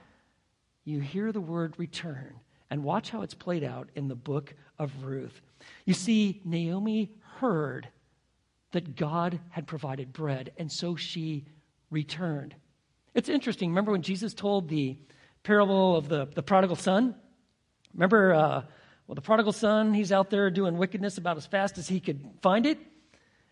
you 0.85 1.01
hear 1.01 1.33
the 1.33 1.41
word 1.41 1.75
return. 1.77 2.35
And 2.71 2.83
watch 2.83 3.11
how 3.11 3.21
it's 3.21 3.35
played 3.35 3.63
out 3.63 3.91
in 3.95 4.09
the 4.09 4.15
book 4.15 4.55
of 4.79 5.05
Ruth. 5.05 5.43
You 5.85 5.93
see, 5.93 6.41
Naomi 6.45 7.13
heard 7.37 7.89
that 8.71 8.97
God 8.97 9.39
had 9.51 9.67
provided 9.67 10.15
bread, 10.15 10.53
and 10.57 10.73
so 10.73 10.97
she 10.97 11.45
returned. 11.91 12.55
It's 13.15 13.29
interesting. 13.29 13.69
Remember 13.69 13.93
when 13.93 14.01
Jesus 14.01 14.33
told 14.33 14.71
the 14.71 14.97
parable 15.43 15.97
of 15.97 16.09
the, 16.09 16.27
the 16.35 16.43
prodigal 16.43 16.77
son? 16.77 17.15
Remember, 17.93 18.33
uh, 18.33 18.63
well, 19.07 19.15
the 19.15 19.21
prodigal 19.21 19.53
son, 19.53 19.93
he's 19.93 20.11
out 20.11 20.31
there 20.31 20.51
doing 20.51 20.79
wickedness 20.79 21.19
about 21.19 21.37
as 21.37 21.45
fast 21.45 21.77
as 21.77 21.87
he 21.87 22.01
could 22.01 22.27
find 22.41 22.65
it. 22.65 22.79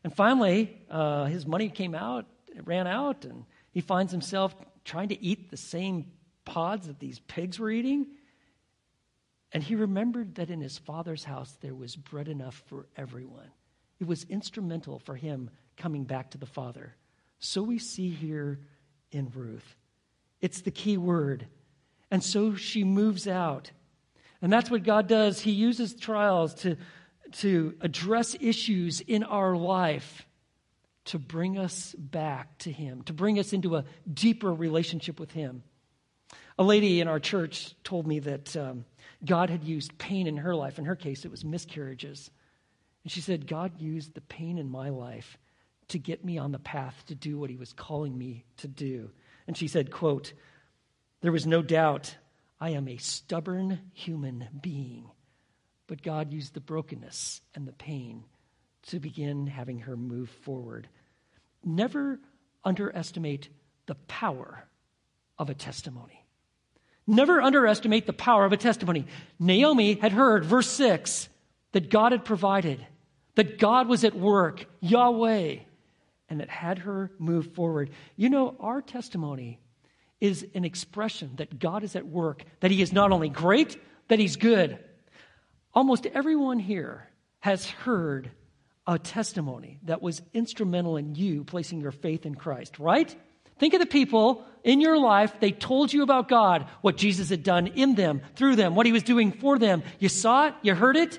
And 0.02 0.14
finally, 0.14 0.80
uh, 0.90 1.26
his 1.26 1.46
money 1.46 1.68
came 1.68 1.94
out, 1.94 2.26
it 2.54 2.66
ran 2.66 2.86
out, 2.86 3.24
and 3.24 3.44
he 3.72 3.80
finds 3.80 4.12
himself 4.12 4.54
trying 4.84 5.08
to 5.08 5.22
eat 5.22 5.50
the 5.50 5.56
same 5.56 6.06
pods 6.44 6.86
that 6.86 6.98
these 6.98 7.18
pigs 7.20 7.58
were 7.58 7.70
eating. 7.70 8.06
And 9.52 9.62
he 9.62 9.74
remembered 9.74 10.36
that 10.36 10.50
in 10.50 10.60
his 10.60 10.78
father's 10.78 11.24
house 11.24 11.56
there 11.60 11.74
was 11.74 11.96
bread 11.96 12.28
enough 12.28 12.62
for 12.66 12.86
everyone. 12.96 13.50
It 14.00 14.06
was 14.06 14.24
instrumental 14.24 14.98
for 14.98 15.16
him 15.16 15.50
coming 15.76 16.04
back 16.04 16.30
to 16.30 16.38
the 16.38 16.46
Father. 16.46 16.94
So 17.38 17.62
we 17.62 17.78
see 17.78 18.10
here 18.10 18.60
in 19.12 19.30
Ruth. 19.34 19.76
It's 20.40 20.62
the 20.62 20.70
key 20.70 20.96
word. 20.96 21.46
And 22.10 22.22
so 22.22 22.54
she 22.54 22.84
moves 22.84 23.28
out. 23.28 23.70
And 24.42 24.52
that's 24.52 24.70
what 24.70 24.84
God 24.84 25.06
does. 25.06 25.40
He 25.40 25.50
uses 25.50 25.94
trials 25.94 26.54
to, 26.56 26.76
to 27.32 27.74
address 27.80 28.36
issues 28.40 29.00
in 29.00 29.22
our 29.24 29.56
life 29.56 30.26
to 31.06 31.18
bring 31.18 31.58
us 31.58 31.94
back 31.98 32.58
to 32.58 32.72
Him, 32.72 33.02
to 33.04 33.12
bring 33.12 33.38
us 33.38 33.52
into 33.52 33.76
a 33.76 33.84
deeper 34.12 34.52
relationship 34.52 35.18
with 35.18 35.32
Him. 35.32 35.62
A 36.58 36.62
lady 36.62 37.00
in 37.00 37.08
our 37.08 37.20
church 37.20 37.74
told 37.84 38.06
me 38.06 38.18
that 38.20 38.56
um, 38.56 38.84
God 39.24 39.50
had 39.50 39.64
used 39.64 39.98
pain 39.98 40.26
in 40.26 40.36
her 40.36 40.54
life. 40.54 40.78
In 40.78 40.84
her 40.84 40.96
case, 40.96 41.24
it 41.24 41.30
was 41.30 41.44
miscarriages. 41.44 42.30
And 43.02 43.10
she 43.10 43.20
said, 43.20 43.46
God 43.46 43.80
used 43.80 44.14
the 44.14 44.20
pain 44.20 44.58
in 44.58 44.70
my 44.70 44.90
life 44.90 45.38
to 45.88 45.98
get 45.98 46.24
me 46.24 46.38
on 46.38 46.52
the 46.52 46.58
path 46.58 47.02
to 47.06 47.14
do 47.14 47.38
what 47.38 47.50
he 47.50 47.56
was 47.56 47.72
calling 47.72 48.16
me 48.16 48.44
to 48.58 48.68
do. 48.68 49.10
And 49.46 49.56
she 49.56 49.68
said, 49.68 49.90
quote, 49.90 50.32
there 51.20 51.32
was 51.32 51.46
no 51.46 51.62
doubt 51.62 52.16
I 52.60 52.70
am 52.70 52.88
a 52.88 52.98
stubborn 52.98 53.80
human 53.92 54.48
being, 54.60 55.10
but 55.90 56.02
God 56.02 56.32
used 56.32 56.54
the 56.54 56.60
brokenness 56.60 57.42
and 57.52 57.66
the 57.66 57.72
pain 57.72 58.22
to 58.86 59.00
begin 59.00 59.48
having 59.48 59.80
her 59.80 59.96
move 59.96 60.30
forward. 60.30 60.88
Never 61.64 62.20
underestimate 62.62 63.48
the 63.86 63.96
power 63.96 64.68
of 65.36 65.50
a 65.50 65.54
testimony. 65.54 66.24
Never 67.08 67.42
underestimate 67.42 68.06
the 68.06 68.12
power 68.12 68.44
of 68.44 68.52
a 68.52 68.56
testimony. 68.56 69.06
Naomi 69.40 69.94
had 69.94 70.12
heard, 70.12 70.44
verse 70.44 70.70
6, 70.70 71.28
that 71.72 71.90
God 71.90 72.12
had 72.12 72.24
provided, 72.24 72.86
that 73.34 73.58
God 73.58 73.88
was 73.88 74.04
at 74.04 74.14
work, 74.14 74.66
Yahweh, 74.78 75.56
and 76.28 76.40
it 76.40 76.50
had 76.50 76.78
her 76.78 77.10
move 77.18 77.52
forward. 77.54 77.90
You 78.14 78.30
know, 78.30 78.54
our 78.60 78.80
testimony 78.80 79.58
is 80.20 80.46
an 80.54 80.64
expression 80.64 81.32
that 81.38 81.58
God 81.58 81.82
is 81.82 81.96
at 81.96 82.06
work, 82.06 82.44
that 82.60 82.70
He 82.70 82.80
is 82.80 82.92
not 82.92 83.10
only 83.10 83.28
great, 83.28 83.76
that 84.06 84.20
He's 84.20 84.36
good. 84.36 84.78
Almost 85.74 86.06
everyone 86.06 86.58
here 86.58 87.08
has 87.40 87.68
heard 87.68 88.30
a 88.86 88.98
testimony 88.98 89.78
that 89.84 90.02
was 90.02 90.20
instrumental 90.34 90.96
in 90.96 91.14
you 91.14 91.44
placing 91.44 91.80
your 91.80 91.92
faith 91.92 92.26
in 92.26 92.34
Christ, 92.34 92.78
right? 92.78 93.14
Think 93.58 93.74
of 93.74 93.80
the 93.80 93.86
people 93.86 94.44
in 94.64 94.80
your 94.80 94.98
life, 94.98 95.34
they 95.38 95.52
told 95.52 95.92
you 95.92 96.02
about 96.02 96.28
God, 96.28 96.66
what 96.80 96.96
Jesus 96.96 97.28
had 97.28 97.42
done 97.42 97.66
in 97.68 97.94
them, 97.94 98.22
through 98.34 98.56
them, 98.56 98.74
what 98.74 98.86
he 98.86 98.92
was 98.92 99.02
doing 99.02 99.32
for 99.32 99.58
them. 99.58 99.82
You 99.98 100.08
saw 100.08 100.48
it, 100.48 100.54
you 100.62 100.74
heard 100.74 100.96
it. 100.96 101.18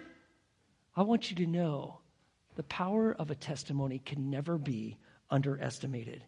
I 0.95 1.03
want 1.03 1.29
you 1.29 1.37
to 1.37 1.45
know 1.45 1.99
the 2.55 2.63
power 2.63 3.15
of 3.17 3.31
a 3.31 3.35
testimony 3.35 3.99
can 3.99 4.29
never 4.29 4.57
be 4.57 4.97
underestimated. 5.29 6.23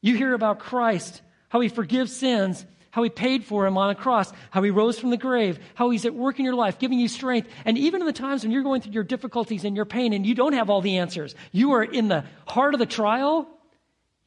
You 0.00 0.16
hear 0.16 0.34
about 0.34 0.58
Christ, 0.58 1.22
how 1.52 1.60
he 1.60 1.68
forgives 1.68 2.16
sins, 2.16 2.64
how 2.92 3.02
he 3.02 3.10
paid 3.10 3.44
for 3.44 3.66
him 3.66 3.76
on 3.76 3.90
a 3.90 3.94
cross, 3.94 4.32
how 4.50 4.62
he 4.62 4.70
rose 4.70 4.98
from 4.98 5.10
the 5.10 5.18
grave, 5.18 5.58
how 5.74 5.90
he's 5.90 6.06
at 6.06 6.14
work 6.14 6.38
in 6.38 6.46
your 6.46 6.54
life, 6.54 6.78
giving 6.78 6.98
you 6.98 7.08
strength. 7.08 7.46
And 7.66 7.76
even 7.76 8.00
in 8.00 8.06
the 8.06 8.12
times 8.14 8.42
when 8.42 8.52
you're 8.52 8.62
going 8.62 8.80
through 8.80 8.94
your 8.94 9.04
difficulties 9.04 9.66
and 9.66 9.76
your 9.76 9.84
pain 9.84 10.14
and 10.14 10.24
you 10.24 10.34
don't 10.34 10.54
have 10.54 10.70
all 10.70 10.80
the 10.80 10.96
answers, 10.96 11.34
you 11.52 11.72
are 11.72 11.84
in 11.84 12.08
the 12.08 12.24
heart 12.46 12.72
of 12.72 12.80
the 12.80 12.86
trial, 12.86 13.46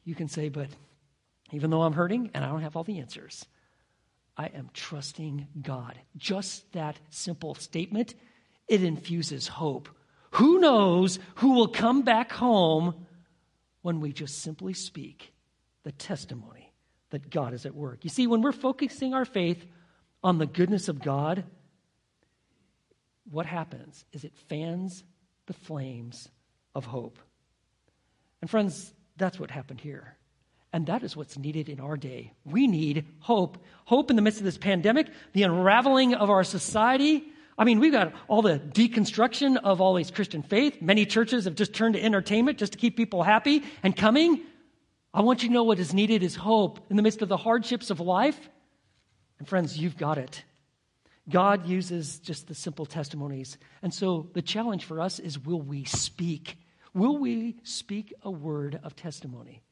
you 0.04 0.14
can 0.14 0.28
say, 0.28 0.50
But 0.50 0.68
even 1.50 1.70
though 1.70 1.82
I'm 1.82 1.94
hurting 1.94 2.30
and 2.32 2.44
I 2.44 2.48
don't 2.48 2.62
have 2.62 2.76
all 2.76 2.84
the 2.84 3.00
answers, 3.00 3.44
I 4.36 4.46
am 4.46 4.70
trusting 4.72 5.48
God. 5.60 5.98
Just 6.16 6.72
that 6.74 6.96
simple 7.10 7.56
statement, 7.56 8.14
it 8.68 8.84
infuses 8.84 9.48
hope. 9.48 9.88
Who 10.34 10.60
knows 10.60 11.18
who 11.36 11.54
will 11.54 11.68
come 11.68 12.02
back 12.02 12.30
home 12.30 13.04
when 13.82 13.98
we 13.98 14.12
just 14.12 14.42
simply 14.42 14.74
speak 14.74 15.32
the 15.82 15.90
testimony 15.90 16.65
that 17.10 17.30
God 17.30 17.54
is 17.54 17.66
at 17.66 17.74
work? 17.74 18.00
You 18.02 18.10
see, 18.10 18.26
when 18.26 18.42
we're 18.42 18.52
focusing 18.52 19.14
our 19.14 19.24
faith 19.24 19.64
on 20.22 20.38
the 20.38 20.46
goodness 20.46 20.88
of 20.88 21.02
God, 21.02 21.44
what 23.30 23.46
happens 23.46 24.04
is 24.12 24.24
it 24.24 24.32
fans 24.48 25.04
the 25.46 25.52
flames 25.52 26.28
of 26.74 26.84
hope. 26.84 27.18
And 28.40 28.50
friends, 28.50 28.92
that's 29.16 29.40
what 29.40 29.50
happened 29.50 29.80
here. 29.80 30.16
And 30.72 30.86
that 30.86 31.02
is 31.02 31.16
what's 31.16 31.38
needed 31.38 31.68
in 31.68 31.80
our 31.80 31.96
day. 31.96 32.32
We 32.44 32.66
need 32.66 33.06
hope. 33.20 33.64
Hope 33.84 34.10
in 34.10 34.16
the 34.16 34.22
midst 34.22 34.40
of 34.40 34.44
this 34.44 34.58
pandemic, 34.58 35.08
the 35.32 35.44
unraveling 35.44 36.14
of 36.14 36.28
our 36.28 36.44
society. 36.44 37.24
I 37.56 37.64
mean, 37.64 37.80
we've 37.80 37.92
got 37.92 38.12
all 38.28 38.42
the 38.42 38.58
deconstruction 38.58 39.56
of 39.56 39.80
all 39.80 39.94
these 39.94 40.10
Christian 40.10 40.42
faith. 40.42 40.82
Many 40.82 41.06
churches 41.06 41.46
have 41.46 41.54
just 41.54 41.72
turned 41.72 41.94
to 41.94 42.02
entertainment 42.02 42.58
just 42.58 42.72
to 42.72 42.78
keep 42.78 42.96
people 42.96 43.22
happy 43.22 43.62
and 43.82 43.96
coming. 43.96 44.42
I 45.16 45.22
want 45.22 45.42
you 45.42 45.48
to 45.48 45.54
know 45.54 45.62
what 45.62 45.78
is 45.78 45.94
needed 45.94 46.22
is 46.22 46.36
hope 46.36 46.78
in 46.90 46.96
the 46.96 47.02
midst 47.02 47.22
of 47.22 47.30
the 47.30 47.38
hardships 47.38 47.88
of 47.88 48.00
life. 48.00 48.38
And 49.38 49.48
friends, 49.48 49.78
you've 49.78 49.96
got 49.96 50.18
it. 50.18 50.44
God 51.26 51.66
uses 51.66 52.18
just 52.18 52.48
the 52.48 52.54
simple 52.54 52.84
testimonies. 52.84 53.56
And 53.80 53.94
so 53.94 54.28
the 54.34 54.42
challenge 54.42 54.84
for 54.84 55.00
us 55.00 55.18
is 55.18 55.38
will 55.38 55.62
we 55.62 55.84
speak? 55.84 56.58
Will 56.92 57.16
we 57.16 57.56
speak 57.62 58.12
a 58.22 58.30
word 58.30 58.78
of 58.82 58.94
testimony 58.94 59.62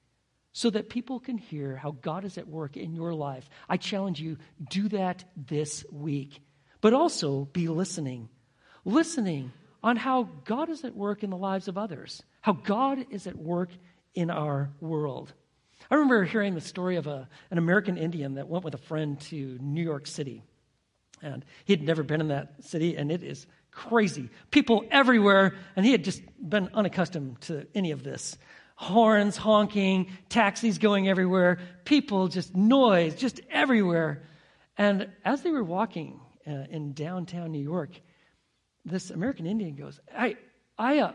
so 0.53 0.71
that 0.71 0.89
people 0.89 1.21
can 1.21 1.37
hear 1.37 1.77
how 1.77 1.91
God 1.91 2.25
is 2.25 2.39
at 2.39 2.49
work 2.49 2.79
in 2.79 2.95
your 2.95 3.13
life? 3.13 3.47
I 3.69 3.77
challenge 3.77 4.23
you, 4.23 4.39
do 4.71 4.89
that 4.89 5.25
this 5.37 5.85
week. 5.93 6.41
But 6.81 6.95
also 6.95 7.45
be 7.45 7.69
listening. 7.69 8.31
Listening 8.87 9.53
on 9.83 9.99
how 9.99 10.31
God 10.47 10.71
is 10.71 10.85
at 10.85 10.97
work 10.97 11.23
in 11.23 11.29
the 11.29 11.37
lives 11.37 11.69
of 11.69 11.77
others, 11.77 12.23
how 12.41 12.55
God 12.55 13.05
is 13.11 13.27
at 13.27 13.37
work 13.37 13.69
in 14.15 14.31
our 14.31 14.71
world. 14.81 15.33
I 15.91 15.97
remember 15.97 16.25
hearing 16.25 16.55
the 16.55 16.61
story 16.61 16.97
of 16.97 17.07
a, 17.07 17.29
an 17.51 17.59
American 17.59 17.97
Indian 17.97 18.35
that 18.35 18.49
went 18.49 18.65
with 18.65 18.75
a 18.75 18.79
friend 18.79 19.21
to 19.23 19.59
New 19.61 19.83
York 19.83 20.07
City. 20.07 20.43
And 21.23 21.45
he'd 21.65 21.83
never 21.83 22.03
been 22.03 22.21
in 22.21 22.29
that 22.29 22.65
city, 22.65 22.97
and 22.97 23.11
it 23.11 23.23
is 23.23 23.47
crazy. 23.71 24.31
People 24.51 24.85
everywhere, 24.91 25.55
and 25.77 25.85
he 25.85 25.93
had 25.93 26.05
just 26.05 26.23
been 26.39 26.69
unaccustomed 26.75 27.41
to 27.43 27.67
any 27.75 27.91
of 27.91 28.03
this. 28.03 28.37
Horns 28.77 29.37
honking, 29.37 30.11
taxis 30.29 30.79
going 30.79 31.09
everywhere, 31.09 31.59
people 31.85 32.29
just 32.29 32.55
noise, 32.55 33.15
just 33.15 33.41
everywhere. 33.51 34.23
And 34.77 35.09
as 35.25 35.43
they 35.43 35.51
were 35.51 35.65
walking 35.65 36.21
uh, 36.47 36.65
in 36.71 36.93
downtown 36.93 37.53
New 37.53 37.63
York, 37.63 37.91
this 38.85 39.11
American 39.11 39.47
Indian 39.47 39.77
goes, 39.77 40.01
I, 40.15 40.37
I, 40.77 40.99
uh, 40.99 41.13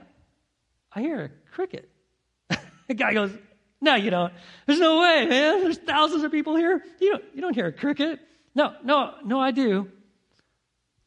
I 0.93 1.01
hear 1.01 1.25
a 1.25 1.51
cricket. 1.53 1.89
The 2.89 2.95
guy 2.95 3.13
goes, 3.13 3.31
No, 3.79 3.95
you 3.95 4.09
don't. 4.09 4.33
There's 4.65 4.79
no 4.79 4.99
way, 4.99 5.25
man. 5.25 5.61
There's 5.61 5.77
thousands 5.77 6.23
of 6.23 6.31
people 6.31 6.57
here. 6.57 6.83
You 6.99 7.11
don't, 7.11 7.23
you 7.33 7.41
don't 7.41 7.53
hear 7.53 7.67
a 7.67 7.71
cricket. 7.71 8.19
No, 8.53 8.73
no, 8.83 9.13
no, 9.23 9.39
I 9.39 9.51
do. 9.51 9.89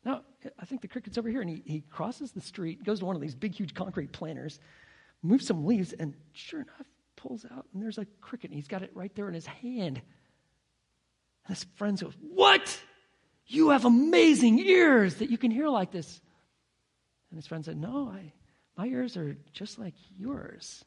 No, 0.04 0.20
I 0.58 0.64
think 0.64 0.80
the 0.80 0.88
cricket's 0.88 1.18
over 1.18 1.28
here. 1.28 1.42
And 1.42 1.50
he, 1.50 1.62
he 1.66 1.80
crosses 1.90 2.32
the 2.32 2.40
street, 2.40 2.82
goes 2.84 3.00
to 3.00 3.04
one 3.04 3.16
of 3.16 3.20
these 3.20 3.34
big, 3.34 3.54
huge 3.54 3.74
concrete 3.74 4.12
planters, 4.12 4.58
moves 5.22 5.46
some 5.46 5.66
leaves, 5.66 5.92
and 5.92 6.14
sure 6.32 6.60
enough, 6.60 6.86
pulls 7.16 7.44
out, 7.44 7.66
and 7.74 7.82
there's 7.82 7.98
a 7.98 8.06
cricket, 8.20 8.50
and 8.50 8.56
he's 8.56 8.68
got 8.68 8.82
it 8.82 8.90
right 8.94 9.14
there 9.14 9.28
in 9.28 9.34
his 9.34 9.46
hand. 9.46 10.00
And 11.46 11.56
his 11.56 11.64
friend 11.76 11.98
goes, 11.98 12.14
What? 12.20 12.80
You 13.46 13.70
have 13.70 13.84
amazing 13.84 14.60
ears 14.60 15.16
that 15.16 15.30
you 15.30 15.36
can 15.36 15.50
hear 15.50 15.68
like 15.68 15.90
this. 15.90 16.20
And 17.30 17.38
his 17.38 17.46
friend 17.46 17.64
said, 17.64 17.76
No, 17.76 18.08
I, 18.08 18.32
my 18.76 18.86
ears 18.86 19.16
are 19.16 19.36
just 19.52 19.78
like 19.78 19.94
yours. 20.16 20.84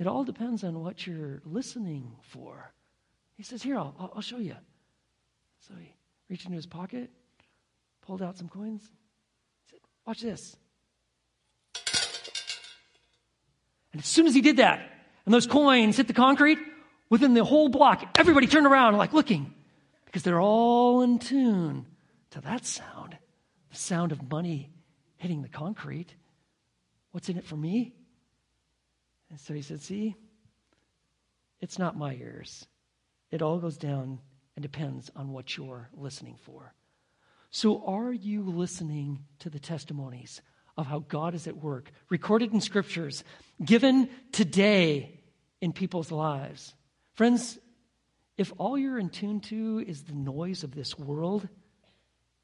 It 0.00 0.06
all 0.06 0.24
depends 0.24 0.64
on 0.64 0.82
what 0.82 1.06
you're 1.06 1.42
listening 1.44 2.16
for. 2.22 2.72
He 3.36 3.42
says, 3.42 3.62
Here, 3.62 3.76
I'll, 3.76 3.94
I'll 4.14 4.22
show 4.22 4.38
you. 4.38 4.56
So 5.60 5.74
he 5.78 5.94
reached 6.30 6.46
into 6.46 6.56
his 6.56 6.66
pocket, 6.66 7.10
pulled 8.00 8.22
out 8.22 8.38
some 8.38 8.48
coins, 8.48 8.82
said, 9.70 9.78
Watch 10.06 10.22
this. 10.22 10.56
And 13.92 14.00
as 14.00 14.06
soon 14.06 14.26
as 14.26 14.34
he 14.34 14.40
did 14.40 14.56
that, 14.56 14.80
and 15.26 15.34
those 15.34 15.46
coins 15.46 15.98
hit 15.98 16.06
the 16.06 16.14
concrete, 16.14 16.58
within 17.10 17.34
the 17.34 17.44
whole 17.44 17.68
block, 17.68 18.16
everybody 18.18 18.46
turned 18.46 18.66
around 18.66 18.96
like 18.96 19.12
looking 19.12 19.52
because 20.06 20.22
they're 20.22 20.40
all 20.40 21.02
in 21.02 21.18
tune 21.18 21.84
to 22.30 22.40
that 22.40 22.64
sound 22.64 23.18
the 23.70 23.76
sound 23.76 24.12
of 24.12 24.30
money 24.30 24.70
hitting 25.18 25.42
the 25.42 25.48
concrete. 25.48 26.14
What's 27.12 27.28
in 27.28 27.36
it 27.36 27.44
for 27.44 27.56
me? 27.56 27.94
And 29.30 29.38
so 29.38 29.54
he 29.54 29.62
said, 29.62 29.80
See, 29.80 30.16
it's 31.60 31.78
not 31.78 31.96
my 31.96 32.14
ears. 32.14 32.66
It 33.30 33.42
all 33.42 33.58
goes 33.58 33.76
down 33.76 34.18
and 34.56 34.62
depends 34.62 35.10
on 35.14 35.32
what 35.32 35.56
you're 35.56 35.88
listening 35.94 36.36
for. 36.42 36.74
So, 37.50 37.84
are 37.86 38.12
you 38.12 38.42
listening 38.42 39.24
to 39.40 39.50
the 39.50 39.58
testimonies 39.58 40.40
of 40.76 40.86
how 40.86 41.00
God 41.00 41.34
is 41.34 41.46
at 41.46 41.56
work, 41.56 41.90
recorded 42.08 42.52
in 42.52 42.60
scriptures, 42.60 43.24
given 43.64 44.08
today 44.32 45.20
in 45.60 45.72
people's 45.72 46.12
lives? 46.12 46.74
Friends, 47.14 47.58
if 48.36 48.52
all 48.56 48.78
you're 48.78 48.98
in 48.98 49.10
tune 49.10 49.40
to 49.40 49.84
is 49.86 50.04
the 50.04 50.14
noise 50.14 50.64
of 50.64 50.74
this 50.74 50.98
world, 50.98 51.48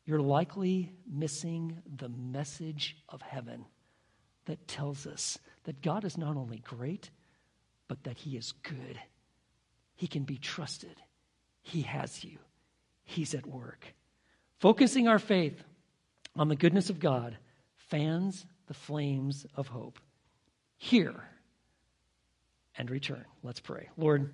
you're 0.04 0.20
likely 0.20 0.92
missing 1.10 1.82
the 1.96 2.08
message 2.08 2.96
of 3.08 3.22
heaven 3.22 3.64
that 4.46 4.66
tells 4.66 5.06
us 5.06 5.38
that 5.64 5.82
God 5.82 6.04
is 6.04 6.16
not 6.16 6.36
only 6.36 6.58
great, 6.58 7.10
but 7.88 8.02
that 8.04 8.18
He 8.18 8.36
is 8.36 8.52
good. 8.62 8.98
He 9.94 10.06
can 10.06 10.24
be 10.24 10.38
trusted. 10.38 10.96
He 11.62 11.82
has 11.82 12.24
you, 12.24 12.38
He's 13.04 13.34
at 13.34 13.46
work. 13.46 13.86
Focusing 14.58 15.06
our 15.06 15.18
faith 15.18 15.62
on 16.34 16.48
the 16.48 16.56
goodness 16.56 16.90
of 16.90 16.98
God 16.98 17.36
fans 17.76 18.46
the 18.66 18.74
flames 18.74 19.46
of 19.54 19.68
hope. 19.68 19.98
Hear 20.76 21.14
and 22.78 22.90
return. 22.90 23.24
Let's 23.42 23.60
pray. 23.60 23.88
Lord, 23.96 24.32